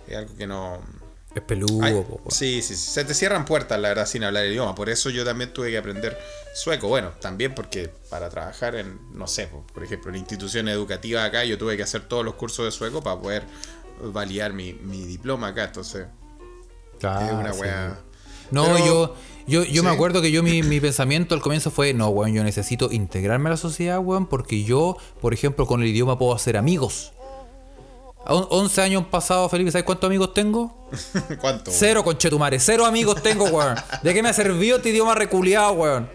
es 0.07 0.17
algo 0.17 0.35
que 0.35 0.47
no... 0.47 0.81
Es 1.35 1.43
peludo, 1.43 1.83
Ay, 1.83 1.93
sí, 2.29 2.61
sí, 2.63 2.75
sí, 2.75 2.91
se 2.91 3.03
te 3.03 3.13
cierran 3.13 3.45
puertas, 3.45 3.79
la 3.79 3.89
verdad, 3.89 4.07
sin 4.07 4.23
hablar 4.23 4.45
el 4.45 4.53
idioma. 4.53 4.73
Por 4.73 4.89
eso 4.89 5.11
yo 5.11 5.23
también 5.23 5.53
tuve 5.53 5.69
que 5.69 5.77
aprender 5.77 6.17
sueco. 6.55 6.87
Bueno, 6.87 7.11
también 7.21 7.53
porque 7.53 7.91
para 8.09 8.29
trabajar 8.29 8.73
en, 8.75 8.99
no 9.13 9.27
sé, 9.27 9.45
po, 9.45 9.65
por 9.67 9.83
ejemplo, 9.83 10.09
en 10.09 10.15
instituciones 10.17 10.73
educativas 10.73 11.25
acá, 11.25 11.45
yo 11.45 11.59
tuve 11.59 11.77
que 11.77 11.83
hacer 11.83 12.01
todos 12.01 12.25
los 12.25 12.33
cursos 12.33 12.65
de 12.65 12.71
sueco 12.71 13.03
para 13.03 13.21
poder 13.21 13.43
validar 14.01 14.53
mi, 14.53 14.73
mi 14.73 15.05
diploma 15.05 15.47
acá. 15.47 15.65
Entonces, 15.65 16.07
Claro, 16.99 17.25
es 17.25 17.31
una 17.33 17.53
sí. 17.53 17.59
wea. 17.61 17.99
No, 18.51 18.63
Pero- 18.65 18.77
yo, 18.85 19.15
yo, 19.47 19.63
yo 19.65 19.83
me 19.83 19.89
acuerdo 19.89 20.21
que 20.21 20.31
yo 20.31 20.41
mi, 20.43 20.63
mi 20.63 20.79
pensamiento 20.79 21.35
al 21.35 21.41
comienzo 21.41 21.69
fue, 21.71 21.93
no, 21.93 22.09
weón, 22.09 22.33
yo 22.33 22.43
necesito 22.43 22.91
integrarme 22.91 23.49
a 23.49 23.51
la 23.51 23.57
sociedad, 23.57 23.99
weón, 23.99 24.25
porque 24.25 24.63
yo, 24.63 24.97
por 25.21 25.33
ejemplo, 25.33 25.65
con 25.67 25.81
el 25.81 25.87
idioma 25.89 26.17
puedo 26.17 26.33
hacer 26.33 26.57
amigos. 26.57 27.13
A 28.25 28.33
on- 28.33 28.47
11 28.49 28.81
años 28.81 29.05
pasados, 29.09 29.49
Felipe, 29.51 29.71
¿sabes 29.71 29.85
cuántos 29.85 30.07
amigos 30.07 30.33
tengo? 30.33 30.89
¿Cuánto? 31.41 31.71
Cero, 31.71 32.03
conchetumare. 32.03 32.59
Cero 32.59 32.85
amigos 32.85 33.21
tengo, 33.21 33.45
weón. 33.45 33.75
¿De 34.03 34.13
qué 34.13 34.21
me 34.23 34.29
ha 34.29 34.33
servido 34.33 34.77
este 34.77 34.89
idioma 34.89 35.13
reculeado, 35.15 35.71
weón? 35.73 36.09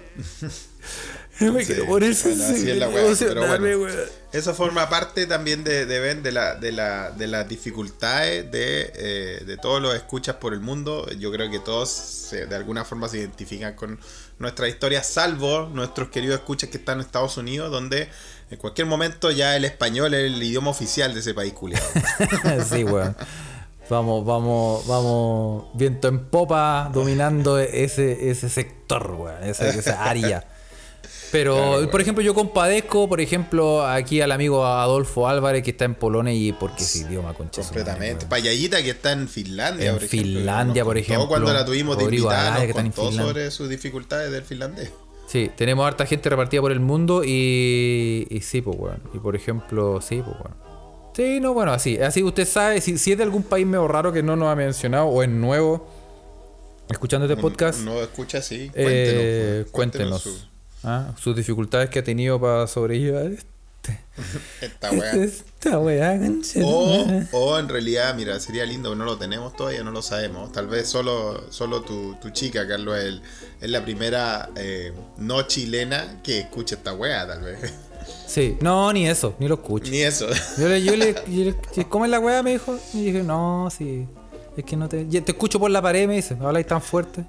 No 1.46 1.52
me 1.55 1.64
Sí, 1.64 1.72
quiero 1.74 1.87
poner 1.87 2.14
bueno, 2.22 2.44
así 2.44 2.71
es 2.71 2.77
la 2.77 2.88
wea, 2.88 2.94
pero 2.96 3.06
emocionarme, 3.06 3.77
bueno. 3.77 3.94
weón. 3.94 4.08
Eso 4.33 4.54
forma 4.54 4.88
parte 4.88 5.27
también 5.27 5.62
de, 5.62 5.85
de, 5.87 6.14
de, 6.14 6.33
la, 6.33 6.54
de, 6.54 6.73
la, 6.73 7.10
de 7.10 7.27
las 7.27 7.46
dificultades 7.48 8.50
de, 8.50 8.90
eh, 8.94 9.42
de 9.44 9.56
todos 9.58 9.83
los 9.83 9.94
escuchas 9.94 10.37
por 10.37 10.54
el 10.54 10.60
mundo. 10.60 11.06
Yo 11.19 11.31
creo 11.31 11.50
que 11.50 11.58
todos 11.58 11.90
se- 11.90 12.46
de 12.46 12.56
alguna 12.56 12.85
forma 12.85 13.08
se 13.08 13.19
identifican 13.19 13.75
con 13.75 14.00
nuestra 14.38 14.69
historia, 14.69 15.02
salvo 15.02 15.69
nuestros 15.73 16.08
queridos 16.08 16.37
escuchas 16.40 16.71
que 16.71 16.79
están 16.79 16.98
en 16.98 17.04
Estados 17.06 17.37
Unidos, 17.37 17.71
donde 17.71 18.08
en 18.50 18.56
cualquier 18.58 18.87
momento 18.87 19.31
ya 19.31 19.54
el 19.56 19.64
español 19.67 20.14
es 20.14 20.33
el 20.33 20.42
idioma 20.42 20.71
oficial 20.71 21.12
de 21.12 21.21
ese 21.21 21.35
país 21.35 21.52
culiado. 21.52 21.85
sí, 22.71 22.85
weón. 22.85 23.14
Vamos, 23.90 24.25
vamos, 24.25 24.87
vamos, 24.87 25.64
viento 25.75 26.08
en 26.08 26.21
popa, 26.27 26.88
dominando 26.94 27.58
ese, 27.58 28.31
ese 28.31 28.48
sector, 28.48 29.10
weón, 29.10 29.42
esa, 29.44 29.69
esa 29.69 30.04
área. 30.04 30.48
Pero, 31.33 31.54
Claro, 31.56 31.70
weón. 31.78 31.88
por 31.90 32.00
ejemplo, 32.02 32.22
yo 32.22 32.35
compadezco, 32.35 33.08
por 33.08 33.20
ejemplo, 33.22 33.87
aquí 33.87 34.20
al 34.20 34.30
amigo 34.33 34.66
Adolfo 34.66 35.26
Álvarez 35.26 35.62
que 35.62 35.70
está 35.70 35.87
en 35.87 35.94
Polonia 35.94 36.33
y 36.35 36.52
porque 36.52 36.83
ese 36.85 37.00
idioma, 37.00 37.33
concha. 37.33 37.62
Completamente. 37.62 38.18
weón. 38.18 38.28
Payayita 38.28 38.83
que 38.83 38.90
está 38.90 39.12
en 39.12 39.26
Finlandia. 39.28 39.87
En 39.90 39.94
por 39.96 40.04
ejemplo, 40.04 40.28
Finlandia, 40.28 40.83
nos 40.83 40.88
por 40.88 40.98
ejemplo. 40.98 41.28
cuando 41.28 41.52
la 41.52 41.64
tuvimos 41.64 41.96
de 41.96 42.04
invitada, 42.04 42.64
nos 42.66 42.72
contó 42.74 43.10
sobre 43.12 43.50
sus 43.50 43.68
dificultades 43.70 44.30
del 44.30 44.42
finlandés. 44.42 44.90
Sí, 45.26 45.50
tenemos 45.56 45.87
harta 45.87 46.04
gente 46.04 46.28
repartida 46.28 46.60
por 46.60 46.72
el 46.72 46.80
mundo 46.80 47.22
y, 47.24 48.26
y 48.28 48.40
sí, 48.42 48.60
pues 48.60 48.76
bueno. 48.76 48.98
Y 49.14 49.18
por 49.18 49.35
ejemplo, 49.35 50.00
sí, 50.02 50.16
pues 50.22 50.37
bueno. 50.38 50.54
Sí, 51.16 51.40
no, 51.40 51.54
bueno, 51.54 51.72
así. 51.72 51.96
Así 51.98 52.22
usted 52.22 52.46
sabe, 52.46 52.83
si, 52.83 52.98
si 52.98 53.12
es 53.12 53.16
de 53.18 53.24
algún 53.24 53.42
país 53.42 53.66
medio 53.66 53.88
raro 53.88 54.12
que 54.12 54.22
no 54.22 54.37
nos 54.37 54.48
ha 54.48 54.54
mencionado 54.56 55.06
o 55.06 55.22
es 55.22 55.30
nuevo, 55.30 55.88
escuchando 56.90 57.26
este 57.26 57.40
podcast, 57.40 57.80
No 57.80 58.00
escucha 58.02 58.38
así. 58.38 58.70
eh, 58.74 59.64
cuéntenos. 59.70 60.20
cuéntenos 60.20 60.22
su- 60.22 60.52
ah, 60.85 61.12
sus 61.20 61.35
dificultades 61.37 61.90
que 61.90 61.98
ha 62.00 62.04
tenido 62.04 62.40
para 62.40 62.66
sobrellevar 62.66 63.26
este- 63.26 63.52
esta 64.60 64.90
weá. 64.92 65.12
esta 65.24 65.78
weá, 65.78 66.20
O, 66.62 67.06
o 67.33 67.58
en 67.58 67.68
realidad, 67.68 68.14
mira, 68.14 68.38
sería 68.40 68.64
lindo, 68.64 68.94
no 68.94 69.04
lo 69.04 69.16
tenemos 69.18 69.56
todavía, 69.56 69.83
no 69.83 69.90
lo 69.90 70.02
sabemos. 70.02 70.52
Tal 70.52 70.66
vez 70.66 70.88
solo, 70.88 71.50
solo 71.50 71.83
tu, 71.83 72.14
tu 72.16 72.30
chica, 72.30 72.66
Carlos, 72.68 72.96
es, 72.98 73.20
es 73.60 73.70
la 73.70 73.83
primera 73.85 74.50
eh, 74.56 74.92
no 75.18 75.42
chilena 75.42 76.20
que 76.22 76.40
escucha 76.40 76.76
esta 76.76 76.92
weá, 76.94 77.26
tal 77.26 77.42
vez. 77.42 77.72
Sí, 78.26 78.56
no, 78.60 78.92
ni 78.92 79.08
eso, 79.08 79.35
ni 79.38 79.46
lo 79.48 79.54
escucho. 79.54 79.90
Ni 79.90 80.00
eso. 80.02 80.26
Yo 80.58 80.68
le, 80.68 80.83
yo 80.83 80.96
le, 80.96 81.14
yo 81.28 81.44
le- 81.44 81.56
¿sí, 81.72 81.85
¿cómo 81.85 82.04
es 82.04 82.10
la 82.10 82.18
weá? 82.20 82.42
Me 82.42 82.52
dijo. 82.52 82.78
Y 82.94 83.04
dije, 83.06 83.22
no, 83.22 83.68
sí. 83.76 84.06
Es 84.56 84.64
que 84.64 84.76
no 84.76 84.88
te. 84.88 85.04
Te 85.04 85.33
escucho 85.33 85.58
por 85.60 85.70
la 85.70 85.80
pared, 85.80 86.06
me 86.08 86.16
dice. 86.16 86.37
Habláis 86.40 86.66
tan 86.66 86.83
fuerte. 86.83 87.24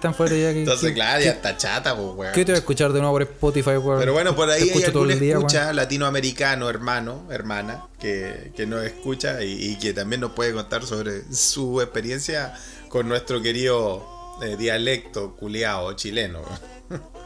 Tan 0.00 0.14
fuerte 0.14 0.40
ya 0.40 0.52
que. 0.52 0.60
Entonces, 0.60 0.88
que- 0.88 0.94
claro, 0.94 1.22
ya 1.22 1.30
está 1.32 1.56
chata, 1.56 1.94
pues, 1.96 2.08
weón. 2.16 2.32
¿Qué 2.32 2.44
te 2.44 2.52
voy 2.52 2.56
a 2.56 2.58
escuchar 2.58 2.92
de 2.92 3.00
nuevo 3.00 3.14
por 3.14 3.22
Spotify, 3.22 3.70
weón? 3.76 3.98
Pero 4.00 4.12
bueno, 4.12 4.34
por 4.34 4.48
ahí 4.50 4.70
hay 4.70 4.82
algún 4.84 5.08
día, 5.08 5.16
weón. 5.38 5.46
escucha 5.46 5.72
latinoamericano, 5.72 6.68
hermano, 6.68 7.26
hermana, 7.30 7.84
que, 8.00 8.52
que 8.56 8.66
nos 8.66 8.84
escucha 8.84 9.42
y, 9.42 9.52
y 9.72 9.78
que 9.78 9.92
también 9.92 10.20
nos 10.20 10.32
puede 10.32 10.52
contar 10.52 10.84
sobre 10.84 11.22
su 11.32 11.80
experiencia 11.80 12.54
con 12.88 13.08
nuestro 13.08 13.40
querido 13.42 14.06
eh, 14.42 14.56
dialecto 14.56 15.34
culeado 15.36 15.92
chileno. 15.94 16.40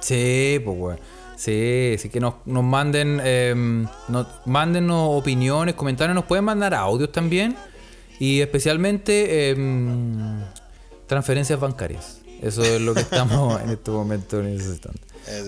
Sí, 0.00 0.61
pues 0.64 0.76
weón. 0.78 1.00
Sí, 1.36 1.96
sí 1.98 2.09
que 2.09 2.18
nos, 2.20 2.34
nos 2.46 2.64
manden. 2.64 3.20
Eh, 3.22 3.54
nos, 4.09 4.26
opiniones, 5.16 5.74
comentarios. 5.74 6.14
Nos 6.14 6.24
pueden 6.24 6.44
mandar 6.44 6.74
audios 6.74 7.12
también. 7.12 7.57
Y 8.18 8.40
especialmente. 8.40 9.50
em, 9.50 10.40
transferencias 11.07 11.61
bancarias. 11.61 12.20
Eso 12.43 12.62
es 12.62 12.80
lo 12.80 12.95
que 12.95 13.01
estamos 13.01 13.61
en 13.62 13.70
este 13.70 13.91
momento 13.91 14.43
necesitando. 14.43 14.99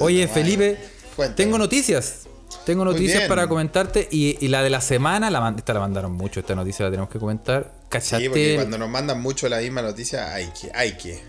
Oye. 0.01 0.27
Felipe, 0.29 0.79
Cuéntame. 1.17 1.37
tengo 1.37 1.59
noticias. 1.59 2.27
Tengo 2.65 2.85
noticias 2.85 3.29
para 3.29 3.47
comentarte. 3.49 4.09
Y, 4.11 4.37
y 4.45 4.49
la 4.49 4.63
de 4.63 4.71
la 4.71 4.81
semana, 4.81 5.31
la, 5.31 5.55
esta 5.57 5.75
la 5.75 5.81
mandaron 5.81 6.13
mucho. 6.13 6.41
Esta 6.41 6.55
noticia 6.55 6.85
la 6.85 6.91
tenemos 6.91 7.11
que 7.11 7.19
comentar. 7.19 7.73
¿Cachaste? 7.89 8.25
Sí, 8.25 8.29
porque 8.29 8.55
cuando 8.57 8.79
nos 8.79 8.89
mandan 8.91 9.21
mucho 9.21 9.49
la 9.49 9.59
misma 9.59 9.83
noticia, 9.83 10.33
hay 10.35 10.49
que, 10.49 10.71
hay 10.75 10.97
que. 10.97 11.21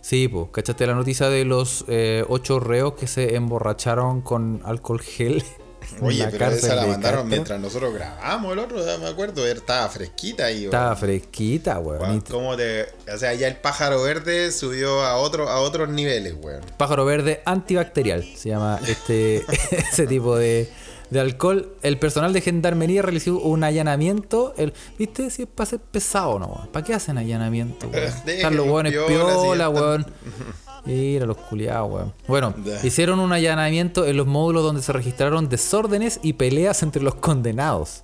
Sí, 0.00 0.28
pues, 0.28 0.48
¿cachaste 0.52 0.86
la 0.86 0.94
noticia 0.94 1.30
de 1.30 1.46
los 1.46 1.84
eh, 1.88 2.24
ocho 2.28 2.60
reos 2.60 2.94
que 2.94 3.06
se 3.06 3.36
emborracharon 3.36 4.20
con 4.20 4.60
alcohol 4.64 5.00
gel? 5.00 5.42
Oye, 6.00 6.18
la 6.24 6.30
pero 6.30 6.46
esa 6.46 6.74
la 6.74 6.86
mandaron 6.86 7.00
Castro? 7.02 7.24
mientras 7.24 7.60
nosotros 7.60 7.94
grabamos 7.94 8.52
el 8.52 8.58
otro, 8.58 8.76
me 9.00 9.06
acuerdo, 9.08 9.46
estaba 9.46 9.88
fresquita 9.88 10.46
ahí. 10.46 10.64
Estaba 10.64 10.94
fresquita, 10.96 11.78
weón. 11.78 12.20
¿cómo 12.22 12.56
te- 12.56 12.86
o 13.12 13.18
sea, 13.18 13.34
ya 13.34 13.48
el 13.48 13.56
pájaro 13.56 14.02
verde 14.02 14.50
subió 14.52 15.02
a 15.02 15.16
otro, 15.16 15.48
a 15.48 15.60
otros 15.60 15.88
niveles, 15.88 16.34
weón. 16.40 16.62
Pájaro 16.76 17.04
verde 17.04 17.42
antibacterial, 17.44 18.24
se 18.36 18.48
llama 18.50 18.80
este 18.86 19.44
ese 19.70 20.06
tipo 20.06 20.36
de, 20.36 20.68
de 21.10 21.20
alcohol. 21.20 21.74
El 21.82 21.98
personal 21.98 22.32
de 22.32 22.40
gendarmería 22.40 23.02
realizó 23.02 23.38
un 23.38 23.62
allanamiento. 23.64 24.54
El, 24.56 24.72
¿Viste? 24.98 25.30
Si 25.30 25.42
es 25.42 25.48
para 25.54 25.70
ser 25.70 25.80
pesado, 25.80 26.38
¿no? 26.38 26.46
weón? 26.46 26.68
¿Para 26.72 26.84
qué 26.84 26.94
hacen 26.94 27.18
allanamiento, 27.18 27.88
weón? 27.88 28.04
Están 28.26 28.56
los 28.56 28.66
weones 28.66 28.92
piola, 28.92 29.08
piola, 29.34 29.68
weón. 29.68 30.06
Mira 30.86 31.24
los 31.26 31.36
culiados, 31.38 31.90
weón. 31.90 32.12
Bueno, 32.26 32.54
hicieron 32.82 33.18
un 33.20 33.32
allanamiento 33.32 34.04
en 34.06 34.16
los 34.16 34.26
módulos 34.26 34.62
donde 34.62 34.82
se 34.82 34.92
registraron 34.92 35.48
desórdenes 35.48 36.20
y 36.22 36.34
peleas 36.34 36.82
entre 36.82 37.02
los 37.02 37.14
condenados. 37.14 38.02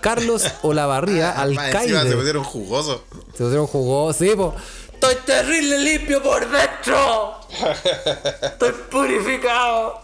Carlos 0.00 0.44
Olavarría, 0.62 1.30
Ah, 1.36 1.42
alcaide. 1.42 2.08
se 2.08 2.16
pusieron 2.16 2.44
jugosos. 2.44 3.00
Se 3.34 3.42
pusieron 3.44 3.66
jugosos, 3.66 4.16
sí, 4.16 4.34
po. 4.36 4.54
Estoy 4.94 5.16
terrible 5.26 5.78
limpio 5.78 6.22
por 6.22 6.40
dentro. 6.50 7.38
Estoy 8.42 8.72
purificado. 8.90 10.00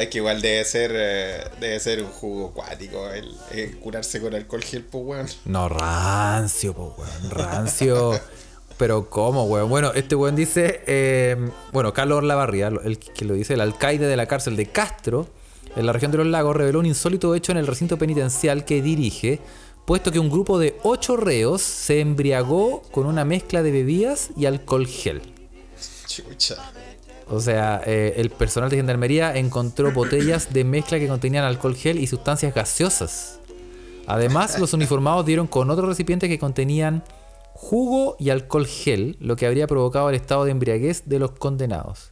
Es 0.00 0.08
que 0.08 0.18
igual 0.18 0.40
debe 0.42 0.64
ser, 0.64 0.92
eh, 0.94 1.44
debe 1.58 1.80
ser 1.80 2.02
un 2.02 2.10
jugo 2.10 2.48
acuático 2.50 3.08
el, 3.10 3.34
el 3.50 3.78
curarse 3.78 4.20
con 4.20 4.34
alcohol 4.34 4.62
gel, 4.62 4.84
pues, 4.84 5.04
weón. 5.04 5.26
No, 5.46 5.68
rancio, 5.68 6.74
po, 6.74 6.94
weón. 6.98 7.30
Rancio. 7.30 8.20
Pero 8.80 9.10
¿cómo, 9.10 9.44
weón? 9.44 9.68
Bueno, 9.68 9.92
este 9.94 10.14
weón 10.14 10.34
dice, 10.34 10.80
eh, 10.86 11.36
bueno, 11.70 11.92
Carlos 11.92 12.24
Lavarría, 12.24 12.68
el 12.82 12.98
que 12.98 13.26
lo 13.26 13.34
dice, 13.34 13.52
el 13.52 13.60
alcaide 13.60 14.06
de 14.06 14.16
la 14.16 14.24
cárcel 14.24 14.56
de 14.56 14.64
Castro, 14.64 15.28
en 15.76 15.84
la 15.84 15.92
región 15.92 16.10
de 16.10 16.16
los 16.16 16.26
lagos, 16.26 16.56
reveló 16.56 16.78
un 16.78 16.86
insólito 16.86 17.34
hecho 17.34 17.52
en 17.52 17.58
el 17.58 17.66
recinto 17.66 17.98
penitencial 17.98 18.64
que 18.64 18.80
dirige, 18.80 19.38
puesto 19.84 20.10
que 20.10 20.18
un 20.18 20.30
grupo 20.30 20.58
de 20.58 20.78
ocho 20.82 21.18
reos 21.18 21.60
se 21.60 22.00
embriagó 22.00 22.80
con 22.90 23.04
una 23.04 23.26
mezcla 23.26 23.62
de 23.62 23.70
bebidas 23.70 24.30
y 24.34 24.46
alcohol 24.46 24.86
gel. 24.86 25.20
Chucha. 26.06 26.56
O 27.28 27.38
sea, 27.38 27.82
eh, 27.84 28.14
el 28.16 28.30
personal 28.30 28.70
de 28.70 28.76
gendarmería 28.76 29.36
encontró 29.36 29.92
botellas 29.92 30.54
de 30.54 30.64
mezcla 30.64 30.98
que 30.98 31.06
contenían 31.06 31.44
alcohol 31.44 31.76
gel 31.76 31.98
y 31.98 32.06
sustancias 32.06 32.54
gaseosas. 32.54 33.40
Además, 34.06 34.58
los 34.58 34.72
uniformados 34.72 35.26
dieron 35.26 35.46
con 35.46 35.68
otros 35.68 35.86
recipientes 35.86 36.30
que 36.30 36.38
contenían 36.38 37.04
jugo 37.62 38.16
y 38.18 38.30
alcohol 38.30 38.66
gel, 38.66 39.18
lo 39.20 39.36
que 39.36 39.46
habría 39.46 39.66
provocado 39.66 40.08
el 40.08 40.14
estado 40.14 40.46
de 40.46 40.50
embriaguez 40.52 41.02
de 41.04 41.18
los 41.18 41.32
condenados. 41.32 42.10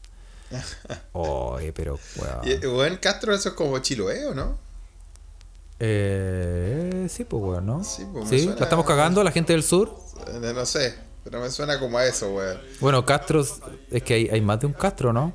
Oye, 1.13 1.73
pero, 1.73 1.99
weón. 2.17 2.41
Y, 2.63 2.67
weón, 2.67 2.97
Castro, 2.99 3.35
eso 3.35 3.49
es 3.49 3.55
como 3.55 3.79
Chiloé, 3.79 4.27
¿o 4.27 4.35
no? 4.35 4.59
Eh, 5.81 7.07
sí, 7.09 7.25
pues, 7.25 7.43
weón, 7.43 7.65
¿no? 7.67 7.83
Sí, 7.83 8.05
pues, 8.13 8.25
me 8.25 8.31
Sí, 8.31 8.45
suena- 8.45 8.59
la 8.61 8.65
estamos 8.67 8.85
cagando, 8.87 9.25
la 9.25 9.31
gente 9.31 9.53
del 9.55 9.63
sur. 9.63 9.91
Eh, 10.27 10.53
No 10.55 10.67
sé, 10.67 10.95
pero 11.25 11.41
me 11.41 11.51
suena 11.51 11.79
como 11.79 11.97
a 11.97 12.05
eso, 12.05 12.31
weón. 12.35 12.61
Bueno, 12.81 13.07
Castro, 13.07 13.41
es 13.91 14.03
que 14.03 14.15
hay, 14.15 14.29
hay 14.29 14.41
más 14.43 14.61
de 14.61 14.67
un 14.67 14.73
Castro, 14.75 15.13
¿no? 15.15 15.33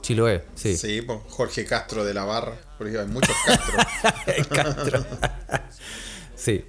Chiloé, 0.00 0.44
sí. 0.56 0.76
Sí, 0.76 1.02
pues, 1.02 1.20
Jorge 1.28 1.64
Castro 1.64 2.04
de 2.04 2.14
la 2.14 2.24
Barra, 2.24 2.56
porque 2.78 2.98
hay 2.98 3.06
muchos 3.06 3.36
Castro. 3.46 3.78
Castro. 4.50 5.04
sí. 6.34 6.64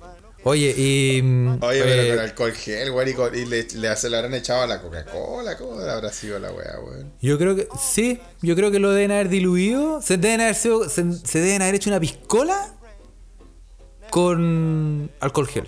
Oye, 0.45 0.73
y. 0.77 1.21
mm, 1.21 1.63
Oye, 1.63 1.81
pero 1.83 2.01
eh, 2.01 2.09
con 2.09 2.19
alcohol 2.19 2.51
gel, 2.53 2.91
weón, 2.91 3.07
y, 3.09 3.13
con- 3.13 3.33
y 3.35 3.45
le, 3.45 3.63
le, 3.75 3.95
se 3.95 4.09
lo 4.09 4.17
habrán 4.17 4.33
echado 4.33 4.61
a 4.63 4.67
la 4.67 4.81
Coca-Cola, 4.81 5.57
¿cómo 5.57 5.79
habrá 5.79 6.11
sido 6.11 6.37
la 6.39 6.51
weá, 6.51 6.79
weón? 6.81 7.13
Yo 7.21 7.37
creo 7.37 7.55
que. 7.55 7.67
Sí, 7.79 8.19
yo 8.41 8.55
creo 8.55 8.69
que 8.69 8.79
lo 8.79 8.91
deben 8.91 9.11
haber 9.11 9.29
diluido. 9.29 10.01
Se 10.01 10.17
deben 10.17 10.41
haber, 10.41 10.55
sido- 10.55 10.89
se, 10.89 11.13
se 11.13 11.39
deben 11.39 11.61
haber 11.61 11.75
hecho 11.75 11.89
una 11.89 11.99
piscola 11.99 12.73
con 14.09 15.09
alcohol 15.19 15.47
gel. 15.47 15.67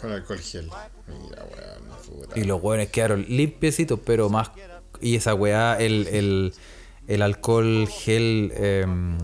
Con 0.00 0.12
alcohol 0.12 0.38
gel. 0.40 0.68
Mira, 1.06 1.44
weón, 1.44 1.98
puta. 2.06 2.38
Y 2.38 2.44
los 2.44 2.62
hueones 2.62 2.90
quedaron 2.90 3.24
limpiecitos, 3.28 3.98
pero 4.04 4.28
más. 4.28 4.50
Y 5.00 5.16
esa 5.16 5.34
weá, 5.34 5.76
el, 5.78 6.06
el, 6.08 6.54
el 7.06 7.22
alcohol 7.22 7.86
gel. 7.88 8.52
em, 8.56 9.16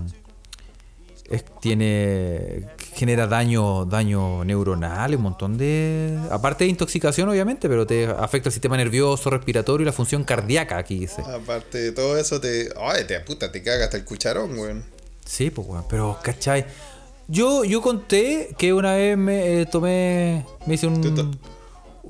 es- 1.30 1.44
tiene. 1.60 2.66
Genera 2.94 3.26
daño, 3.26 3.84
daño 3.84 4.44
neuronal, 4.44 5.14
un 5.16 5.22
montón 5.22 5.58
de. 5.58 6.18
Aparte 6.30 6.64
de 6.64 6.70
intoxicación, 6.70 7.28
obviamente, 7.28 7.68
pero 7.68 7.86
te 7.86 8.06
afecta 8.06 8.48
el 8.48 8.52
sistema 8.52 8.76
nervioso, 8.76 9.30
respiratorio 9.30 9.82
y 9.82 9.86
la 9.86 9.92
función 9.92 10.24
cardíaca, 10.24 10.78
aquí 10.78 11.00
dice. 11.00 11.22
Aparte 11.22 11.78
de 11.78 11.92
todo 11.92 12.16
eso, 12.18 12.40
te. 12.40 12.70
Ay, 12.80 13.04
te 13.06 13.18
puta, 13.20 13.50
te 13.52 13.62
caga 13.62 13.84
hasta 13.84 13.96
el 13.96 14.04
cucharón, 14.04 14.58
weón. 14.58 14.84
Sí, 15.24 15.50
pues, 15.50 15.66
weón, 15.66 15.84
pero, 15.88 16.18
¿cachai? 16.22 16.66
Yo, 17.26 17.64
yo 17.64 17.80
conté 17.80 18.54
que 18.58 18.72
una 18.72 18.94
vez 18.94 19.16
me 19.16 19.60
eh, 19.62 19.66
tomé. 19.66 20.44
Me 20.66 20.74
hice 20.74 20.86
un. 20.86 21.38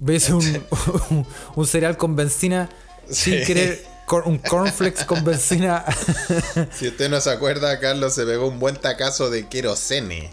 Me 0.01 0.15
hice 0.15 0.35
un, 0.35 0.45
un, 1.11 1.27
un 1.55 1.67
cereal 1.67 1.97
con 1.97 2.17
benzina 2.17 2.69
sin 3.09 3.39
Sí. 3.41 3.45
querer. 3.47 3.94
Cor- 4.07 4.25
un 4.27 4.39
cornflakes 4.39 5.05
con 5.05 5.25
benzina. 5.25 5.85
Si 6.79 6.89
usted 6.89 7.09
no 7.11 7.21
se 7.21 7.31
acuerda, 7.31 7.79
Carlos 7.81 8.15
se 8.15 8.25
pegó 8.25 8.49
un 8.49 8.59
buen 8.59 8.77
tacazo 8.77 9.31
de 9.31 9.49
querosene. 9.49 10.31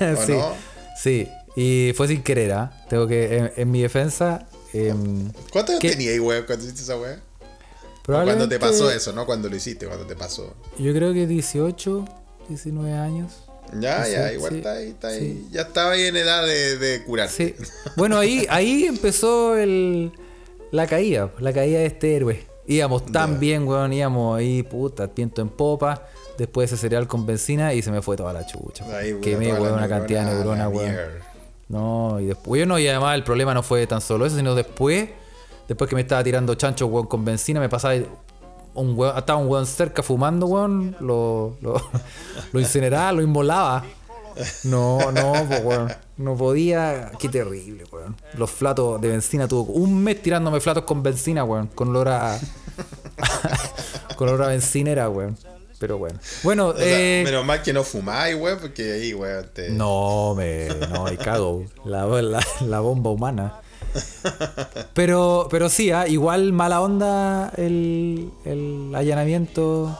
¿O 0.00 0.26
sí, 0.26 0.32
no? 0.32 0.54
sí, 1.00 1.28
y 1.56 1.92
fue 1.96 2.08
sin 2.08 2.22
querer, 2.22 2.52
¿ah? 2.52 2.84
Tengo 2.88 3.06
que. 3.06 3.36
En, 3.36 3.52
en 3.56 3.70
mi 3.70 3.82
defensa. 3.82 4.46
em, 4.72 5.30
¿Cuántos 5.52 5.76
años 5.76 5.92
tenías 5.92 6.18
weón, 6.20 6.44
cuando 6.46 6.64
hiciste 6.64 6.82
esa 6.82 6.96
weá? 6.96 7.20
Cuando 8.06 8.48
te 8.48 8.58
pasó 8.58 8.90
eso, 8.90 9.12
¿no? 9.12 9.24
Cuando 9.24 9.48
lo 9.48 9.56
hiciste, 9.56 9.86
cuando 9.86 10.06
te 10.06 10.14
pasó. 10.14 10.54
Yo 10.78 10.92
creo 10.92 11.14
que 11.14 11.26
18, 11.26 12.04
19 12.48 12.92
años. 12.92 13.32
Ya, 13.80 14.04
Sí, 14.04 14.12
ya, 14.12 14.32
igual 14.32 14.52
sí, 14.52 14.56
está 14.58 14.72
ahí, 14.74 14.88
está 14.90 15.08
ahí. 15.08 15.18
sí. 15.20 15.48
Ya 15.50 15.62
estaba 15.62 15.92
ahí 15.92 16.02
en 16.06 16.16
edad 16.16 16.46
de, 16.46 16.76
de 16.76 17.02
curarte. 17.04 17.32
Sí. 17.34 17.54
Bueno, 17.96 18.18
ahí, 18.18 18.46
ahí 18.50 18.84
empezó 18.84 19.56
el, 19.56 20.12
la 20.70 20.86
caída, 20.86 21.32
la 21.38 21.52
caída 21.54 21.78
de 21.78 21.86
este 21.86 22.14
héroe. 22.14 22.44
Íbamos 22.66 23.06
tan 23.06 23.38
bien, 23.38 23.66
weón, 23.68 23.92
íbamos 23.92 24.38
ahí, 24.38 24.62
puta, 24.62 25.06
viento 25.14 25.42
en 25.42 25.48
popa. 25.48 26.02
Después 26.38 26.72
ese 26.72 26.80
cereal 26.80 27.06
con 27.06 27.26
benzina 27.26 27.74
y 27.74 27.82
se 27.82 27.90
me 27.90 28.02
fue 28.02 28.16
toda 28.16 28.32
la 28.32 28.46
chucha. 28.46 28.84
Ahí, 28.96 29.14
Quemé, 29.20 29.52
weón, 29.52 29.74
una 29.74 29.88
cantidad 29.88 30.24
de 30.26 30.34
neuronas, 30.34 30.72
weón. 30.72 30.96
No, 31.68 32.20
y 32.20 32.26
después, 32.26 32.66
no, 32.66 32.78
y 32.78 32.86
además 32.88 33.14
el 33.14 33.24
problema 33.24 33.54
no 33.54 33.62
fue 33.62 33.86
tan 33.86 34.00
solo 34.00 34.26
eso, 34.26 34.36
sino 34.36 34.54
después 34.54 35.08
Después 35.68 35.88
que 35.88 35.96
me 35.96 36.02
estaba 36.02 36.22
tirando 36.22 36.54
chancho, 36.54 36.86
weón, 36.86 37.06
con 37.06 37.24
benzina, 37.24 37.58
me 37.58 37.68
pasaba 37.68 37.94
un 38.74 38.98
weón, 38.98 39.16
estaba 39.16 39.38
un 39.38 39.48
weón 39.48 39.66
cerca 39.66 40.02
fumando, 40.02 40.46
weón, 40.46 40.96
lo, 41.00 41.56
lo, 41.62 41.80
lo 42.52 42.60
incineraba, 42.60 43.12
lo 43.12 43.22
inmolaba. 43.22 43.84
No, 44.64 45.12
no, 45.12 45.32
pues, 45.48 45.64
weón. 45.64 45.92
No 46.16 46.36
podía. 46.36 47.12
Qué 47.18 47.28
terrible, 47.28 47.84
weón. 47.90 48.16
Los 48.34 48.50
flatos 48.50 49.00
de 49.00 49.08
benzina 49.08 49.48
tuvo 49.48 49.72
un 49.72 50.02
mes 50.02 50.22
tirándome 50.22 50.60
flatos 50.60 50.84
con 50.84 51.02
benzina, 51.02 51.44
weón. 51.44 51.68
Con 51.68 51.88
olor 51.88 52.08
a. 52.08 52.38
con 54.16 54.28
olor 54.28 54.42
a 54.44 54.48
bencinera, 54.48 55.08
weón. 55.08 55.36
Pero 55.78 55.98
bueno. 55.98 56.18
Bueno, 56.42 56.68
O 56.68 56.76
sea, 56.76 56.86
eh. 56.86 57.22
menos 57.24 57.44
mal 57.44 57.62
que 57.62 57.72
no 57.72 57.84
fumáis, 57.84 58.36
weón, 58.36 58.58
porque 58.60 58.92
ahí, 58.92 59.12
weón, 59.12 59.50
te... 59.52 59.70
No, 59.70 60.34
me. 60.36 60.68
No, 60.68 61.06
ahí 61.06 61.16
cago. 61.16 61.64
La, 61.84 62.06
la, 62.06 62.40
la 62.60 62.80
bomba 62.80 63.10
humana. 63.10 63.60
Pero, 64.94 65.48
pero 65.50 65.68
sí, 65.68 65.90
ah, 65.90 66.08
igual 66.08 66.52
mala 66.52 66.80
onda 66.80 67.52
el, 67.56 68.30
el 68.44 68.92
allanamiento 68.94 69.96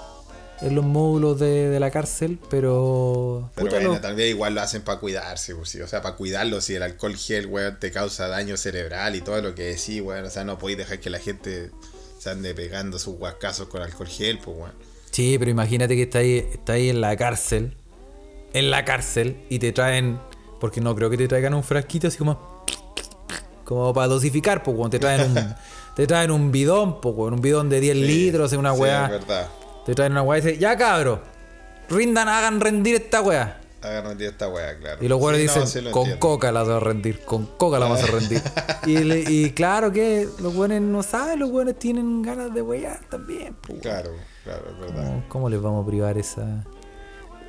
en 0.61 0.75
los 0.75 0.85
módulos 0.85 1.39
de, 1.41 1.69
de 1.69 1.81
la 1.81 1.91
cárcel, 1.91 2.39
pero. 2.51 3.51
Pero 3.55 3.67
puta, 3.69 3.77
bueno, 3.79 3.95
lo- 3.95 4.01
tal 4.01 4.15
vez 4.15 4.31
igual 4.31 4.55
lo 4.55 4.61
hacen 4.61 4.83
para 4.83 4.99
cuidarse, 5.01 5.55
pues, 5.55 5.69
sí, 5.69 5.81
o 5.81 5.89
sea, 5.89 6.01
para 6.03 6.17
cuidarlo, 6.17 6.61
si 6.61 6.75
el 6.75 6.83
alcohol 6.83 7.17
gel, 7.17 7.47
weón, 7.47 7.79
te 7.81 7.91
causa 7.91 8.29
daño 8.29 8.57
cerebral 8.57 9.17
y 9.17 9.21
todo 9.21 9.41
lo 9.43 9.55
que 9.55 9.63
decís, 9.65 10.01
weón, 10.03 10.25
o 10.25 10.31
sea, 10.31 10.45
no 10.45 10.59
podéis 10.59 10.79
dejar 10.79 11.01
que 11.01 11.11
la 11.11 11.19
gente 11.19 11.71
se 12.19 12.31
ande 12.31 12.55
pegando 12.55 12.99
sus 12.99 13.17
guascazos 13.17 13.69
con 13.69 13.83
alcohol 13.83 14.09
gel, 14.09 14.39
pues, 14.39 14.57
weón. 14.57 14.73
Sí, 15.11 15.37
pero 15.39 15.51
imagínate 15.51 15.95
que 15.95 16.03
está 16.03 16.19
ahí, 16.19 16.39
está 16.53 16.73
ahí 16.73 16.89
en 16.89 17.01
la 17.01 17.17
cárcel. 17.17 17.77
En 18.53 18.71
la 18.71 18.85
cárcel. 18.85 19.37
Y 19.49 19.59
te 19.61 19.71
traen. 19.73 20.19
Porque 20.59 20.81
no 20.81 20.95
creo 20.97 21.09
que 21.11 21.17
te 21.17 21.29
traigan 21.29 21.55
un 21.55 21.63
frasquito 21.63 22.09
así 22.09 22.19
como. 22.19 22.65
Como 23.65 23.95
para 23.95 24.09
dosificar, 24.09 24.63
pues, 24.63 24.77
weón. 24.77 24.91
Te 24.91 24.99
traen 24.99 25.21
un. 25.23 25.55
te 25.97 26.07
traen 26.07 26.31
un 26.33 26.51
bidón, 26.51 27.01
pues, 27.01 27.15
weón. 27.17 27.35
Un 27.35 27.41
bidón 27.41 27.69
de 27.71 27.81
10 27.81 27.97
litros, 27.97 28.53
una 28.55 28.75
sí, 28.75 28.81
weá. 28.81 29.05
es 29.05 29.11
verdad. 29.11 29.49
Te 29.87 29.95
traen 29.95 30.13
una 30.13 30.23
weá 30.23 30.39
y 30.39 30.43
dicen, 30.43 30.59
ya 30.61 30.77
cabro, 30.77 31.21
rindan, 31.89 32.29
hagan 32.29 32.61
rendir 32.61 32.97
esta 32.97 33.21
weá. 33.21 33.61
Hagan 33.83 34.05
rendir 34.07 34.29
esta 34.29 34.49
weá, 34.49 34.79
claro. 34.79 35.05
Y 35.05 35.09
los 35.09 35.21
weones 35.21 35.43
Sí, 35.43 35.47
no, 35.47 35.53
dicen, 35.65 35.67
sí 35.69 35.81
lo 35.85 35.91
con 35.91 36.03
entiendo. 36.05 36.21
coca 36.27 36.51
la 36.53 36.63
vamos 36.63 36.77
a 36.77 36.81
rendir, 36.81 37.21
con 37.25 37.45
coca 37.59 37.79
la 37.79 37.85
vamos 37.87 38.03
a 38.03 38.07
rendir. 38.07 38.41
y, 38.87 38.99
le- 38.99 39.21
y 39.31 39.51
claro 39.51 39.93
que 39.93 40.27
los 40.41 40.55
weones 40.57 40.81
no 40.81 41.03
saben, 41.03 41.39
los 41.39 41.51
weones 41.51 41.79
tienen 41.79 42.23
ganas 42.23 42.55
de 42.55 42.63
wear 42.63 42.99
también. 43.11 43.55
pues. 43.61 43.81
Claro, 43.81 44.11
claro, 44.43 44.63
es 44.71 44.81
verdad. 44.81 45.05
¿Cómo, 45.07 45.25
cómo 45.29 45.49
les 45.51 45.61
vamos 45.61 45.85
a 45.85 45.87
privar 45.87 46.17
esa... 46.17 46.65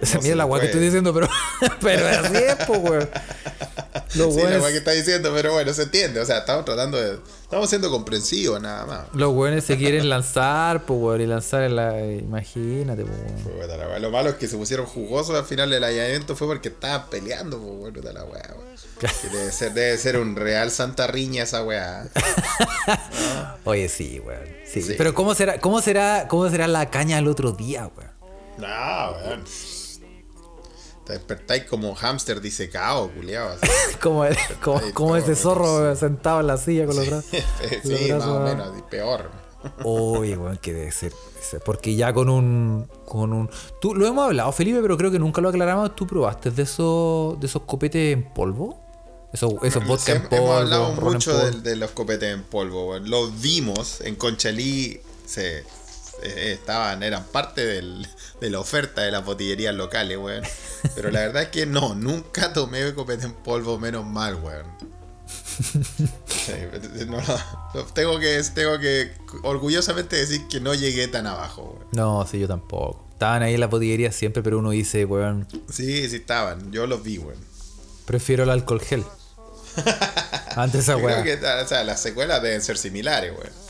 Esa 0.06 0.18
No 0.18 0.24
se 0.24 0.36
la 0.36 0.46
weá 0.46 0.62
que 0.62 0.68
estoy 0.68 0.82
diciendo, 0.82 1.14
pero, 1.14 1.28
pero 1.82 2.08
así 2.08 2.36
es, 2.36 2.56
pues, 2.66 2.80
weón. 2.82 3.10
Los 4.16 4.34
Sí, 4.34 4.42
la 4.42 4.60
que 4.68 4.78
está 4.78 4.92
diciendo, 4.92 5.32
pero 5.34 5.54
bueno, 5.54 5.74
se 5.74 5.84
entiende, 5.84 6.20
o 6.20 6.26
sea, 6.26 6.40
estamos 6.40 6.64
tratando 6.66 6.98
de... 6.98 7.20
Estamos 7.44 7.70
siendo 7.70 7.90
comprensivos, 7.90 8.62
nada 8.62 8.86
más. 8.86 9.02
los 9.14 9.34
weones 9.34 9.64
se 9.64 9.78
quieren 9.78 10.10
lanzar, 10.10 10.86
pues, 10.86 11.00
weón, 11.00 11.22
y 11.22 11.26
lanzar 11.26 11.64
en 11.64 11.76
la... 11.76 12.00
Imagínate, 12.02 13.04
pues, 13.04 13.58
weá. 13.58 14.00
Lo 14.00 14.12
malo 14.12 14.30
es 14.30 14.36
que 14.36 14.48
se 14.48 14.58
pusieron 14.58 14.86
jugosos 14.86 15.36
al 15.36 15.46
final 15.46 15.70
del 15.70 15.84
allanamiento 15.84 16.36
fue 16.36 16.48
porque 16.48 16.70
estaban 16.70 17.10
peleando, 17.10 17.60
pues 17.60 17.94
puta 17.94 18.14
la. 18.14 18.26
Que 19.00 19.08
Debe 19.30 19.52
ser, 19.52 19.74
debe 19.74 19.98
ser 19.98 20.18
un 20.18 20.36
real 20.36 20.72
santa 20.72 21.08
riña 21.08 21.44
esa 21.44 21.64
weá. 21.64 22.08
Oye, 23.64 23.90
sí, 23.90 24.22
weón. 24.26 24.46
Sí. 24.66 24.82
Sí. 24.82 24.96
Pero 24.98 25.14
¿cómo 25.14 25.34
será, 25.36 25.60
cómo 25.60 25.82
será, 25.82 26.28
cómo 26.28 26.50
será 26.50 26.68
la 26.68 26.90
caña 26.90 27.18
el 27.20 27.28
otro 27.28 27.52
día, 27.52 27.90
weón? 27.96 28.12
No, 28.58 29.12
weón. 29.12 29.44
Te 31.06 31.14
despertáis 31.14 31.66
como 31.66 31.94
hámster 31.96 32.42
disecado, 32.42 33.10
culiado. 33.12 33.56
Como, 34.02 34.26
el- 34.26 34.36
como, 34.62 34.82
como 34.94 35.16
ese 35.16 35.36
zorro 35.36 35.94
sí. 35.94 36.00
sentado 36.00 36.40
en 36.42 36.48
la 36.48 36.58
silla 36.58 36.86
con 36.86 36.96
los 36.96 37.08
brazos. 37.08 37.32
sí, 37.84 38.12
más 38.12 38.24
o 38.26 38.40
menos, 38.40 38.78
y 38.78 38.82
peor. 38.84 39.30
Oye, 39.84 40.36
weón, 40.38 40.58
que 40.58 40.74
debe 40.74 40.92
ser. 40.92 41.14
Porque 41.64 41.96
ya 41.96 42.12
con 42.14 42.30
un. 42.30 42.88
con 43.06 43.34
un. 43.34 43.50
Tú 43.80 43.94
lo 43.96 44.06
hemos 44.08 44.26
hablado, 44.26 44.52
Felipe, 44.52 44.80
pero 44.82 44.98
creo 44.98 45.12
que 45.12 45.20
nunca 45.20 45.42
lo 45.42 45.50
aclaramos. 45.50 45.96
¿Tú 45.96 46.06
probaste 46.08 46.52
de 46.52 46.64
esos. 46.64 47.40
de 47.40 47.48
esos 47.48 47.62
copetes 47.64 48.14
en 48.14 48.34
polvo? 48.34 48.80
Esos, 49.32 49.54
esos 49.64 49.86
vodka 49.86 50.14
en 50.14 50.24
polvo. 50.24 50.36
Hemos 50.46 50.62
hablado 50.62 50.92
mucho 50.94 51.38
de, 51.38 51.62
de 51.62 51.76
los 51.76 51.92
copetes 51.92 52.34
en 52.34 52.44
polvo, 52.44 52.90
weón. 52.90 53.10
Los 53.10 53.40
vimos 53.42 54.02
en 54.02 54.16
Conchalí, 54.16 55.02
se, 55.26 55.64
estaban, 56.24 57.04
eran 57.04 57.24
parte 57.26 57.66
del- 57.66 58.08
de 58.42 58.50
la 58.50 58.60
oferta 58.60 59.02
de 59.02 59.12
las 59.12 59.24
botillerías 59.26 59.74
locales, 59.76 60.18
weón. 60.18 60.44
Pero 60.96 61.10
la 61.12 61.22
verdad 61.22 61.44
es 61.44 61.50
que 61.50 61.66
no, 61.66 61.96
nunca 61.96 62.54
tomé 62.54 62.94
copete 62.94 63.26
en 63.26 63.34
polvo, 63.34 63.80
menos 63.80 64.06
mal, 64.06 64.36
weón. 64.36 64.66
Sí, 66.28 66.52
no, 67.08 67.18
no, 67.74 67.84
tengo, 67.94 68.20
que, 68.20 68.42
tengo 68.54 68.78
que 68.80 69.12
orgullosamente 69.44 70.16
decir 70.18 70.48
que 70.50 70.60
no 70.60 70.74
llegué 70.74 71.08
tan 71.08 71.28
abajo, 71.28 71.78
weón. 71.80 71.88
No, 71.92 72.28
sí, 72.28 72.40
yo 72.40 72.48
tampoco. 72.48 73.04
Estaban 73.14 73.44
ahí 73.44 73.54
en 73.54 73.62
la 73.62 73.68
botillería 73.68 74.12
siempre, 74.12 74.44
pero 74.44 74.60
uno 74.60 74.72
dice, 74.72 75.06
weón, 75.06 75.48
Sí, 75.72 76.10
sí 76.10 76.18
estaban, 76.18 76.72
yo 76.72 76.86
los 76.88 77.02
vi, 77.04 77.18
weón. 77.18 77.40
prefiero 78.06 78.44
el 78.44 78.50
alcohol 78.50 78.82
gel. 78.82 79.04
Antes 80.56 80.82
esa 80.88 80.96
que 81.24 81.34
o 81.36 81.68
sea, 81.68 81.84
las 81.84 82.02
secuelas 82.02 82.42
deben 82.42 82.62
ser 82.62 82.78
similares, 82.78 83.32
weón. 83.32 83.65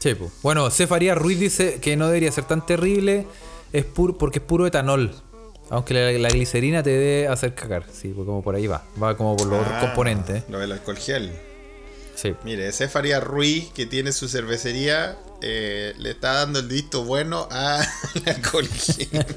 Sí. 0.00 0.16
Bueno, 0.42 0.68
Cefaría 0.70 1.14
Ruiz 1.14 1.38
dice 1.38 1.78
que 1.80 1.96
no 1.96 2.06
debería 2.08 2.32
ser 2.32 2.44
tan 2.44 2.64
terrible 2.66 3.26
es 3.72 3.84
puro, 3.84 4.18
porque 4.18 4.38
es 4.40 4.44
puro 4.44 4.66
etanol. 4.66 5.14
Aunque 5.68 5.94
la, 5.94 6.10
la 6.18 6.28
glicerina 6.30 6.82
te 6.82 6.90
debe 6.90 7.28
hacer 7.28 7.54
cagar. 7.54 7.84
Sí, 7.92 8.08
pues 8.08 8.26
como 8.26 8.42
por 8.42 8.56
ahí 8.56 8.66
va. 8.66 8.82
Va 9.00 9.16
como 9.16 9.36
por 9.36 9.46
los 9.46 9.64
Ah, 9.64 9.78
componentes. 9.80 10.42
Lo 10.48 10.58
del 10.58 10.72
alcohol 10.72 10.96
gel. 10.96 11.30
Sí. 12.16 12.34
Mire, 12.44 12.66
ese 12.66 12.88
Faría 12.88 13.20
Ruiz, 13.20 13.70
que 13.72 13.86
tiene 13.86 14.10
su 14.12 14.28
cervecería, 14.28 15.16
eh, 15.42 15.94
le 15.96 16.10
está 16.10 16.32
dando 16.34 16.58
el 16.58 16.66
visto 16.66 17.04
bueno 17.04 17.46
al 17.50 17.86
alcohol 18.26 18.66
gel. 18.66 19.08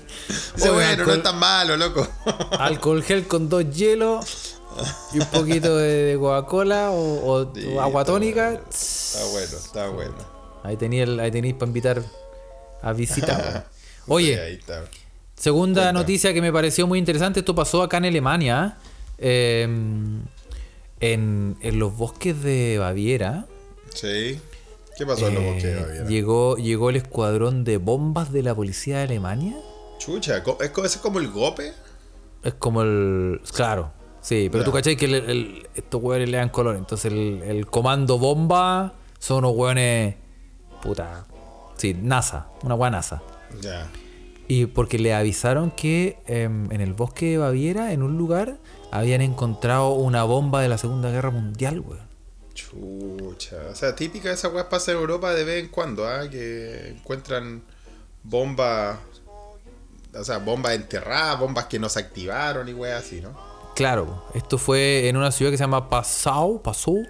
Bueno, 0.59 1.05
no 1.05 1.13
es 1.13 1.23
tan 1.23 1.37
malo, 1.37 1.77
loco. 1.77 2.07
Alcohol 2.59 3.03
gel 3.03 3.27
con 3.27 3.47
dos 3.49 3.69
hielos 3.69 4.55
y 5.13 5.19
un 5.19 5.25
poquito 5.27 5.77
de, 5.77 6.17
Coca-Cola 6.19 6.91
o, 6.91 7.31
o- 7.41 7.53
Sí, 7.53 7.67
o 7.75 7.81
agua 7.81 8.01
está 8.01 8.11
tónica. 8.13 8.49
bueno. 8.49 8.63
Está 8.71 9.25
bueno, 9.31 9.57
está 9.57 9.87
bueno. 9.89 10.33
Ahí 10.63 10.77
tenéis 10.77 11.07
ahí 11.19 11.29
tenéis 11.31 11.53
para 11.55 11.67
invitar 11.67 12.01
a 12.81 12.93
visitar. 12.93 13.67
Oye, 14.07 14.33
Sí, 14.35 14.39
ahí 14.39 14.53
está. 14.55 14.85
Segunda 15.35 15.81
Cuenta. 15.83 15.93
noticia 15.93 16.33
que 16.33 16.41
me 16.41 16.51
pareció 16.53 16.87
muy 16.87 16.99
interesante, 16.99 17.39
esto 17.41 17.53
pasó 17.55 17.81
acá 17.83 17.97
en 17.97 18.05
Alemania, 18.05 18.77
eh, 19.17 19.63
en, 20.99 21.57
en 21.59 21.79
los 21.79 21.95
bosques 21.97 22.41
de 22.41 22.77
Baviera. 22.79 23.45
Sí. 23.93 24.39
¿Qué 24.97 25.05
pasó 25.05 25.27
en 25.27 25.35
los 25.35 25.43
eh, 25.43 25.47
bosques 25.47 25.63
de 25.75 25.81
Baviera? 25.81 26.05
llegó, 26.07 26.55
llegó 26.57 26.89
el 26.91 26.95
escuadrón 26.97 27.63
de 27.63 27.77
bombas 27.77 28.31
de 28.31 28.43
la 28.43 28.55
policía 28.55 28.97
de 28.97 29.03
Alemania. 29.03 29.55
Chucha, 29.97 30.37
¿es 30.37 30.71
¿es 30.85 30.97
como 30.97 31.19
el 31.19 31.29
gope? 31.29 31.73
Es 32.43 32.53
como 32.55 32.81
el... 32.83 33.41
Claro, 33.53 33.91
sí, 34.21 34.49
pero 34.51 34.63
tú 34.63 34.71
cachai 34.71 34.95
que 34.97 35.05
el- 35.05 35.13
el- 35.15 35.67
estos 35.75 36.01
hueones 36.01 36.29
le 36.29 36.37
dan 36.37 36.49
color. 36.49 36.75
Entonces 36.75 37.11
el, 37.11 37.41
el 37.43 37.65
comando 37.67 38.17
bomba 38.17 38.93
son 39.19 39.39
unos 39.39 39.53
hueones... 39.55 40.15
Puta... 40.83 41.25
Sí, 41.77 41.93
NASA, 41.93 42.47
una 42.61 42.75
hueá 42.75 42.91
NASA. 42.91 43.23
Ya. 43.61 43.87
Y 44.47 44.65
porque 44.67 44.99
le 44.99 45.13
avisaron 45.13 45.71
que 45.71 46.19
em, 46.27 46.71
en 46.71 46.81
el 46.81 46.93
bosque 46.93 47.31
de 47.31 47.37
Baviera, 47.37 47.93
en 47.93 48.03
un 48.03 48.17
lugar, 48.17 48.57
habían 48.91 49.21
encontrado 49.21 49.93
una 49.93 50.23
bomba 50.23 50.61
de 50.61 50.69
la 50.69 50.77
Segunda 50.77 51.09
Guerra 51.09 51.31
Mundial, 51.31 51.79
weón. 51.79 52.07
Chucha. 52.53 53.57
O 53.71 53.75
sea, 53.75 53.95
típica 53.95 54.31
esa 54.31 54.49
weá 54.49 54.69
pasa 54.69 54.91
en 54.91 54.97
Europa 54.97 55.33
de 55.33 55.43
vez 55.43 55.63
en 55.63 55.69
cuando, 55.69 56.07
¿ah? 56.07 56.29
Que 56.29 56.89
encuentran 56.89 57.63
bombas. 58.23 58.99
O 60.13 60.23
sea, 60.23 60.37
bombas 60.37 60.73
enterradas, 60.73 61.39
bombas 61.39 61.65
que 61.65 61.79
no 61.79 61.89
se 61.89 61.99
activaron 61.99 62.69
y 62.69 62.73
weá 62.73 62.97
así, 62.97 63.21
¿no? 63.21 63.33
Claro, 63.75 64.25
esto 64.35 64.59
fue 64.59 65.09
en 65.09 65.17
una 65.17 65.31
ciudad 65.31 65.49
que 65.49 65.57
se 65.57 65.63
llama 65.63 65.89
Passau, 65.89 66.61
Passau 66.61 67.03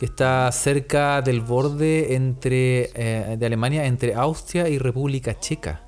que 0.00 0.06
está 0.06 0.50
cerca 0.50 1.20
del 1.20 1.42
borde 1.42 2.14
entre 2.14 2.90
eh, 2.94 3.36
de 3.38 3.46
Alemania 3.46 3.84
entre 3.84 4.14
Austria 4.14 4.66
y 4.68 4.78
República 4.78 5.38
Checa. 5.38 5.82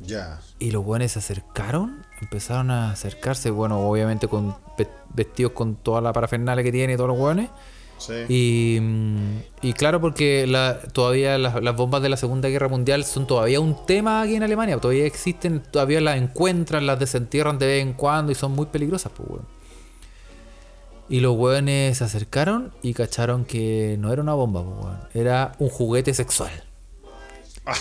Ya. 0.00 0.40
Y 0.60 0.70
los 0.70 0.84
buenos 0.84 1.10
se 1.12 1.18
acercaron, 1.18 2.06
empezaron 2.22 2.70
a 2.70 2.92
acercarse, 2.92 3.50
bueno, 3.50 3.80
obviamente 3.80 4.28
con 4.28 4.54
ve- 4.78 4.86
vestidos 5.12 5.52
con 5.52 5.74
toda 5.74 6.00
la 6.00 6.12
parafernalia 6.12 6.62
que 6.62 6.70
tiene 6.70 6.96
todos 6.96 7.08
los 7.08 7.18
buenos. 7.18 7.48
Sí. 7.98 8.12
Y, 8.28 8.80
mm, 8.80 9.38
y 9.62 9.72
claro, 9.72 10.00
porque 10.00 10.46
la- 10.46 10.78
todavía 10.80 11.36
las, 11.36 11.60
las 11.60 11.74
bombas 11.74 12.00
de 12.00 12.08
la 12.10 12.16
Segunda 12.16 12.48
Guerra 12.48 12.68
Mundial 12.68 13.04
son 13.04 13.26
todavía 13.26 13.58
un 13.58 13.74
tema 13.86 14.22
aquí 14.22 14.36
en 14.36 14.44
Alemania. 14.44 14.78
Todavía 14.78 15.04
existen, 15.04 15.60
todavía 15.60 16.00
las 16.00 16.16
encuentran, 16.16 16.86
las 16.86 17.00
desentierran 17.00 17.58
de 17.58 17.66
vez 17.66 17.82
en 17.82 17.94
cuando 17.94 18.30
y 18.30 18.36
son 18.36 18.52
muy 18.52 18.66
peligrosas, 18.66 19.10
pues, 19.16 19.28
weón. 19.28 19.57
Y 21.10 21.20
los 21.20 21.36
weones 21.36 21.98
se 21.98 22.04
acercaron 22.04 22.72
y 22.82 22.92
cacharon 22.94 23.44
que 23.44 23.96
no 23.98 24.12
era 24.12 24.20
una 24.22 24.34
bomba, 24.34 24.60
weón. 24.60 24.98
Era 25.14 25.52
un 25.58 25.68
juguete 25.70 26.12
sexual. 26.14 26.50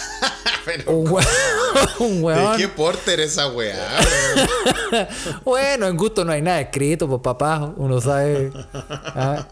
Pero, 0.66 0.92
Un 0.98 1.10
weón. 1.12 1.26
un 2.00 2.18
¿De 2.18 2.24
weón. 2.24 2.58
qué 2.58 2.68
porter 2.68 3.20
esa 3.20 3.48
weá? 3.52 3.76
Bueno, 5.46 5.88
en 5.88 5.98
gusto 5.98 6.24
no 6.26 6.32
hay 6.32 6.42
nada 6.42 6.62
escrito, 6.62 7.08
pues 7.08 7.22
papá, 7.22 7.74
uno 7.78 8.00
sabe. 8.02 8.52
¿ah? 8.74 9.46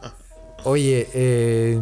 Oye, 0.63 1.07
eh, 1.13 1.81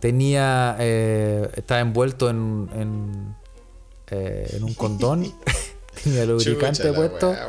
tenía. 0.00 0.76
eh, 0.78 1.48
estaba 1.56 1.80
envuelto 1.80 2.28
en. 2.30 2.68
en, 2.74 3.36
eh, 4.10 4.50
en 4.54 4.64
un 4.64 4.74
condón. 4.74 5.32
tenía 6.04 6.24
lubricante 6.26 6.82
Chucha 6.82 6.94
puesto. 6.94 7.30
weá. 7.30 7.48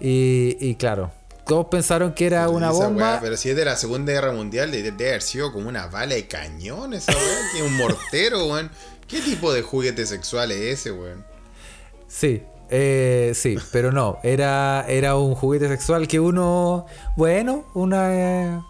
Y, 0.00 0.56
y 0.60 0.74
claro, 0.76 1.10
todos 1.50 1.66
pensaron 1.66 2.14
que 2.14 2.26
era 2.26 2.48
una 2.48 2.70
Esa 2.70 2.84
bomba. 2.86 3.10
weá, 3.12 3.20
pero 3.20 3.36
si 3.36 3.50
es 3.50 3.56
de 3.56 3.64
la 3.64 3.76
Segunda 3.76 4.12
Guerra 4.12 4.32
Mundial, 4.32 4.70
debe 4.70 4.88
haber 5.08 5.20
sido 5.22 5.52
como 5.52 5.68
una 5.68 5.86
bala 5.88 6.14
de 6.14 6.26
cañón 6.26 6.94
esa 6.94 7.12
weá, 7.12 7.38
que 7.54 7.62
un 7.62 7.76
mortero, 7.76 8.46
weón. 8.46 8.70
¿Qué 9.08 9.20
tipo 9.20 9.52
de 9.52 9.62
juguete 9.62 10.06
sexual 10.06 10.52
es 10.52 10.60
ese, 10.80 10.92
weón? 10.92 11.24
Sí, 12.06 12.42
eh, 12.70 13.32
sí, 13.34 13.56
pero 13.72 13.90
no. 13.92 14.18
Era, 14.22 14.84
era 14.88 15.16
un 15.16 15.34
juguete 15.34 15.68
sexual 15.68 16.06
que 16.06 16.20
uno. 16.20 16.86
Bueno, 17.16 17.66
una. 17.74 18.14
eh, 18.14 18.60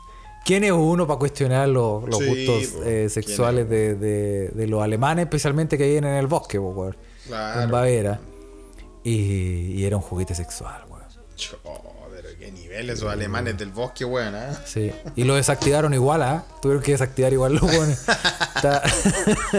¿Quién 0.44 0.64
es 0.64 0.72
uno 0.72 1.06
para 1.06 1.18
cuestionar 1.18 1.68
los, 1.68 2.08
los 2.08 2.18
Sí, 2.18 2.24
gustos 2.26 2.80
eh, 2.82 2.82
¿quién 2.82 3.10
sexuales 3.10 3.64
es? 3.64 3.70
de, 3.70 3.94
de- 3.94 4.48
de 4.48 4.66
los 4.66 4.82
alemanes, 4.82 5.24
especialmente 5.26 5.76
que 5.76 5.86
viven 5.86 6.04
en 6.04 6.14
el 6.14 6.26
bosque, 6.26 6.58
weón? 6.58 6.96
Claro. 7.26 7.60
En 7.62 7.70
Baviera. 7.70 8.20
Y, 9.04 9.12
y 9.74 9.84
era 9.84 9.96
un 9.96 10.02
juguete 10.02 10.34
sexual, 10.34 10.82
weón. 10.88 11.00
Pero 11.36 11.82
qué 12.41 12.51
nivel 12.51 12.91
esos 12.91 13.09
alemanes 13.11 13.57
del 13.59 13.70
bosque, 13.70 14.05
weón, 14.05 14.34
¿ah? 14.34 14.61
Sí. 14.66 14.91
Y 15.14 15.24
lo 15.24 15.34
desactivaron 15.36 15.95
igual, 15.95 16.22
¿ah? 16.22 16.45
Tuvieron 16.61 16.82
que 16.82 16.93
desactivar 16.93 17.32
igual 17.32 17.53
los 17.55 17.62
weones. 17.62 18.01
Está- 18.57 18.82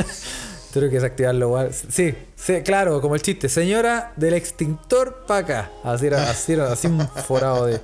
Tuvieron 0.74 0.90
que 0.90 0.96
desactivarlo 1.02 1.46
igual. 1.48 1.74
Sí, 1.74 2.16
sí, 2.36 2.62
claro, 2.64 3.02
como 3.02 3.16
el 3.16 3.22
chiste. 3.22 3.50
Señora, 3.50 4.14
del 4.16 4.34
extintor 4.34 5.26
para 5.28 5.40
acá. 5.42 5.72
Así 5.84 6.06
era, 6.08 6.30
así 6.30 6.54
era, 6.54 6.72
así 6.72 6.88
un 6.88 7.08
forado 7.08 7.66
de. 7.66 7.82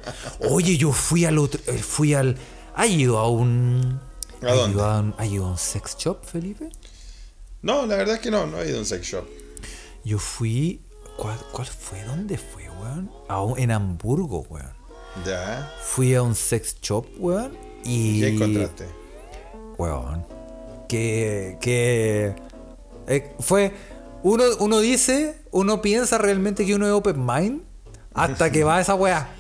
Oye, 0.50 0.78
yo 0.78 0.92
fui 0.94 1.26
al 1.26 1.38
otro. 1.38 1.60
eh, 1.68 1.78
Fui 1.78 2.14
al. 2.14 2.38
¿Ha 2.76 2.88
ido 2.88 3.18
a 3.18 3.30
un. 3.30 4.00
¿A 4.42 4.48
¿Ha 4.48 4.54
dónde? 4.54 4.76
ido 4.78 4.86
a 4.86 5.00
un, 5.00 5.16
¿ha 5.18 5.26
ido 5.26 5.46
a 5.46 5.50
un 5.52 5.58
sex 5.58 5.98
shop, 5.98 6.24
Felipe? 6.24 6.70
No, 7.62 7.86
la 7.86 7.98
verdad 7.98 8.16
es 8.16 8.22
que 8.22 8.32
no, 8.32 8.46
no 8.48 8.62
he 8.62 8.68
ido 8.70 8.78
a 8.78 8.80
un 8.80 8.86
sex 8.86 9.06
shop. 9.06 9.26
Yo 10.06 10.18
fui. 10.18 10.82
¿Cuál, 11.18 11.38
cuál 11.52 11.68
fue? 11.68 12.02
¿Dónde 12.04 12.38
fue, 12.38 12.70
weón? 12.70 13.12
A 13.28 13.42
un- 13.42 13.60
en 13.60 13.72
Hamburgo, 13.72 14.46
weón. 14.50 14.77
Ya. 15.26 15.72
Fui 15.82 16.14
a 16.16 16.22
un 16.22 16.36
sex 16.36 16.76
shop, 16.82 17.06
weón. 17.18 17.58
Y. 17.84 18.22
¿Qué 18.22 18.28
encontraste? 18.30 18.86
Weón. 19.78 20.26
Que. 20.88 21.58
que. 21.62 22.36
eh, 23.08 23.36
fue. 23.40 23.74
Uno, 24.24 24.44
uno 24.60 24.80
dice, 24.80 25.36
uno 25.52 25.82
piensa 25.82 26.18
realmente 26.18 26.66
que 26.66 26.74
uno 26.76 26.88
es 26.88 26.92
open 26.92 27.24
mind 27.26 27.62
hasta 28.14 28.52
que 28.52 28.64
va 28.64 28.78
a 28.78 28.82
esa 28.82 28.96
weá. 28.96 29.34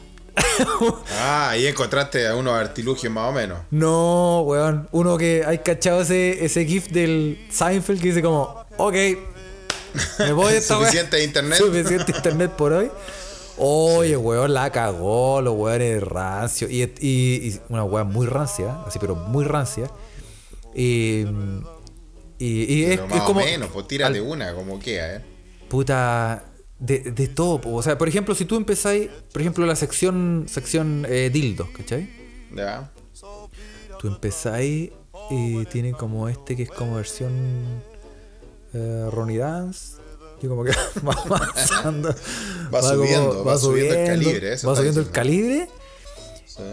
Ah, 1.19 1.49
ahí 1.49 1.65
encontraste 1.67 2.27
a 2.27 2.35
unos 2.35 2.53
artilugios 2.53 3.11
más 3.11 3.29
o 3.29 3.31
menos. 3.31 3.59
No, 3.71 4.41
weón. 4.41 4.87
Uno 4.91 5.17
que 5.17 5.43
hay 5.45 5.59
cachado 5.59 6.01
ese, 6.01 6.43
ese 6.45 6.65
gif 6.65 6.87
del 6.89 7.45
Seinfeld 7.51 7.99
que 8.01 8.07
dice 8.09 8.21
como, 8.21 8.65
ok, 8.77 8.93
me 10.19 10.31
voy 10.33 10.53
de 10.53 10.57
esta 10.59 10.77
weá. 10.79 10.87
Suficiente 10.87 11.23
internet. 11.23 11.57
Suficiente 11.63 12.11
internet 12.11 12.51
por 12.51 12.73
hoy. 12.73 12.91
Oye, 13.57 14.15
weón, 14.17 14.53
la 14.53 14.69
cagó, 14.71 15.41
los 15.41 15.55
weones 15.55 16.01
rancios. 16.03 16.69
Y, 16.71 16.83
y, 16.83 17.47
y 17.49 17.59
una 17.69 17.83
weá 17.83 18.03
muy 18.03 18.27
rancia, 18.27 18.81
así, 18.85 18.99
pero 18.99 19.15
muy 19.15 19.45
rancia. 19.45 19.89
Y. 20.75 21.25
Y, 22.39 22.71
y 22.71 22.83
es, 22.85 23.01
más 23.09 23.23
como. 23.23 23.41
o 23.41 23.43
menos, 23.43 23.69
pues 23.73 23.87
tírate 23.87 24.19
al- 24.19 24.25
una, 24.25 24.53
como 24.53 24.77
queda, 24.79 25.15
¿eh? 25.15 25.21
Puta. 25.69 26.43
De, 26.79 26.99
de 26.99 27.27
todo. 27.29 27.59
po. 27.59 27.73
O 27.73 27.81
sea, 27.81 27.97
por 27.97 28.07
ejemplo, 28.07 28.35
si 28.35 28.45
tú 28.45 28.55
empezáis, 28.55 29.09
por 29.33 29.41
ejemplo, 29.41 29.65
la 29.65 29.75
sección 29.75 30.45
sección 30.47 31.07
eh, 31.09 31.31
dildos, 31.33 31.69
¿cachai? 31.75 32.07
Ya. 32.55 32.91
Tú 33.99 34.07
empezáis 34.07 34.91
y 35.31 35.65
tiene 35.65 35.93
como 35.93 36.29
este 36.29 36.55
que 36.55 36.63
es 36.63 36.69
como 36.69 36.95
versión 36.97 37.33
eh, 38.75 39.07
Ronnie 39.11 39.39
Dance. 39.39 39.97
Y 40.41 40.47
como 40.47 40.63
que 40.63 40.71
va 41.07 41.13
avanzando. 41.13 42.13
Va 42.73 42.81
subiendo, 42.81 43.43
va 43.43 43.57
subiendo 43.57 43.95
el 43.95 44.07
calibre, 44.07 44.53
eso 44.53 44.69
Va 44.69 44.75
subiendo 44.75 45.01
el 45.01 45.09
calibre. 45.09 45.69
Sí. 46.45 46.63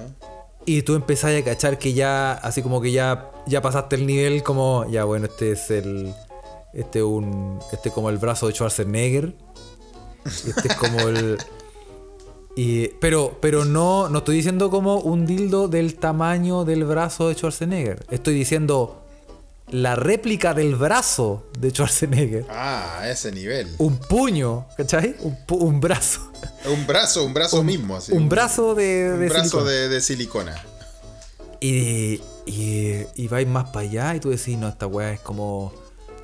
Y 0.67 0.83
tú 0.83 0.95
empezás 0.95 1.35
a 1.35 1.45
cachar 1.45 1.79
que 1.79 1.93
ya, 1.93 2.33
así 2.33 2.63
como 2.63 2.81
que 2.81 2.91
ya, 2.91 3.31
ya 3.47 3.61
pasaste 3.61 3.97
el 3.97 4.07
nivel 4.07 4.43
como, 4.43 4.87
ya 4.91 5.05
bueno, 5.05 5.27
este 5.27 5.53
es 5.53 5.71
el, 5.71 6.15
este 6.73 7.01
es 7.01 7.05
un, 7.05 7.59
este 7.73 7.91
es 7.91 7.95
como 7.95 8.09
el 8.09 8.19
brazo 8.19 8.47
de 8.47 8.55
Schwarzenegger. 8.55 9.35
Este 10.25 10.69
es 10.69 10.75
como 10.77 11.01
el, 11.01 11.37
y, 12.57 12.89
pero, 13.01 13.37
pero 13.43 13.67
no, 13.67 14.09
no 14.09 14.19
estoy 14.19 14.37
diciendo 14.37 14.71
como 14.71 15.01
un 15.01 15.27
dildo 15.27 15.69
del 15.69 15.97
tamaño 15.97 16.65
del 16.65 16.85
brazo 16.85 17.29
de 17.29 17.35
Schwarzenegger. 17.35 18.07
Estoy 18.11 18.33
diciendo 18.33 19.04
la 19.71 19.97
réplica 19.97 20.55
del 20.55 20.77
brazo 20.77 21.47
de 21.59 21.71
Schwarzenegger. 21.71 22.45
Ah, 22.51 22.99
a 23.01 23.11
ese 23.11 23.33
nivel. 23.33 23.69
Un 23.79 23.97
puño, 23.99 24.67
¿cachai? 24.77 25.17
Un, 25.21 25.37
pu- 25.47 25.59
un 25.61 25.81
brazo. 25.81 26.21
Un 26.67 26.87
brazo, 26.87 27.25
un 27.25 27.35
brazo 27.35 27.63
mismo, 27.63 27.97
así. 27.97 28.13
Un 28.13 28.29
brazo 28.29 28.75
de, 28.75 29.13
Un 29.15 29.21
de 29.21 29.29
brazo 29.29 29.45
silicona. 29.45 29.71
de, 29.71 29.89
de 29.89 30.01
silicona. 30.01 30.65
Y, 31.61 32.21
y, 32.47 33.07
y 33.17 33.29
vais 33.29 33.47
más 33.49 33.71
para 33.71 33.87
allá 33.87 34.15
y 34.15 34.21
tú 34.21 34.31
decís, 34.31 34.57
no, 34.59 34.69
esta 34.69 34.87
weá 34.87 35.13
es 35.13 35.21
como 35.21 35.73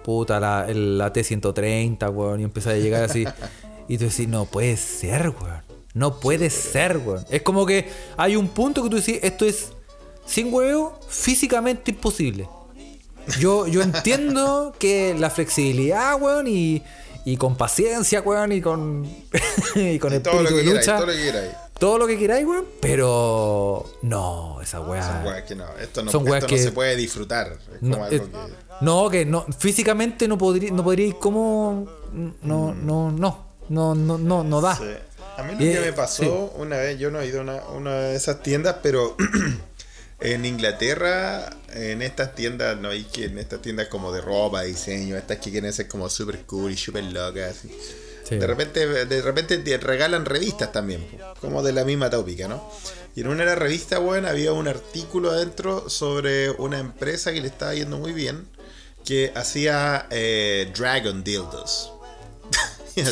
puta 0.05 0.39
la, 0.41 0.67
la 0.69 1.13
T130, 1.13 2.13
weón. 2.15 2.41
Y 2.41 2.45
empezás 2.45 2.75
a 2.75 2.77
llegar 2.77 3.05
así. 3.05 3.25
y 3.89 3.99
tú 3.99 4.05
decís, 4.05 4.29
no 4.29 4.45
puede 4.45 4.77
ser, 4.77 5.31
weón. 5.31 5.63
No 5.95 6.21
puede 6.21 6.51
ser, 6.51 6.99
weón. 6.99 7.25
Es 7.31 7.43
como 7.43 7.65
que 7.67 7.89
hay 8.17 8.37
un 8.37 8.49
punto 8.49 8.83
que 8.83 8.91
tú 8.91 8.97
decís, 8.97 9.19
esto 9.23 9.45
es 9.47 9.71
sin 10.27 10.53
huevo, 10.53 11.01
físicamente 11.09 11.91
imposible. 11.91 12.49
Yo, 13.39 13.67
yo 13.67 13.83
entiendo 13.83 14.75
que 14.79 15.15
la 15.19 15.31
flexibilidad, 15.31 16.21
weón, 16.21 16.47
y, 16.49 16.83
y 17.25 17.37
con 17.37 17.57
paciencia, 17.57 18.21
weón, 18.23 18.53
y 18.53 18.61
con, 18.61 19.05
y 19.75 19.99
con 19.99 20.15
Y 20.15 20.21
todo 20.21 20.43
lo 20.43 20.49
espíritu 20.49 20.55
que 20.57 20.63
de 20.71 20.75
lucha. 20.81 20.97
todo 20.97 21.07
lo 21.07 21.13
que 21.13 21.19
quieras. 21.23 21.45
Todo 21.79 21.97
lo 21.99 22.07
que 22.07 22.19
queráis, 22.19 22.47
weón. 22.47 22.67
Pero 22.81 23.91
no, 24.03 24.61
esa 24.61 24.81
weá. 24.81 25.03
Son 25.03 25.27
weas 25.27 25.43
que 25.45 25.55
no, 25.55 25.65
esto 25.81 26.03
no, 26.03 26.11
Son 26.11 26.29
esto 26.29 26.47
que- 26.47 26.57
no 26.57 26.63
se 26.63 26.73
puede 26.73 26.95
disfrutar. 26.97 27.53
Es 27.73 27.79
como 27.81 27.97
No, 27.97 28.05
algo 28.05 28.17
eh, 28.17 28.21
que. 28.31 28.85
no, 28.85 29.09
que 29.11 29.25
no, 29.25 29.47
físicamente 29.59 30.29
no 30.29 30.37
podría, 30.37 30.71
no 30.73 30.85
podría 30.85 31.07
ir 31.07 31.17
como. 31.17 31.87
No, 32.13 32.75
no, 32.75 33.11
no, 33.11 33.11
no, 33.71 33.95
no, 33.95 34.19
no, 34.19 34.45
no 34.45 34.61
da. 34.61 34.77
Sí. 34.77 34.85
A 35.39 35.43
mí 35.43 35.55
lo 35.55 35.61
Eh, 35.65 35.73
que 35.73 35.81
me 35.81 35.93
pasó 35.95 36.23
sí. 36.23 36.31
una 36.61 36.77
vez, 36.77 36.99
yo 36.99 37.11
no 37.11 37.19
he 37.21 37.27
ido 37.27 37.39
a 37.41 37.43
una, 37.45 37.63
una 37.69 37.95
de 37.95 38.17
esas 38.17 38.43
tiendas, 38.43 38.77
pero 38.83 39.17
en 40.21 40.45
Inglaterra, 40.45 41.51
en 41.73 42.03
estas 42.03 42.35
tiendas, 42.35 42.79
no 42.79 42.89
hay 42.89 43.05
que 43.05 43.27
en 43.27 43.39
estas 43.39 43.63
tiendas 43.63 43.89
como 43.89 44.13
de 44.13 44.21
ropa, 44.21 44.63
diseño, 44.63 45.17
estas 45.17 45.39
que 45.39 45.51
quieren 45.51 45.73
ser 45.73 45.89
como 45.89 46.09
super 46.09 46.41
cool 46.47 46.73
y 46.73 46.77
super 46.77 47.05
locas. 47.05 47.57
Sí. 48.25 48.37
De 48.37 48.47
repente, 48.47 48.87
de 48.87 49.23
repente 49.23 49.59
te 49.59 49.79
regalan 49.79 50.25
revistas 50.25 50.71
también, 50.71 51.05
como 51.41 51.63
de 51.63 51.73
la 51.73 51.85
misma 51.85 52.11
tópica, 52.11 52.47
¿no? 52.47 52.71
Y 53.17 53.23
en 53.23 53.29
una 53.29 53.41
de 53.41 53.47
las 53.47 53.59
revistas, 53.59 53.99
bueno, 53.99 54.29
había 54.29 54.53
un 54.53 54.69
artículo 54.69 55.33
adentro 55.33 55.91
sobre 55.91 56.51
una 56.51 56.79
empresa 56.79 57.33
que 57.33 57.41
le 57.41 57.49
estaba 57.49 57.75
yendo 57.75 57.99
muy 57.99 58.13
bien, 58.13 58.47
que 59.05 59.33
hacía 59.35 60.07
eh, 60.11 60.71
Dragon 60.77 61.25
Dildos. 61.25 61.93
Y 62.97 63.03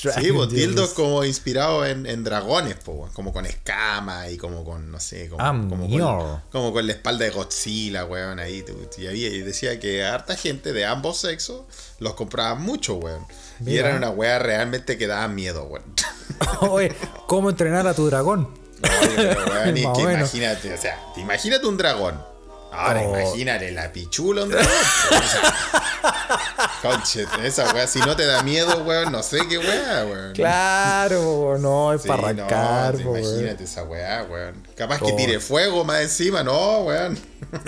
Sí, 0.00 0.32
pues 0.32 0.48
dildos 0.50 0.90
como 0.90 1.24
inspirados 1.24 1.86
en, 1.88 2.06
en 2.06 2.24
dragones, 2.24 2.76
po, 2.76 3.08
como 3.12 3.32
con 3.32 3.44
escamas 3.46 4.30
y 4.32 4.36
como 4.36 4.64
con, 4.64 4.90
no 4.90 4.98
sé, 5.00 5.28
como, 5.28 5.42
Ah, 5.42 5.50
como, 5.68 5.88
con, 5.88 6.40
como 6.50 6.72
con 6.72 6.86
la 6.86 6.92
espalda 6.92 7.24
de 7.24 7.30
Godzilla, 7.30 8.04
weón, 8.04 8.38
ahí. 8.38 8.64
Y, 8.98 9.06
había, 9.06 9.28
y 9.28 9.40
decía 9.40 9.78
que 9.78 10.04
harta 10.04 10.36
gente 10.36 10.72
de 10.72 10.84
ambos 10.84 11.18
sexos 11.18 11.62
los 11.98 12.14
compraba 12.14 12.54
mucho, 12.54 12.94
weón. 12.94 13.24
Y 13.64 13.76
eran 13.76 13.96
una 13.96 14.10
weá 14.10 14.38
realmente 14.38 14.96
que 14.96 15.06
daban 15.06 15.34
miedo, 15.34 15.64
weón. 15.64 15.84
Oye, 16.70 16.94
¿cómo 17.26 17.50
entrenar 17.50 17.86
a 17.86 17.94
tu 17.94 18.06
dragón? 18.06 18.48
Oye, 18.82 19.14
pero, 19.16 19.44
weón, 19.46 19.76
y 19.76 19.82
que 19.92 20.02
imagínate, 20.02 20.72
o 20.72 20.78
sea, 20.80 20.98
te 21.14 21.20
imagínate 21.20 21.66
un 21.66 21.76
dragón. 21.76 22.29
Ahora 22.72 23.02
imagínate 23.02 23.70
la 23.72 23.92
pichula 23.92 24.44
un 24.44 24.50
dragón. 24.50 24.70
o 24.70 25.28
sea, 25.28 26.70
conche, 26.82 27.26
esa 27.42 27.72
weá, 27.74 27.86
si 27.86 27.98
no 28.00 28.14
te 28.16 28.24
da 28.26 28.42
miedo, 28.42 28.82
weón, 28.84 29.12
no 29.12 29.22
sé 29.22 29.38
qué 29.48 29.58
weá, 29.58 30.04
weón. 30.06 30.32
Claro, 30.34 31.56
no, 31.58 31.92
es 31.92 32.02
Sí, 32.02 32.08
para 32.08 32.28
arrancar, 32.28 32.96
weón. 32.96 33.18
imagínate 33.24 33.64
esa 33.64 33.82
weá, 33.84 34.24
weón. 34.30 34.66
Capaz 34.76 35.00
que 35.00 35.12
tire 35.12 35.40
fuego 35.40 35.84
más 35.84 36.00
encima, 36.00 36.42
no, 36.42 36.80
weón. 36.84 37.18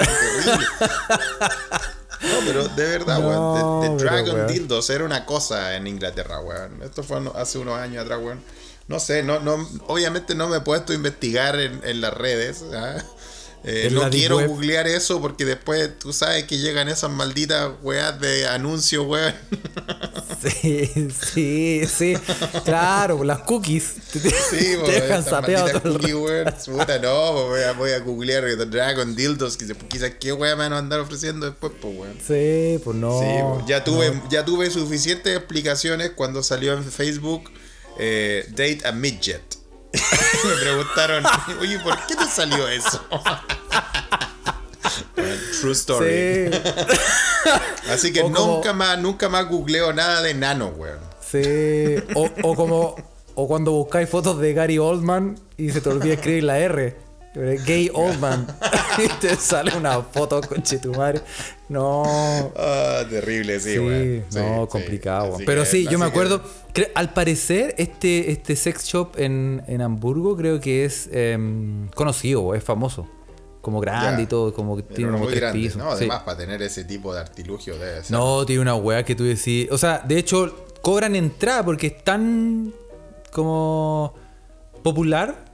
No, 2.22 2.38
pero 2.46 2.68
de 2.68 2.86
verdad, 2.86 3.18
No, 3.18 3.28
weón. 3.28 3.80
The, 3.80 3.88
the 3.88 3.96
pero, 3.96 4.10
Dragon 4.10 4.34
weón. 4.36 4.46
Dildos 4.46 4.90
era 4.90 5.04
una 5.04 5.26
cosa 5.26 5.74
en 5.74 5.86
Inglaterra, 5.88 6.40
weón. 6.40 6.80
Esto 6.82 7.02
fue 7.02 7.20
hace 7.34 7.58
unos 7.58 7.78
años 7.78 8.04
atrás, 8.04 8.20
weón. 8.22 8.40
No 8.88 9.00
sé, 9.00 9.22
no, 9.22 9.40
no, 9.40 9.68
obviamente 9.86 10.34
no 10.34 10.48
me 10.48 10.58
he 10.58 10.60
puesto 10.60 10.92
a 10.92 10.96
investigar 10.96 11.58
en, 11.58 11.80
en 11.84 12.00
las 12.00 12.12
redes, 12.14 12.64
¿ah? 12.74 12.96
Eh, 13.64 13.90
no 13.92 14.10
quiero 14.10 14.38
web. 14.38 14.48
googlear 14.48 14.88
eso 14.88 15.20
porque 15.20 15.44
después 15.44 15.96
tú 15.98 16.12
sabes 16.12 16.44
que 16.44 16.58
llegan 16.58 16.88
esas 16.88 17.10
malditas 17.10 17.70
weas 17.82 18.18
de 18.20 18.46
anuncios, 18.48 19.06
weón. 19.06 19.34
Sí, 20.42 20.90
sí, 21.32 21.82
sí. 21.86 22.14
Claro, 22.64 23.22
las 23.22 23.38
cookies. 23.40 23.94
Te, 24.12 24.18
te- 24.20 24.30
Sí, 24.30 24.76
te 24.84 25.00
dejan 25.00 25.24
sapeado 25.24 25.80
todo 25.80 25.98
weón. 26.02 26.52
Puta, 26.66 26.98
no, 26.98 27.32
pues, 27.32 27.46
voy 27.48 27.60
a, 27.62 27.72
voy 27.74 27.90
a 27.92 27.98
googlear 28.00 28.42
The 28.56 28.66
Dragon 28.66 29.14
Dildos, 29.14 29.56
que 29.56 29.66
quizás 29.88 30.12
qué 30.18 30.32
wea 30.32 30.56
me 30.56 30.64
van 30.64 30.72
a 30.72 30.78
andar 30.78 30.98
ofreciendo 30.98 31.46
después, 31.46 31.72
pues, 31.80 31.94
weón. 31.96 32.14
Sí, 32.26 32.80
pues 32.82 32.96
no. 32.96 33.20
Sí, 33.20 33.26
pues, 33.54 33.66
ya 33.68 33.84
tuve, 33.84 34.20
ya 34.30 34.44
tuve 34.44 34.68
suficientes 34.70 35.36
explicaciones 35.36 36.10
cuando 36.16 36.42
salió 36.42 36.72
en 36.72 36.82
Facebook 36.84 37.48
eh, 37.98 38.44
Date 38.50 38.80
a 38.84 38.90
Midget. 38.90 39.42
me 40.44 40.54
preguntaron, 40.60 41.24
oye, 41.60 41.78
¿por 41.80 41.96
qué 42.06 42.16
te 42.16 42.26
salió 42.26 42.66
eso? 42.68 43.00
True 45.60 45.72
story. 45.72 46.50
Sí, 46.50 46.58
Así 47.90 48.12
que 48.12 48.20
O 48.22 48.32
como- 48.32 48.54
nunca 48.56 48.72
más, 48.72 48.98
nunca 48.98 49.28
más 49.28 49.48
googleo 49.48 49.92
nada 49.92 50.22
de 50.22 50.34
nano, 50.34 50.68
weón. 50.76 50.98
sí. 51.20 51.42
O, 52.14 52.28
o 52.42 52.54
como. 52.54 52.96
O 53.34 53.48
cuando 53.48 53.72
buscáis 53.72 54.10
fotos 54.10 54.38
de 54.40 54.52
Gary 54.52 54.78
Oldman 54.78 55.38
y 55.56 55.70
se 55.70 55.80
te 55.80 55.88
olvida 55.88 56.12
escribir 56.14 56.44
la 56.44 56.58
R. 56.58 56.94
Gay 57.34 57.90
Oldman. 57.94 58.46
y 58.98 59.08
te 59.20 59.36
sale 59.36 59.74
una 59.76 60.02
foto 60.02 60.40
con 60.42 60.62
tu 60.62 60.92
madre. 60.92 61.20
No. 61.68 62.02
Ah, 62.56 63.02
terrible, 63.08 63.58
sí, 63.60 63.72
Sí, 63.72 63.78
weón. 63.78 64.24
Sí, 64.28 64.38
no, 64.38 64.62
sí. 64.64 64.68
complicado. 64.70 65.34
Así 65.36 65.44
Pero 65.46 65.64
sí, 65.64 65.86
yo 65.90 65.98
me 65.98 66.04
acuerdo. 66.04 66.42
al 66.94 67.12
parecer, 67.14 67.74
este, 67.78 68.30
este 68.30 68.54
sex 68.56 68.84
shop 68.84 69.12
en, 69.16 69.62
en 69.66 69.80
Hamburgo 69.80 70.36
creo 70.36 70.60
que 70.60 70.84
es 70.84 71.08
em, 71.12 71.88
conocido, 71.90 72.54
es 72.54 72.62
famoso. 72.62 73.08
Como 73.62 73.80
grande 73.80 74.18
Ya. 74.18 74.22
y 74.24 74.26
todo, 74.26 74.52
como 74.52 74.76
que 74.76 74.82
tiene 74.82 75.12
como 75.12 75.28
tres 75.28 75.52
pisos. 75.52 75.76
¿no? 75.78 75.90
Sí. 75.92 75.98
Además, 75.98 76.24
para 76.24 76.36
tener 76.36 76.60
ese 76.62 76.84
tipo 76.84 77.14
de 77.14 77.20
artilugio 77.20 77.78
debe 77.78 78.02
ser. 78.02 78.10
No, 78.10 78.44
tiene 78.44 78.60
una 78.60 78.74
weá 78.74 79.04
que 79.04 79.14
tú 79.14 79.22
decís. 79.24 79.68
O 79.70 79.78
sea, 79.78 80.00
de 80.00 80.18
hecho, 80.18 80.66
cobran 80.82 81.14
entrada 81.14 81.64
porque 81.64 81.86
es 81.86 82.02
tan 82.04 82.72
como 83.30 84.14
popular 84.82 85.51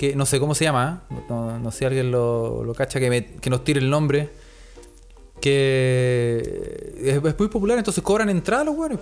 que 0.00 0.16
no 0.16 0.24
sé 0.24 0.40
cómo 0.40 0.54
se 0.54 0.64
llama. 0.64 1.02
No, 1.28 1.58
no 1.58 1.70
sé 1.70 1.80
si 1.80 1.84
alguien 1.84 2.10
lo, 2.10 2.64
lo 2.64 2.72
cacha, 2.72 2.98
que, 2.98 3.10
me- 3.10 3.26
que 3.34 3.50
nos 3.50 3.64
tire 3.64 3.80
el 3.80 3.90
nombre. 3.90 4.30
Que 5.42 6.94
es, 7.02 7.16
es 7.22 7.38
muy 7.38 7.48
popular, 7.48 7.76
entonces 7.76 8.02
cobran 8.02 8.30
entrada 8.30 8.64
los 8.64 8.76
weones. 8.76 8.98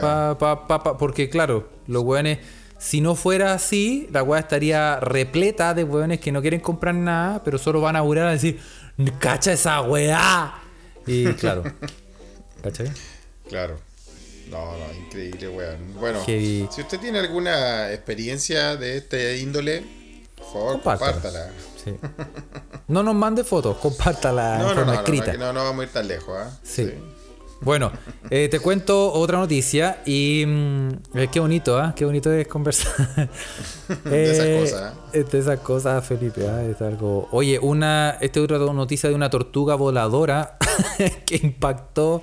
Pa- 0.00 0.38
pa- 0.38 0.68
pa- 0.68 0.82
pa- 0.84 0.96
porque 0.96 1.28
claro, 1.28 1.68
los 1.88 2.04
weones, 2.04 2.38
si 2.78 3.00
no 3.00 3.16
fuera 3.16 3.54
así, 3.54 4.08
la 4.12 4.22
weá 4.22 4.38
estaría 4.40 5.00
repleta 5.00 5.74
de 5.74 5.82
weones 5.82 6.20
que 6.20 6.30
no 6.30 6.40
quieren 6.42 6.60
comprar 6.60 6.94
nada, 6.94 7.42
pero 7.44 7.58
solo 7.58 7.80
van 7.80 7.96
a 7.96 8.00
apurar 8.00 8.28
a 8.28 8.32
decir, 8.32 8.60
cacha 9.18 9.52
esa 9.52 9.80
weá. 9.82 10.54
Y 11.08 11.24
claro. 11.34 11.64
¿Cachai? 12.62 12.90
Claro. 13.48 13.78
No, 14.48 14.76
no, 14.76 15.04
increíble, 15.06 15.48
weón. 15.48 15.94
Bueno, 15.98 16.20
Heavy. 16.24 16.68
si 16.70 16.80
usted 16.82 17.00
tiene 17.00 17.18
alguna 17.18 17.92
experiencia 17.92 18.76
de 18.76 18.96
este 18.98 19.38
índole, 19.38 19.84
favor, 20.52 20.72
Compártala. 20.82 21.50
Sí. 21.84 21.94
No 22.88 23.02
nos 23.02 23.14
mande 23.14 23.42
fotos, 23.44 23.76
compártala 23.78 24.56
en 24.56 24.62
No, 24.62 24.68
no, 24.68 24.74
forma 24.74 24.84
no, 24.86 24.92
no, 24.92 24.98
escrita. 25.00 25.32
no, 25.34 25.38
no, 25.38 25.52
no 25.54 25.64
vamos 25.64 25.80
a 25.80 25.84
ir 25.84 25.92
tan 25.92 26.08
lejos, 26.08 26.34
¿ah? 26.38 26.50
Sí. 26.62 26.90
Bueno, 27.62 27.92
eh, 28.30 28.48
te 28.50 28.58
cuento 28.58 29.12
otra 29.12 29.36
noticia 29.38 30.00
y 30.06 30.44
mm, 30.46 30.88
eh, 31.14 31.28
qué 31.30 31.40
bonito, 31.40 31.78
¿ah? 31.78 31.92
Qué 31.94 32.06
bonito 32.06 32.32
es 32.32 32.48
conversar. 32.48 32.94
De 34.04 34.30
esas 34.32 34.46
Eh, 34.46 34.60
cosas, 34.62 34.92
eh, 35.12 35.24
De 35.30 35.38
esas 35.38 35.60
cosas, 35.60 36.06
Felipe, 36.06 36.48
¿ah? 36.48 36.62
Es 36.62 36.80
algo... 36.80 37.28
Oye, 37.32 37.58
una, 37.58 38.16
esta 38.20 38.40
es 38.40 38.44
otra 38.44 38.58
noticia 38.58 39.10
de 39.10 39.14
una 39.14 39.28
tortuga 39.28 39.74
voladora 39.74 40.56
que 41.26 41.36
impactó 41.42 42.22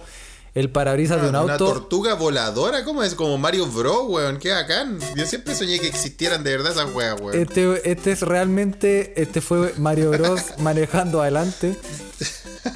el 0.60 0.70
parabrisas 0.72 1.22
de 1.22 1.30
un 1.30 1.36
Ah, 1.36 1.44
Una 1.44 1.54
auto. 1.54 1.66
tortuga 1.66 2.16
voladora, 2.16 2.84
¿cómo 2.84 3.04
es? 3.04 3.14
Como 3.16 3.38
Mario 3.38 3.68
Bros, 3.68 4.06
weón, 4.08 4.40
qué 4.40 4.52
bacán. 4.52 5.00
Yo 5.16 5.26
siempre 5.28 5.54
soñé 5.56 5.80
que 5.80 5.88
existieran 5.88 6.44
de 6.44 6.58
verdad 6.58 6.72
esas 6.72 6.94
weas, 6.96 7.20
weón. 7.22 7.40
Este, 7.40 7.92
este 7.92 8.12
es 8.12 8.22
realmente, 8.22 9.22
este 9.22 9.42
fue 9.42 9.74
Mario 9.78 10.10
Bros 10.12 10.42
manejando 10.60 11.22
adelante. 11.22 11.76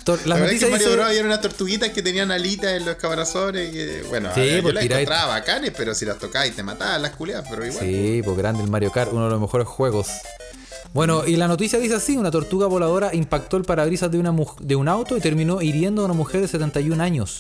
Tor- 0.06 0.20
La 0.26 0.36
verdad 0.36 0.54
es 0.54 0.60
que 0.64 0.70
Mario 0.70 0.86
dice- 0.86 0.96
Bros 0.96 1.08
había 1.10 1.24
unas 1.24 1.42
tortuguitas 1.42 1.90
que 1.90 2.02
tenían 2.04 2.32
alitas 2.32 2.72
en 2.74 2.86
los 2.86 2.96
caparazones. 2.98 3.70
y 3.70 3.72
que, 3.74 4.04
bueno, 4.10 4.30
Sí, 4.36 4.58
yo 4.58 4.62
pues 4.62 4.74
las 4.76 4.84
tiráis- 4.84 5.02
encontraba 5.02 5.28
bacanes, 5.40 5.74
pero 5.76 5.96
si 5.96 6.06
las 6.06 6.20
tocabas 6.20 6.52
te 6.52 6.64
mataban 6.64 7.02
las 7.02 7.12
culiadas, 7.16 7.48
pero 7.50 7.66
igual. 7.66 7.80
Sí, 7.84 8.22
pues 8.24 8.38
grande 8.38 8.64
el 8.64 8.70
Mario 8.70 8.92
Kart, 8.92 9.12
uno 9.12 9.26
de 9.26 9.32
los 9.32 9.42
mejores 9.42 9.68
juegos. 9.68 10.08
Bueno, 10.94 11.24
y 11.26 11.38
la 11.38 11.48
noticia 11.48 11.80
dice 11.80 11.96
así, 11.96 12.18
una 12.18 12.32
tortuga 12.32 12.68
voladora 12.68 13.16
impactó 13.16 13.56
el 13.58 13.64
parabrisas 13.64 14.12
de, 14.12 14.20
una 14.20 14.36
de 14.60 14.76
un 14.76 14.88
auto 14.90 15.16
y 15.18 15.22
terminó 15.22 15.62
hiriendo 15.62 16.02
a 16.02 16.06
una 16.06 16.14
mujer 16.14 16.42
de 16.42 16.48
71 16.50 17.02
años. 17.02 17.40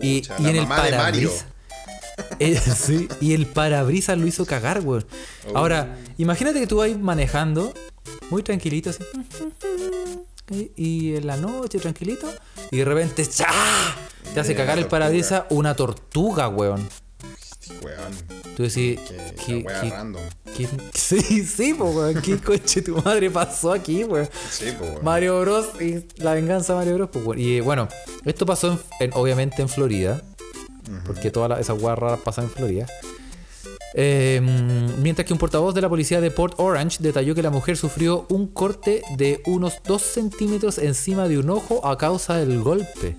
Y, 0.00 0.22
Chucha, 0.22 0.36
y 0.38 0.48
en 0.48 0.56
el 0.56 0.66
parabrisas... 0.66 1.46
Eh, 2.38 2.58
sí, 2.58 3.08
y 3.20 3.34
el 3.34 3.44
parabrisas 3.44 4.16
lo 4.16 4.26
hizo 4.26 4.46
cagar, 4.46 4.80
weón. 4.80 5.04
Oh. 5.52 5.58
Ahora, 5.58 5.98
imagínate 6.16 6.60
que 6.60 6.66
tú 6.66 6.76
vas 6.76 6.96
manejando 6.98 7.74
muy 8.30 8.42
tranquilito 8.42 8.88
así. 8.88 9.04
Y, 10.50 10.70
y 10.76 11.16
en 11.16 11.26
la 11.26 11.36
noche 11.36 11.78
tranquilito 11.78 12.32
y 12.70 12.78
de 12.78 12.84
repente 12.84 13.26
¡cha! 13.26 13.48
te 14.32 14.40
hace 14.40 14.54
cagar 14.54 14.78
el 14.78 14.86
parabrisas 14.86 15.44
una 15.50 15.74
tortuga, 15.74 16.48
weón. 16.48 16.88
Weón, 17.82 18.12
Tú 18.56 18.62
decís, 18.62 18.98
que 19.00 19.34
¿qué, 19.46 19.52
la 19.52 19.66
wea 19.66 19.80
qué- 19.82 19.90
random. 19.90 20.22
qué- 20.56 20.68
sí, 20.94 21.20
sí, 21.44 21.74
po, 21.74 21.84
weón, 21.86 22.20
¿qué 22.22 22.36
coche 22.44 22.82
tu 22.82 22.96
madre 22.96 23.30
pasó 23.30 23.72
aquí, 23.72 24.04
weón? 24.04 24.28
Sí, 24.50 24.66
pues, 24.78 24.90
weón. 24.92 25.04
Mario 25.04 25.40
Bros 25.40 25.66
y 25.80 26.04
la 26.22 26.34
venganza 26.34 26.72
de 26.72 26.78
Mario 26.80 26.94
Bros. 26.94 27.08
pues, 27.12 27.24
weón. 27.24 27.38
Y 27.40 27.60
bueno, 27.60 27.88
esto 28.24 28.46
pasó 28.46 28.72
en- 28.72 28.78
en- 29.00 29.10
obviamente 29.14 29.62
en 29.62 29.68
Florida, 29.68 30.22
porque 31.04 31.30
todas 31.30 31.58
esas 31.60 31.80
weas 31.82 31.98
raras 31.98 32.20
pasan 32.20 32.44
en 32.44 32.50
Florida. 32.50 32.86
Eh, 33.98 34.40
mientras 35.00 35.26
que 35.26 35.32
un 35.32 35.38
portavoz 35.38 35.74
de 35.74 35.80
la 35.80 35.88
policía 35.88 36.20
de 36.20 36.30
Port 36.30 36.54
Orange 36.58 36.98
detalló 37.00 37.34
que 37.34 37.42
la 37.42 37.50
mujer 37.50 37.76
sufrió 37.78 38.26
un 38.28 38.46
corte 38.46 39.02
de 39.16 39.40
unos 39.46 39.74
2 39.86 40.02
centímetros 40.02 40.76
encima 40.78 41.28
de 41.28 41.38
un 41.38 41.48
ojo 41.50 41.84
a 41.86 41.96
causa 41.96 42.36
del 42.36 42.60
golpe. 42.62 43.16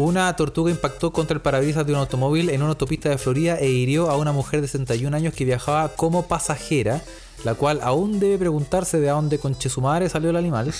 Una 0.00 0.34
tortuga 0.34 0.70
impactó 0.70 1.12
contra 1.12 1.34
el 1.34 1.42
parabrisas 1.42 1.84
de 1.86 1.92
un 1.92 1.98
automóvil 1.98 2.48
en 2.48 2.62
una 2.62 2.70
autopista 2.70 3.10
de 3.10 3.18
Florida 3.18 3.58
e 3.58 3.68
hirió 3.68 4.08
a 4.08 4.16
una 4.16 4.32
mujer 4.32 4.62
de 4.62 4.66
61 4.66 5.14
años 5.14 5.34
que 5.34 5.44
viajaba 5.44 5.90
como 5.90 6.26
pasajera, 6.26 7.02
la 7.44 7.52
cual 7.52 7.80
aún 7.82 8.18
debe 8.18 8.38
preguntarse 8.38 8.98
de 8.98 9.08
dónde 9.08 9.38
conche 9.38 9.68
su 9.68 9.82
madre 9.82 10.08
salió 10.08 10.30
el 10.30 10.36
animal, 10.36 10.72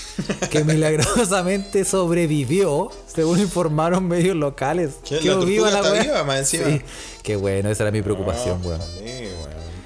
que 0.50 0.64
milagrosamente 0.64 1.84
sobrevivió, 1.84 2.90
según 3.06 3.40
informaron 3.40 4.08
medios 4.08 4.36
locales. 4.36 4.94
¿Qué? 5.04 5.16
¿La 5.16 5.20
Quedó 5.20 5.34
tortuga 5.40 5.50
viva 5.50 5.70
la 5.70 5.78
está 5.80 5.92
wea. 5.92 6.02
viva, 6.02 6.24
más 6.24 6.38
encima? 6.38 6.64
Sí, 6.64 6.80
qué 7.22 7.36
bueno, 7.36 7.68
esa 7.68 7.82
era 7.82 7.92
mi 7.92 8.00
preocupación, 8.00 8.64
weón. 8.64 8.80
weón. 8.80 9.29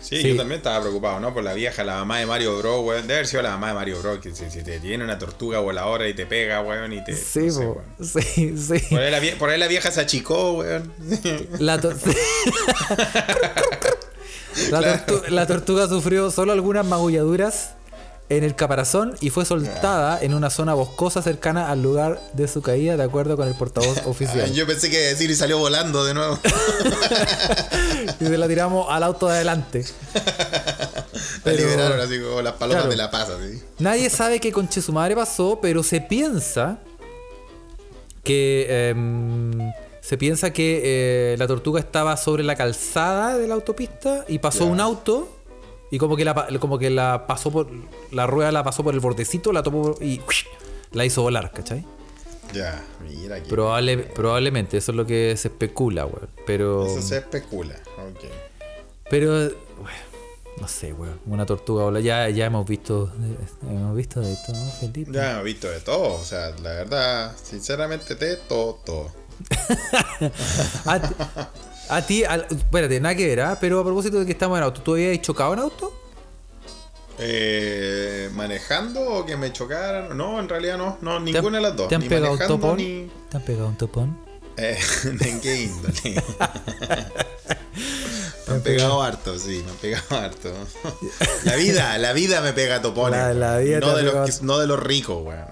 Sí, 0.05 0.21
Sí. 0.21 0.29
yo 0.29 0.37
también 0.37 0.59
estaba 0.59 0.81
preocupado, 0.83 1.19
¿no? 1.19 1.33
Por 1.33 1.43
la 1.45 1.55
vieja, 1.55 1.83
la 1.83 1.95
mamá 1.97 2.19
de 2.19 2.27
Mario 2.27 2.59
Bros, 2.59 2.85
weón. 2.85 3.03
Debe 3.03 3.15
haber 3.15 3.27
sido 3.27 3.43
la 3.43 3.51
mamá 3.53 3.69
de 3.69 3.75
Mario 3.75 4.01
Bros. 4.03 4.19
Que 4.19 4.35
si, 4.35 4.51
si 4.51 4.63
te 4.63 4.79
tiene 4.79 5.03
una 5.03 5.19
tortuga 5.19 5.61
voladora 5.61 6.07
y 6.09 6.15
te 6.15 6.27
pega, 6.27 6.61
weón, 6.61 6.93
y 6.93 7.03
te. 7.03 7.17
Sí, 7.17 7.47
no 7.47 7.53
sé, 7.53 7.65
po. 7.65 7.73
weón. 7.73 7.85
sí, 8.25 8.55
sí. 8.59 8.87
Por 8.91 9.01
ahí, 9.01 9.11
la, 9.11 9.21
vie- 9.21 9.37
por 9.37 9.49
ahí 9.51 9.59
la 9.59 9.67
vieja 9.67 9.91
se 9.91 10.01
achicó, 10.03 10.53
weón. 10.59 10.93
La, 11.59 11.81
tor- 11.81 11.97
La 14.71 14.81
tortu- 15.07 15.29
la 15.29 15.47
tortuga 15.47 15.89
sufrió 15.89 16.31
solo 16.31 16.53
algunas 16.53 16.87
magulladuras 16.87 17.75
en 18.31 18.43
el 18.43 18.55
caparazón 18.57 19.15
y 19.21 19.29
fue 19.31 19.45
soltada 19.45 20.19
en 20.23 20.33
una 20.35 20.49
zona 20.51 20.73
boscosa 20.75 21.21
cercana 21.23 21.71
al 21.71 21.83
lugar 21.83 22.21
de 22.33 22.49
su 22.49 22.63
caída, 22.63 22.97
de 22.97 23.03
acuerdo 23.05 23.37
con 23.37 23.47
el 23.49 23.55
portavoz 23.55 24.03
oficial. 24.07 24.51
Yo 24.53 24.67
pensé 24.67 24.91
que 24.91 24.99
decir 24.99 25.31
y 25.31 25.35
salió 25.35 25.59
volando 25.59 26.05
de 26.05 26.15
nuevo. 26.15 26.39
Y 28.21 28.25
se 28.27 28.37
la 28.39 28.47
tiramos 28.49 28.87
al 28.91 29.03
auto 29.03 29.27
de 29.29 29.35
adelante. 29.35 29.85
La 30.15 30.23
Pero- 31.43 31.57
liberaron 31.65 32.01
así 32.01 32.21
como 32.21 32.43
las 32.43 32.53
palomas 32.55 32.83
Claro. 32.85 32.91
de 32.91 32.97
la 32.97 33.11
paz, 33.11 33.29
así. 33.31 33.63
Nadie 33.79 34.11
sabe 34.11 34.41
qué 34.41 34.53
conche 34.53 34.83
su 34.83 34.93
madre 34.93 35.15
pasó, 35.17 35.59
pero 35.61 35.83
se 35.83 36.01
piensa 36.01 36.79
que 38.23 38.89
em, 38.91 39.73
se 40.01 40.17
piensa 40.19 40.53
que 40.53 40.81
eh, 40.85 41.37
la 41.39 41.47
tortuga 41.47 41.81
estaba 41.81 42.17
sobre 42.17 42.43
la 42.45 42.57
calzada 42.57 43.37
de 43.39 43.47
la 43.49 43.55
autopista 43.55 44.25
y 44.29 44.39
pasó 44.39 44.67
un 44.67 44.81
auto 44.81 45.29
y 45.91 45.99
como 45.99 46.17
que 46.17 46.25
la 46.25 46.47
como 46.61 46.79
que 46.79 46.91
la 46.91 47.27
pasó 47.27 47.51
por 47.51 47.69
la 48.11 48.27
rueda 48.27 48.53
la 48.53 48.65
pasó 48.65 48.83
por 48.83 48.95
el 48.95 49.01
bordecito, 49.01 49.53
la 49.53 49.63
tomó 49.63 49.95
y 50.01 50.21
la 50.93 51.05
hizo 51.05 51.23
volar, 51.23 51.53
¿cachai? 51.53 51.85
Ya, 52.53 52.83
mira 53.03 53.37
aquí. 53.37 53.51
Probable, 53.51 53.99
probablemente, 53.99 54.77
eso 54.77 54.93
es 54.93 54.97
lo 54.97 55.07
que 55.07 55.37
se 55.37 55.49
especula, 55.49 56.07
weón. 56.07 56.29
Pero 56.47 56.87
Eso 56.87 57.03
se 57.03 57.19
especula. 57.19 57.75
Ok. 58.09 58.25
pero 59.11 59.33
bueno, 59.33 59.99
no 60.61 60.69
sé, 60.69 60.93
weón, 60.93 61.19
una 61.27 61.47
tortuga 61.47 61.85
volar, 61.85 62.03
ya 62.03 62.29
ya 62.29 62.47
hemos 62.47 62.67
visto 62.67 63.13
hemos 63.63 63.97
visto 63.97 64.21
de 64.21 64.37
todo, 64.47 64.57
¿no, 64.57 64.71
Felipe? 64.73 65.13
Ya 65.13 65.41
he 65.41 65.43
visto 65.43 65.69
de 65.69 65.81
todo. 65.81 66.15
O 66.15 66.25
sea, 66.25 66.51
la 66.63 66.71
verdad, 66.71 67.35
sinceramente, 67.43 68.15
de 68.15 68.37
todo, 68.37 68.75
todo. 68.85 69.11
a 71.89 72.03
ti, 72.07 72.25
al- 72.25 72.47
espérate, 72.51 73.01
nada 73.01 73.15
que 73.15 73.27
ver, 73.27 73.41
¿ah? 73.41 73.59
pero 73.61 73.81
a 73.81 73.85
propósito 73.85 74.19
de 74.21 74.27
que 74.27 74.33
estamos 74.33 74.59
en 74.59 74.65
auto, 74.65 74.83
¿tú 74.83 74.95
habías 74.95 75.21
chocado 75.21 75.53
en 75.55 75.59
auto? 75.61 75.93
Eh, 77.19 78.29
¿Manejando 78.35 79.01
o 79.01 79.25
que 79.27 79.37
me 79.37 79.53
chocaran? 79.53 80.17
No, 80.17 80.41
en 80.41 80.49
realidad 80.49 80.77
no, 80.79 80.99
no 81.01 81.11
¿Te 81.13 81.17
han- 81.17 81.25
ninguna 81.25 81.59
de 81.59 81.63
las 81.63 81.77
dos. 81.77 81.89
¿Te 81.89 81.95
han 81.95 82.01
ni 82.01 82.09
pegado 82.09 82.33
un 82.33 82.39
topón? 82.39 82.77
ni. 82.77 83.09
¿Te 83.31 83.37
han 83.37 83.43
pegado 83.45 83.69
un 83.69 83.77
topón? 83.77 84.19
Eh, 84.57 84.79
¿En 85.21 85.41
qué 85.41 85.63
índole? 85.63 85.95
me 88.49 88.55
han 88.55 88.61
pegado 88.63 89.03
harto, 89.03 89.39
sí, 89.39 89.63
me 89.65 89.71
han 89.71 89.77
pegado 89.79 90.17
harto. 90.17 90.53
La 91.45 91.57
vida, 91.57 91.97
la 91.99 92.13
vida 92.13 92.41
me 92.41 92.53
pega 92.53 92.83
topones. 92.83 93.19
La- 93.21 93.33
la 93.35 93.59
vida 93.59 93.81
te 93.81 93.87
no, 93.87 93.97
de 93.97 94.03
los, 94.03 94.43
no 94.43 94.59
de 94.59 94.67
los 94.67 94.81
ricos, 94.83 95.25
weón. 95.25 95.45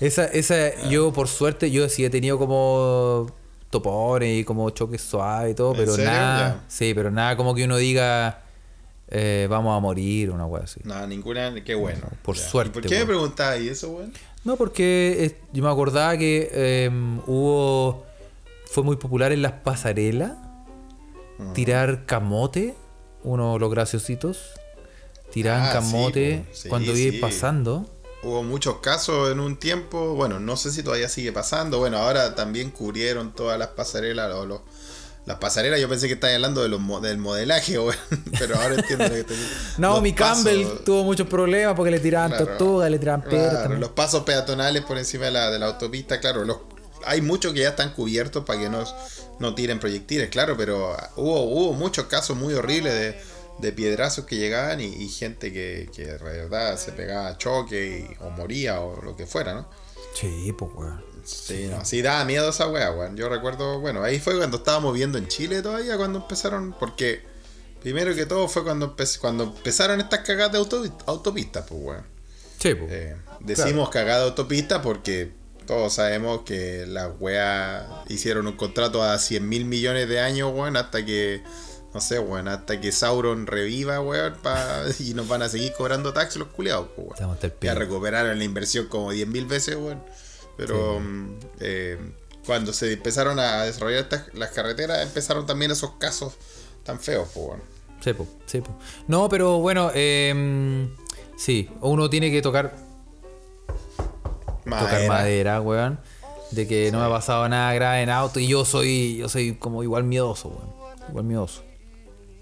Esa, 0.00 0.24
esa, 0.24 0.88
yo 0.88 1.12
por 1.12 1.28
suerte, 1.28 1.70
yo 1.70 1.86
sí 1.90 2.04
he 2.06 2.10
tenido 2.10 2.38
como 2.38 3.30
topones 3.70 4.40
y 4.40 4.44
como 4.44 4.68
choques 4.70 5.00
suaves 5.00 5.52
y 5.52 5.54
todo, 5.54 5.70
¿En 5.72 5.76
pero 5.78 5.94
serio? 5.94 6.10
nada, 6.10 6.64
sí, 6.68 6.92
pero 6.94 7.10
nada 7.10 7.36
como 7.36 7.54
que 7.54 7.64
uno 7.64 7.76
diga 7.76 8.42
eh, 9.08 9.46
vamos 9.50 9.76
a 9.76 9.80
morir 9.80 10.30
una 10.30 10.46
wea 10.46 10.64
así. 10.64 10.80
No, 10.84 11.04
ninguna, 11.06 11.52
qué 11.64 11.74
bueno. 11.74 12.08
Por 12.22 12.36
suerte, 12.36 12.78
¿Y 12.78 12.82
¿Por 12.82 12.90
qué 12.90 12.98
me 13.00 13.06
preguntabas 13.06 13.58
eso, 13.58 13.90
weón? 13.90 14.12
No, 14.44 14.56
porque 14.56 15.16
eh, 15.24 15.36
yo 15.52 15.62
me 15.62 15.70
acordaba 15.70 16.16
que 16.16 16.48
eh, 16.52 16.90
hubo, 17.26 18.04
fue 18.66 18.82
muy 18.82 18.96
popular 18.96 19.32
en 19.32 19.42
las 19.42 19.52
pasarelas 19.52 20.32
tirar 21.54 22.04
camote, 22.06 22.74
uno 23.24 23.54
de 23.54 23.58
los 23.60 23.70
graciositos, 23.70 24.50
tiraban 25.32 25.68
Ah, 25.68 25.72
camote. 25.72 26.44
Sí, 26.52 26.68
cuando 26.68 26.96
iba 26.96 27.20
pasando. 27.20 27.86
Hubo 28.22 28.42
muchos 28.42 28.78
casos 28.80 29.32
en 29.32 29.40
un 29.40 29.56
tiempo, 29.56 30.14
bueno, 30.14 30.38
no 30.40 30.56
sé 30.56 30.70
si 30.70 30.82
todavía 30.82 31.08
sigue 31.08 31.32
pasando, 31.32 31.78
bueno, 31.78 31.96
ahora 31.98 32.34
también 32.34 32.70
cubrieron 32.70 33.32
todas 33.34 33.58
las 33.58 33.68
pasarelas, 33.68 34.34
o 34.34 34.44
los, 34.44 34.60
las 35.24 35.38
pasarelas, 35.38 35.80
yo 35.80 35.88
pensé 35.88 36.06
que 36.06 36.14
estabas 36.14 36.34
hablando 36.34 36.62
de 36.62 36.68
los, 36.68 36.80
del 37.02 37.16
modelaje, 37.16 37.78
pero 38.38 38.56
ahora 38.60 38.74
entiendo 38.74 39.04
lo 39.08 39.14
que 39.14 39.24
te 39.24 39.34
No, 39.78 39.94
los 39.94 40.02
mi 40.02 40.12
Campbell 40.12 40.66
tuvo 40.84 41.04
muchos 41.04 41.26
problemas 41.28 41.74
porque 41.74 41.90
le 41.92 42.00
tiraban 42.00 42.30
Claro. 42.30 42.44
tortugas, 42.46 42.90
le 42.90 42.98
tiraban 42.98 43.22
Claro, 43.22 43.58
también. 43.62 43.80
los 43.80 43.90
pasos 43.92 44.24
peatonales 44.24 44.84
por 44.84 44.98
encima 44.98 45.24
de 45.26 45.30
la, 45.30 45.50
de 45.50 45.58
la 45.58 45.66
autopista, 45.66 46.20
claro, 46.20 46.44
los, 46.44 46.58
hay 47.06 47.22
muchos 47.22 47.54
que 47.54 47.60
ya 47.60 47.70
están 47.70 47.94
cubiertos 47.94 48.44
para 48.44 48.60
que 48.60 48.68
no, 48.68 48.84
no 49.38 49.54
tiren 49.54 49.80
proyectiles, 49.80 50.28
claro, 50.28 50.56
pero 50.58 50.94
hubo, 51.16 51.40
hubo 51.44 51.72
muchos 51.72 52.04
casos 52.04 52.36
muy 52.36 52.52
horribles 52.52 52.92
de, 52.92 53.29
de 53.60 53.72
piedrazos 53.72 54.24
que 54.24 54.36
llegaban 54.36 54.80
y, 54.80 54.86
y 54.86 55.08
gente 55.08 55.52
que, 55.52 55.88
que 55.94 56.06
de 56.06 56.18
verdad 56.18 56.76
se 56.78 56.92
pegaba 56.92 57.28
a 57.28 57.38
choque 57.38 58.08
y- 58.10 58.24
o 58.24 58.30
moría 58.30 58.80
o 58.80 59.00
lo 59.02 59.16
que 59.16 59.26
fuera, 59.26 59.54
¿no? 59.54 59.68
Sí, 60.14 60.52
pues, 60.56 60.70
weón. 60.74 61.04
Sí, 61.24 61.68
no, 61.70 61.84
sí 61.84 62.00
daba 62.02 62.24
miedo 62.24 62.48
esa 62.50 62.66
wea, 62.68 62.90
weón. 62.92 63.16
Yo 63.16 63.28
recuerdo, 63.28 63.78
bueno, 63.80 64.02
ahí 64.02 64.18
fue 64.18 64.36
cuando 64.36 64.56
estábamos 64.58 64.94
viendo 64.94 65.18
en 65.18 65.28
Chile 65.28 65.62
todavía, 65.62 65.96
cuando 65.96 66.18
empezaron, 66.20 66.74
porque 66.78 67.20
primero 67.82 68.14
que 68.14 68.26
todo 68.26 68.48
fue 68.48 68.64
cuando, 68.64 68.96
empe- 68.96 69.18
cuando 69.18 69.44
empezaron 69.44 70.00
estas 70.00 70.20
cagadas 70.20 70.52
de 70.52 70.58
autopi- 70.58 71.02
autopistas, 71.06 71.66
pues, 71.68 71.80
weón. 71.82 72.04
Sí, 72.58 72.74
pues. 72.74 72.90
Eh, 72.92 73.16
decimos 73.40 73.88
cagada 73.90 74.20
de 74.20 74.24
autopista 74.30 74.82
porque 74.82 75.32
todos 75.66 75.92
sabemos 75.94 76.40
que 76.42 76.84
las 76.86 77.10
weas 77.20 77.84
hicieron 78.08 78.46
un 78.48 78.56
contrato 78.56 79.02
a 79.02 79.18
100 79.18 79.48
mil 79.48 79.64
millones 79.66 80.08
de 80.08 80.20
años, 80.20 80.50
weón, 80.54 80.76
hasta 80.76 81.04
que, 81.04 81.42
no 81.92 82.00
sé, 82.00 82.18
weón, 82.20 82.46
hasta 82.48 82.80
que 82.80 82.92
Sauron 82.92 83.46
reviva, 83.46 84.00
weón, 84.00 84.34
pa- 84.42 84.84
y 84.98 85.14
nos 85.14 85.26
van 85.28 85.42
a 85.42 85.48
seguir 85.48 85.72
cobrando 85.72 86.12
tax 86.12 86.36
los 86.36 86.48
culiados, 86.48 86.88
weón. 86.96 87.14
Ya 87.60 87.74
recuperaron 87.74 88.38
la 88.38 88.44
inversión 88.44 88.86
como 88.86 89.10
10 89.10 89.26
mil 89.28 89.46
veces, 89.46 89.76
weón. 89.76 90.02
Pero 90.56 91.00
mm, 91.00 91.36
eh, 91.60 91.98
cuando 92.46 92.72
se 92.72 92.92
empezaron 92.92 93.38
a 93.38 93.62
desarrollar 93.64 94.00
estas, 94.02 94.34
las 94.34 94.50
carreteras, 94.50 95.02
empezaron 95.02 95.46
también 95.46 95.70
esos 95.70 95.92
casos 95.92 96.34
tan 96.84 97.00
feos, 97.00 97.28
pues, 97.34 97.46
weón. 97.46 97.62
Sí, 98.02 98.12
po, 98.14 98.26
sí, 98.46 98.60
po. 98.60 98.70
No, 99.08 99.28
pero 99.28 99.58
bueno, 99.58 99.90
eh, 99.94 100.88
sí, 101.36 101.68
uno 101.82 102.08
tiene 102.08 102.30
que 102.30 102.40
tocar, 102.40 102.74
tocar 103.96 104.64
Madera. 104.64 105.08
madera, 105.08 105.60
weón. 105.60 106.00
De 106.50 106.66
que 106.66 106.90
no 106.90 106.98
me 106.98 107.04
ha 107.04 107.10
pasado 107.10 107.48
nada 107.48 107.72
grave 107.74 108.02
en 108.02 108.10
auto 108.10 108.40
y 108.40 108.48
yo 108.48 108.64
soy, 108.64 109.16
yo 109.18 109.28
soy 109.28 109.54
como 109.54 109.82
igual 109.82 110.04
miedoso, 110.04 110.48
weón. 110.48 110.72
Igual 111.08 111.24
miedoso. 111.24 111.62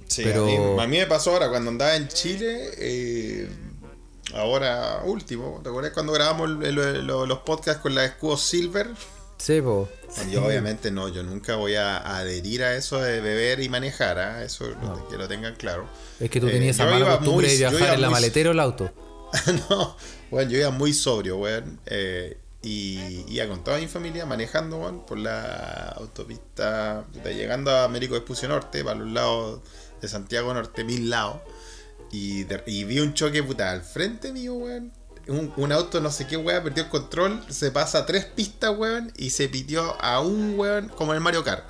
Sí, 0.09 0.23
Pero- 0.25 0.43
a, 0.43 0.47
mí, 0.47 0.83
a 0.83 0.87
mí 0.87 0.97
me 0.99 1.07
pasó 1.07 1.33
ahora 1.33 1.49
cuando 1.51 1.71
andaba 1.71 1.95
en 1.97 2.09
Chile. 2.09 2.71
eh, 2.79 3.49
ahora 4.35 5.03
último, 5.05 5.61
¿te 5.63 5.69
acuerdas 5.69 5.93
cuando 5.93 6.13
grabamos 6.13 6.51
el- 6.51 6.79
el- 6.79 7.07
lo- 7.07 7.27
los 7.27 7.39
podcasts 7.41 7.81
con 7.83 7.95
la 7.95 8.05
escudo 8.05 8.37
Silver? 8.37 8.89
Sí, 9.39 9.61
po. 9.61 9.89
Yo 10.33 10.45
obviamente 10.45 10.91
no, 10.91 11.09
yo 11.09 11.23
nunca 11.23 11.55
voy 11.57 11.75
a 11.77 11.99
adherir 12.19 12.65
a 12.65 12.75
eso 12.75 12.99
de 13.01 13.21
beber 13.21 13.61
y 13.61 13.69
manejar, 13.69 14.19
¿ah? 14.19 14.43
eso 14.43 14.65
lo- 14.83 15.07
que 15.09 15.17
lo 15.17 15.29
tengan 15.29 15.55
claro. 15.55 15.87
Es 16.19 16.31
que 16.31 16.41
tú 16.41 16.49
Eh, 16.49 16.53
tenías 16.53 16.75
esa 16.77 16.87
yo 16.87 16.91
mala 16.91 17.07
costumbre 17.19 17.47
muy- 17.47 17.57
de 17.57 17.59
viajar 17.59 17.95
en 17.95 18.01
la 18.01 18.09
muy- 18.09 18.15
maletera 18.15 18.49
o 18.49 18.53
el 18.53 18.61
auto. 18.61 18.91
no, 19.71 19.97
bueno, 20.31 20.51
yo 20.51 20.59
iba 20.59 20.71
muy 20.71 20.93
sobrio, 20.93 21.37
weón. 21.37 21.79
eh, 21.87 22.39
y 22.61 23.25
iba 23.33 23.47
con 23.47 23.63
toda 23.63 23.79
mi 23.79 23.87
familia 23.87 24.27
manejando, 24.27 24.79
weón, 24.79 25.07
por 25.07 25.17
la 25.19 25.91
autopista, 25.97 27.05
llegando 27.25 27.71
a 27.71 27.85
Américo 27.85 28.15
Vespucio 28.15 28.49
Norte, 28.49 28.83
para 28.83 28.99
los 28.99 29.09
lados 29.13 29.61
de 30.01 30.09
Santiago 30.09 30.53
Norte, 30.55 30.85
mil 30.85 31.11
lados. 31.11 31.41
Y, 32.11 32.45
de- 32.45 32.63
y 32.67 32.85
vi 32.85 33.01
un 33.01 33.15
choque, 33.15 33.43
puta, 33.43 33.71
al 33.71 33.83
frente 33.83 34.33
mío, 34.33 34.55
weón. 34.55 34.93
Un, 35.27 35.53
un 35.59 35.73
auto, 35.73 36.01
no 36.01 36.11
sé 36.11 36.27
qué, 36.27 36.37
weón, 36.39 36.65
perdió 36.65 36.85
el 36.85 36.89
control, 36.89 37.45
se 37.51 37.71
pasa 37.71 38.07
tres 38.07 38.25
pistas, 38.25 38.75
weón, 38.77 39.13
y 39.17 39.29
se 39.31 39.49
pitió 39.49 40.01
a 40.03 40.21
un 40.21 40.59
weón 40.59 40.89
como 40.89 41.13
en 41.13 41.17
el 41.17 41.23
Mario 41.23 41.45
Kart. 41.45 41.69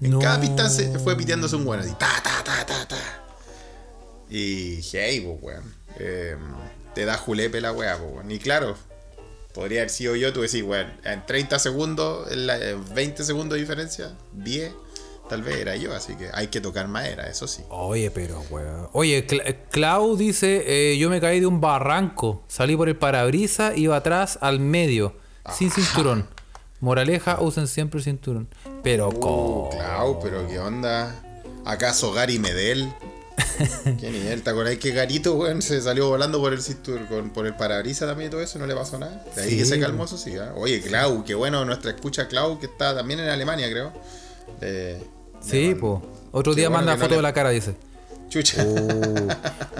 En 0.00 0.12
No. 0.12 0.18
cada 0.20 0.40
pista 0.40 0.70
se 0.70 0.96
fue 1.00 1.16
piteándose 1.16 1.56
un 1.56 1.66
weón, 1.66 1.80
así, 1.80 1.90
ta, 1.98 2.08
ta, 2.22 2.44
ta, 2.44 2.64
ta, 2.64 2.86
ta. 2.86 2.96
Y 4.28 4.80
hey, 4.92 5.20
pues, 5.26 5.38
weón. 5.42 5.74
eh, 5.98 6.36
te 6.94 7.04
da 7.04 7.16
julepe 7.16 7.60
la 7.60 7.72
weá, 7.72 7.98
pues, 7.98 8.12
weón. 8.14 8.30
Y 8.30 8.38
claro, 8.38 8.76
podría 9.54 9.80
haber 9.80 9.90
sido 9.90 10.14
yo, 10.14 10.32
tú 10.32 10.42
decís, 10.42 10.62
weón, 10.62 10.92
en 11.04 11.26
30 11.26 11.58
segundos, 11.58 12.30
en, 12.30 12.46
la- 12.46 12.58
en 12.64 12.94
20 12.94 13.24
segundos 13.24 13.56
de 13.56 13.60
diferencia, 13.60 14.12
10, 14.34 14.72
tal 15.30 15.42
vez 15.42 15.56
era 15.56 15.76
yo, 15.76 15.94
así 15.94 16.14
que 16.16 16.28
hay 16.34 16.48
que 16.48 16.60
tocar 16.60 16.86
madera, 16.88 17.26
eso 17.28 17.48
sí. 17.48 17.62
Oye, 17.70 18.10
pero, 18.10 18.42
weón. 18.50 18.88
Oye, 18.92 19.26
Cla- 19.26 19.56
Clau 19.70 20.16
dice, 20.16 20.64
eh, 20.66 20.98
yo 20.98 21.08
me 21.08 21.20
caí 21.20 21.40
de 21.40 21.46
un 21.46 21.60
barranco, 21.62 22.42
salí 22.48 22.76
por 22.76 22.88
el 22.90 22.96
parabrisas, 22.96 23.78
iba 23.78 23.96
atrás 23.96 24.38
al 24.42 24.60
medio, 24.60 25.14
sin 25.56 25.70
cinturón. 25.70 26.28
Moraleja, 26.80 27.40
usen 27.40 27.66
siempre 27.68 27.98
el 27.98 28.04
cinturón. 28.04 28.48
Pero, 28.82 29.08
Uh, 29.08 29.20
co- 29.20 29.70
Clau, 29.72 30.20
pero 30.20 30.46
qué 30.48 30.58
onda. 30.58 31.14
¿Acaso 31.64 32.12
Gary 32.12 32.38
Medel? 32.38 32.92
¿Qué 34.00 34.10
nivel? 34.10 34.42
¿Te 34.42 34.50
acordás 34.50 34.76
que 34.78 34.90
Garito, 34.90 35.34
weón, 35.34 35.60
se 35.62 35.80
salió 35.82 36.08
volando 36.08 36.40
por 36.40 36.52
el 36.52 36.60
cinturón, 36.62 37.30
por 37.30 37.46
el 37.46 37.54
parabrisas 37.54 38.08
también 38.08 38.28
y 38.28 38.30
todo 38.30 38.40
eso? 38.40 38.58
¿No 38.58 38.66
le 38.66 38.74
pasó 38.74 38.98
nada? 38.98 39.24
De 39.36 39.42
ahí 39.42 39.50
Sí, 39.50 39.58
que 39.58 39.64
se 39.66 39.78
calmó, 39.78 40.04
eso 40.04 40.16
sí. 40.18 40.36
¿ah? 40.38 40.52
Oye, 40.56 40.80
Clau, 40.80 41.22
qué 41.24 41.34
bueno 41.34 41.64
nuestra 41.64 41.90
escucha 41.90 42.28
Clau, 42.28 42.58
que 42.58 42.66
está 42.66 42.94
también 42.94 43.20
en 43.20 43.28
Alemania, 43.28 43.70
creo. 43.70 43.92
Eh, 44.62 45.02
Sí, 45.40 45.74
po. 45.74 46.02
Otro 46.32 46.54
día 46.54 46.68
bueno 46.68 46.78
manda 46.86 46.94
no 46.96 47.00
foto 47.00 47.10
le- 47.10 47.16
de 47.16 47.22
la 47.22 47.32
cara, 47.32 47.50
dice. 47.50 47.74
Chucha. 48.28 48.64
Uh, 48.64 49.28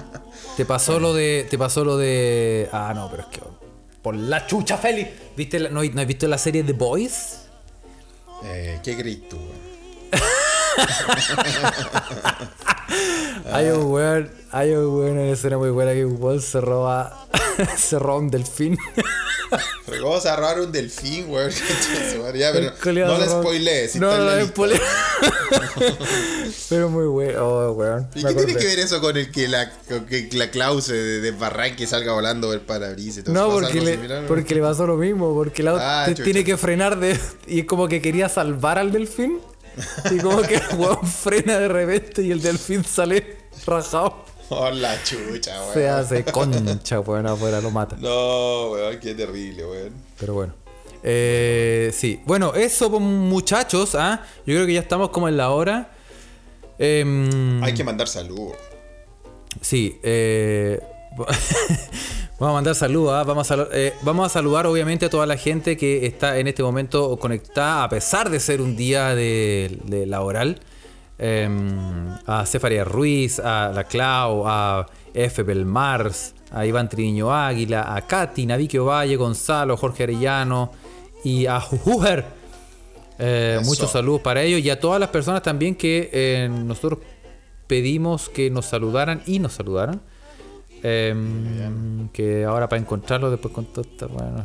te 0.57 0.65
pasó 0.65 0.99
lo 0.99 1.15
de. 1.15 1.47
Te 1.49 1.57
pasó 1.59 1.85
lo 1.85 1.97
de. 1.97 2.69
Ah, 2.73 2.93
no, 2.95 3.09
pero 3.11 3.23
es 3.23 3.29
que. 3.29 3.41
Por 4.03 4.17
la 4.17 4.47
chucha, 4.47 4.77
Félix. 4.79 5.11
¿Viste 5.37 5.61
la- 5.61 5.69
no, 5.71 5.83
¿No 5.85 6.01
has 6.01 6.07
visto 6.07 6.27
la 6.27 6.39
serie 6.39 6.63
The 6.65 6.73
Boys? 6.73 7.43
Eh, 8.45 8.81
¿Qué 8.83 8.97
weón? 9.37 9.71
Hay 13.53 13.67
un 13.69 13.91
weón. 13.93 14.31
Hay 14.53 14.71
un 14.73 14.95
weón 14.97 15.19
en 15.19 15.29
escena 15.29 15.59
muy 15.59 15.71
buena 15.71 15.93
que 15.93 16.05
un 16.05 16.17
weón 16.23 16.41
se 16.41 16.61
roba. 16.61 17.27
se 17.77 17.99
roba 17.99 18.19
un 18.19 18.31
delfín. 18.31 18.79
Pero 19.87 20.03
¿cómo 20.05 20.21
se 20.21 20.29
va 20.29 20.35
a 20.35 20.37
robar 20.37 20.61
un 20.61 20.73
delfín, 20.73 21.27
weón? 21.29 21.51
Ya, 22.35 22.53
pero 22.53 22.73
no 23.09 23.17
roba- 23.17 23.41
spoilees, 23.43 23.93
si 23.93 23.99
no, 23.99 24.17
no, 24.17 24.25
la 24.25 24.43
spoile- 24.45 24.81
Pero 26.69 26.89
muy 26.89 27.07
bueno. 27.07 27.45
Oh, 27.45 27.73
weón. 27.73 28.09
¿Y 28.15 28.25
qué 28.25 28.35
tiene 28.35 28.55
que 28.57 28.67
ver 28.67 28.79
eso 28.79 29.01
con 29.01 29.17
el 29.17 29.31
que 29.33 29.49
la, 29.49 29.71
con 29.89 30.07
que 30.07 30.29
la 30.33 30.51
Klaus 30.51 30.85
se 30.85 30.95
desbarranque 30.95 31.85
y 31.85 31.87
salga 31.87 32.13
volando 32.13 32.53
el 32.53 32.61
parabrisas 32.61 33.19
y 33.19 33.23
todo 33.25 33.35
No, 33.35 33.51
porque 33.51 33.81
le, 33.81 33.95
similar, 33.95 34.25
porque 34.29 34.55
le 34.55 34.61
pasó 34.63 34.87
lo 34.87 34.97
mismo, 34.97 35.35
porque 35.35 35.63
auto 35.67 35.81
Ah, 35.83 36.07
tiene 36.23 36.45
que 36.45 36.57
frenar 36.57 36.99
de, 37.01 37.19
y 37.47 37.65
como 37.65 37.89
que 37.89 38.01
quería 38.01 38.29
salvar 38.29 38.79
al 38.79 38.93
delfín. 38.93 39.41
Y 40.11 40.19
como 40.19 40.43
que 40.43 40.57
el 40.57 40.77
weón 40.77 41.07
frena 41.07 41.59
de 41.59 41.69
repente 41.69 42.23
y 42.23 42.31
el 42.31 42.41
delfín 42.41 42.85
sale 42.85 43.39
rajado. 43.67 44.25
Oh, 44.49 44.71
la 44.71 45.03
chucha, 45.05 45.61
weón. 45.63 45.75
Se 45.75 45.89
hace 45.89 46.25
concha, 46.25 47.01
weón, 47.01 47.27
afuera 47.27 47.61
lo 47.61 47.71
mata. 47.71 47.97
No, 47.99 48.71
weón, 48.71 48.99
qué 48.99 49.15
terrible, 49.15 49.65
weón. 49.65 49.93
Pero 50.19 50.35
bueno. 50.35 50.55
Eh, 51.03 51.91
sí, 51.95 52.21
bueno, 52.27 52.55
eso 52.55 52.91
pues, 52.91 53.03
muchachos, 53.03 53.95
¿ah? 53.95 54.23
Yo 54.47 54.55
creo 54.55 54.67
que 54.67 54.75
ya 54.75 54.81
estamos 54.81 55.11
como 55.11 55.29
en 55.29 55.37
la 55.37 55.51
hora. 55.51 55.93
Em, 56.79 57.63
Hay 57.63 57.75
que 57.75 57.85
mandar 57.85 58.09
saludos. 58.09 58.57
Sí, 59.61 59.99
eh, 60.03 60.81
vamos 62.41 62.53
a 62.53 62.55
mandar 62.55 62.75
saludos, 62.75 63.13
¿ah? 63.13 63.23
vamos, 63.23 63.51
a, 63.51 63.69
eh, 63.73 63.95
vamos 64.03 64.27
a 64.27 64.29
saludar 64.29 64.67
obviamente 64.67 65.07
a 65.07 65.11
toda 65.11 65.27
la 65.27 65.37
gente 65.37 65.77
que 65.77 66.07
está 66.07 66.39
en 66.39 66.49
este 66.49 66.63
momento 66.63 67.17
conectada, 67.19 67.85
a 67.85 67.89
pesar 67.89 68.31
de 68.31 68.41
ser 68.41 68.61
un 68.61 68.77
día 68.77 69.15
de, 69.15 69.79
de 69.85 70.07
laboral. 70.07 70.59
Eh, 71.23 71.47
a 72.27 72.47
Cefaria 72.47 72.83
Ruiz, 72.83 73.39
a 73.41 73.71
la 73.75 73.85
Clau, 73.85 74.45
a 74.47 74.87
F. 75.13 75.43
Belmars, 75.43 76.35
a 76.51 76.65
Iván 76.65 76.89
Triño 76.89 77.31
Águila, 77.31 77.95
a 77.95 78.01
Katy, 78.07 78.47
Navique 78.47 78.79
Valle, 78.79 79.17
Gonzalo, 79.17 79.77
Jorge 79.77 80.05
Arellano 80.05 80.73
y 81.23 81.45
a 81.45 81.61
Jujujer. 81.61 82.25
Eh, 83.19 83.61
muchos 83.67 83.91
saludos 83.91 84.23
para 84.23 84.43
ellos 84.43 84.63
y 84.63 84.71
a 84.71 84.81
todas 84.81 84.99
las 84.99 85.11
personas 85.11 85.43
también 85.43 85.75
que 85.75 86.09
eh, 86.11 86.49
nosotros 86.51 87.01
pedimos 87.67 88.31
que 88.31 88.49
nos 88.49 88.65
saludaran 88.65 89.23
y 89.27 89.41
nos 89.41 89.53
saludaran. 89.53 90.01
Em, 90.83 92.09
que 92.09 92.45
ahora 92.45 92.69
para 92.69 92.81
encontrarlo 92.81 93.31
después 93.31 93.53
con 93.53 93.67
todo 93.67 93.83
esta- 93.83 94.07
bueno. 94.07 94.43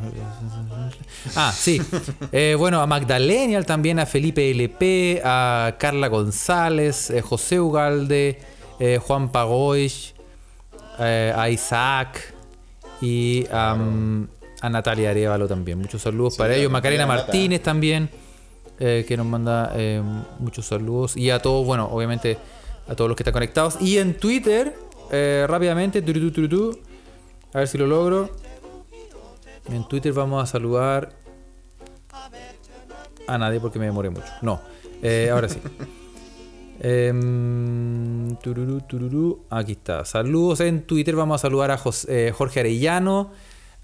Ah, 1.36 1.54
sí. 1.56 1.82
Eh, 2.32 2.56
bueno, 2.58 2.82
a 2.82 2.88
Magdalenial 2.88 3.66
también, 3.66 4.00
a 4.00 4.06
Felipe 4.06 4.50
LP, 4.52 5.22
a 5.24 5.76
Carla 5.80 6.08
González, 6.10 7.10
eh, 7.10 7.22
José 7.22 7.60
Ugalde, 7.60 8.40
eh, 8.80 9.00
Juan 9.02 9.32
Pagoich, 9.32 10.14
eh, 11.00 11.34
a 11.36 11.50
Isaac 11.50 12.34
y 13.02 13.46
a 13.52 13.78
Natalia 14.70 15.12
Arevalo 15.12 15.48
también. 15.48 15.80
Muchos 15.80 16.02
saludos 16.02 16.34
Sí, 16.34 16.40
para 16.40 16.56
ellos. 16.56 16.72
Macarena 16.72 17.06
Nata. 17.06 17.24
Martínez 17.24 17.62
también, 17.62 18.10
que 18.78 19.14
nos 19.16 19.26
manda 19.26 19.72
muchos 20.40 20.66
saludos. 20.66 21.16
Y 21.16 21.30
a 21.30 21.40
todos, 21.42 21.66
bueno, 21.66 21.88
obviamente 21.92 22.38
a 22.88 22.96
todos 22.96 23.08
los 23.10 23.16
que 23.16 23.24
están 23.24 23.34
conectados. 23.34 23.78
Y 23.82 23.98
en 24.00 24.18
Twitter, 24.18 24.76
eh, 25.12 25.45
rápidamente, 25.47 26.01
turutú, 26.01 26.80
a 27.53 27.60
ver 27.60 27.68
si 27.68 27.78
lo 27.78 27.88
logro. 27.88 28.30
En 29.72 29.88
Twitter 29.88 30.14
vamos 30.14 30.43
a 30.43 30.45
saludar 30.45 31.14
a 33.28 33.38
nadie 33.38 33.60
porque 33.60 33.80
me 33.80 33.86
demoré 33.86 34.10
mucho. 34.10 34.28
No, 34.41 34.62
eh, 35.01 35.30
ahora 35.32 35.49
sí. 35.49 35.60
Em, 36.78 38.36
tururú, 38.43 38.82
tururú. 38.82 39.45
Aquí 39.49 39.72
está. 39.72 40.03
Saludos 40.03 40.60
en 40.60 40.82
Twitter. 40.84 41.16
Vamos 41.16 41.36
a 41.36 41.41
saludar 41.43 41.72
a 41.72 41.78
Jos- 41.78 42.06
eh, 42.10 42.34
Jorge 42.36 42.60
Arellano. 42.60 43.32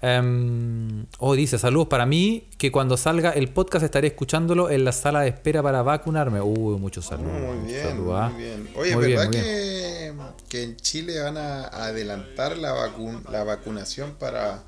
Em, 0.04 1.06
oh, 1.18 1.34
dice, 1.34 1.58
saludos 1.58 1.86
para 1.86 2.06
mí, 2.06 2.48
que 2.58 2.72
cuando 2.72 2.96
salga 2.96 3.30
el 3.30 3.48
podcast 3.50 3.84
estaré 3.84 4.08
escuchándolo 4.08 4.68
en 4.68 4.84
la 4.84 4.90
sala 4.90 5.20
de 5.20 5.28
espera 5.28 5.62
para 5.62 5.82
vacunarme. 5.82 6.40
Uy, 6.40 6.76
muchos 6.78 7.06
saludos. 7.06 7.32
Muy 7.32 7.72
bien, 7.72 7.82
saludos, 7.88 8.14
ah. 8.20 8.28
muy 8.30 8.42
bien. 8.42 8.70
Oye, 8.76 8.96
Muy 8.96 9.06
¿verdad 9.12 9.24
muy 9.26 9.32
bien. 9.36 9.44
que, 9.44 10.12
que 10.48 10.62
en 10.64 10.76
Chile 10.76 11.20
van 11.20 11.36
a 11.38 11.64
adelantar 11.68 12.58
la, 12.58 12.72
vacun 12.72 13.22
la 13.30 13.44
vacunación 13.44 14.14
para, 14.18 14.64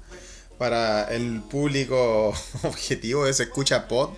para 0.57 1.05
el 1.13 1.41
público 1.43 2.33
objetivo 2.63 3.25
de 3.27 3.35
Se 3.35 3.43
Escucha 3.45 3.89
Pod? 3.89 4.11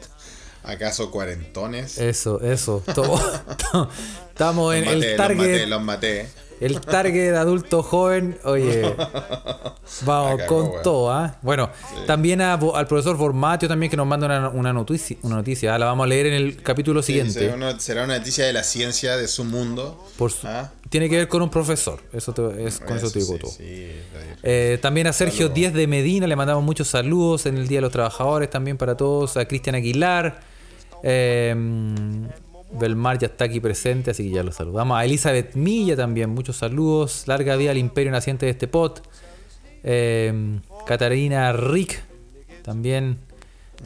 ¿Acaso 0.64 1.11
cuarentones? 1.12 1.97
Eso, 1.97 2.41
eso. 2.43 2.83
todo- 2.95 3.21
Estamos 4.29 4.75
en 4.75 4.85
Los 4.85 4.95
maté, 4.97 5.12
el 5.14 5.17
los 5.17 5.29
maté, 5.31 5.37
target. 5.47 5.67
los 5.69 5.83
maté. 5.83 6.29
El 6.61 6.80
target 6.80 7.34
adulto 7.34 7.82
joven, 7.82 8.38
oye, 8.44 8.82
vamos 10.04 10.38
cagó, 10.38 10.70
con 10.72 10.82
todo, 10.82 11.12
¿ah? 11.12 11.36
Bueno, 11.42 11.70
también 12.07 12.40
a 12.40 12.54
al 12.54 12.86
profesor 12.86 13.16
Formatio 13.18 13.68
también 13.68 13.90
que 13.90 13.96
nos 13.96 14.07
manda 14.07 14.26
una, 14.26 14.48
una 14.48 14.72
noticia, 14.72 15.16
una 15.22 15.36
noticia, 15.36 15.74
¿ah? 15.74 15.78
la 15.78 15.86
vamos 15.86 16.04
a 16.04 16.07
leer 16.09 16.26
en 16.26 16.32
el 16.34 16.62
capítulo 16.62 17.02
Sí, 17.02 17.09
siguiente. 17.12 17.32
será, 17.40 17.54
una, 17.54 17.78
será 17.78 18.04
una 18.04 18.18
noticia 18.18 18.46
de 18.46 18.52
la 18.52 18.62
ciencia, 18.62 19.16
de 19.16 19.28
su 19.28 19.44
mundo. 19.44 20.02
Por 20.16 20.32
su- 20.32 20.46
¿Ah? 20.46 20.72
Tiene 20.88 21.09
que 21.11 21.16
ver 21.16 21.28
con 21.28 21.42
un 21.42 21.50
profesor, 21.50 22.00
eso 22.12 22.32
te- 22.32 22.66
es, 22.66 22.78
con 22.80 22.96
eso, 22.96 23.11
te 23.11 23.18
digo 23.18 23.34
sí, 23.34 23.38
todo. 23.40 23.52
Eh, 24.42 24.78
también 24.80 25.07
a 25.09 25.12
Sergio. 25.12 25.48
Díez 25.50 25.74
de 25.74 25.86
Medina 25.86 26.26
le 26.26 26.36
mandamos 26.36 26.62
muchos 26.64 26.88
saludos 26.88 27.46
en 27.46 27.57
el 27.57 27.68
Día 27.68 27.78
de 27.78 27.82
los 27.82 27.92
Trabajadores 27.92 28.48
también 28.50 28.76
para 28.78 28.96
todos. 28.96 29.36
A 29.36 29.46
Cristian 29.46 29.74
Aguilar. 29.74 30.40
eh, 31.02 31.54
Belmar 32.73 33.19
ya 33.19 33.29
está 33.29 33.45
aquí 33.45 33.61
presente, 33.61 34.11
así 34.11 34.25
que 34.25 34.35
ya 34.37 34.43
lo 34.43 34.53
saludamos. 34.53 34.99
A 34.99 35.05
Elizabeth 35.05 35.55
Milla 35.55 35.97
también, 35.97 36.31
muchos 36.31 36.57
saludos. 36.57 37.25
Larga 37.27 37.57
vida 37.57 37.71
al 37.71 37.79
imperio 37.79 38.12
naciente 38.12 38.47
de 38.47 38.53
este 38.53 38.69
pot. 38.69 39.03
Eh, 39.83 40.61
Catarina 40.87 41.53
Rick 41.53 42.03
también 42.62 43.19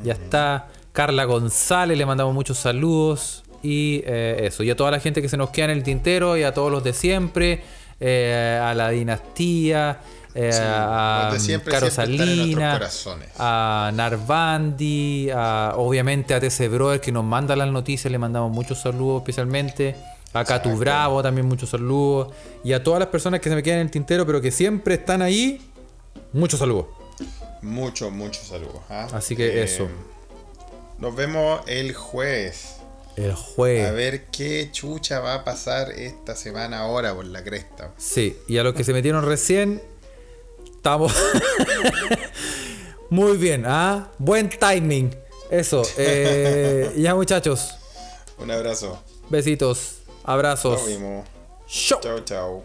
ya 0.03 0.15
está. 0.15 0.69
Carla 0.93 1.25
González 1.25 1.97
le 1.97 2.07
mandamos 2.07 2.35
muchos 2.35 2.59
saludos. 2.59 3.45
Y 3.63 4.03
eh, 4.07 4.47
eso, 4.47 4.63
y 4.63 4.71
a 4.71 4.77
toda 4.77 4.91
la 4.91 5.01
gente 5.01 5.21
que 5.21 5.29
se 5.29 5.37
nos 5.37 5.51
queda 5.51 5.67
en 5.67 5.73
el 5.73 5.83
tintero 5.83 6.37
y 6.37 6.43
a 6.43 6.55
todos 6.55 6.73
los 6.73 6.83
de 6.83 6.95
siempre. 6.95 7.63
eh, 8.01 8.59
a 8.63 8.75
la 8.75 8.91
dinastía. 8.91 10.01
Eh, 10.35 10.51
Sí, 10.53 10.61
a 10.63 11.33
siempre 11.39 11.73
Caro 11.73 11.91
siempre 11.91 12.17
Salina, 12.27 12.81
a 13.39 13.91
Narvandi, 13.95 15.31
a, 15.35 15.75
obviamente 15.77 16.35
a 16.35 16.41
TC 16.41 16.69
Brother 16.69 17.01
que 17.01 17.13
nos 17.13 17.25
manda 17.25 17.57
las 17.57 17.69
noticias, 17.71 18.11
le 18.11 18.19
mandamos 18.19 18.51
muchos 18.53 18.81
saludos 18.81 19.23
especialmente. 19.23 19.97
A 20.33 20.45
Catu. 20.45 20.77
Bravo 20.77 21.23
también 21.23 21.47
muchos 21.49 21.71
saludos. 21.71 22.33
Y 22.63 22.73
a 22.73 22.83
todas 22.85 23.01
las 23.01 23.09
personas 23.09 23.41
que 23.41 23.49
se 23.49 23.55
me 23.57 23.63
quedan 23.63 23.81
en 23.81 23.87
el 23.87 23.91
tintero, 23.91 24.25
pero 24.25 24.41
que 24.41 24.53
siempre 24.53 24.95
están 24.95 25.23
ahí, 25.23 25.61
muchos 26.33 26.61
saludos. 26.61 26.87
Muchos, 27.63 28.13
muchos 28.13 28.47
saludos. 28.47 28.81
¿ah? 28.89 29.09
Así 29.13 29.35
que 29.35 29.63
eso. 29.63 29.89
Nos 30.99 31.17
vemos 31.17 31.63
el 31.67 31.95
jueves. 31.95 32.77
El 33.17 33.33
A 33.33 33.37
jueves. 33.37 33.93
ver 33.93 34.27
qué 34.27 34.71
chucha 34.71 35.19
va 35.21 35.35
a 35.35 35.45
pasar 35.45 35.91
esta 35.91 36.37
semana 36.37 36.79
ahora 36.81 37.15
por 37.15 37.25
la 37.25 37.43
cresta. 37.43 37.93
Sí, 37.97 38.37
y 38.47 38.59
a 38.59 38.63
los 38.63 38.75
que 38.75 38.85
se 38.85 38.93
metieron 38.93 39.25
recién, 39.27 39.83
estamos 40.81 41.13
muy 43.11 43.37
bien, 43.37 43.65
¿ah? 43.67 44.09
Buen 44.19 44.49
timing. 44.49 45.15
Eso. 45.51 45.83
eh, 45.99 46.91
ya 46.97 47.15
muchachos, 47.15 47.75
Un 48.39 48.51
abrazo. 48.51 48.99
besitos, 49.29 49.97
abrazos. 50.25 50.79
Nos 50.81 50.87
vemos. 50.87 51.27
Chau. 51.69 52.01
Chao, 52.01 52.21
chao. 52.21 52.65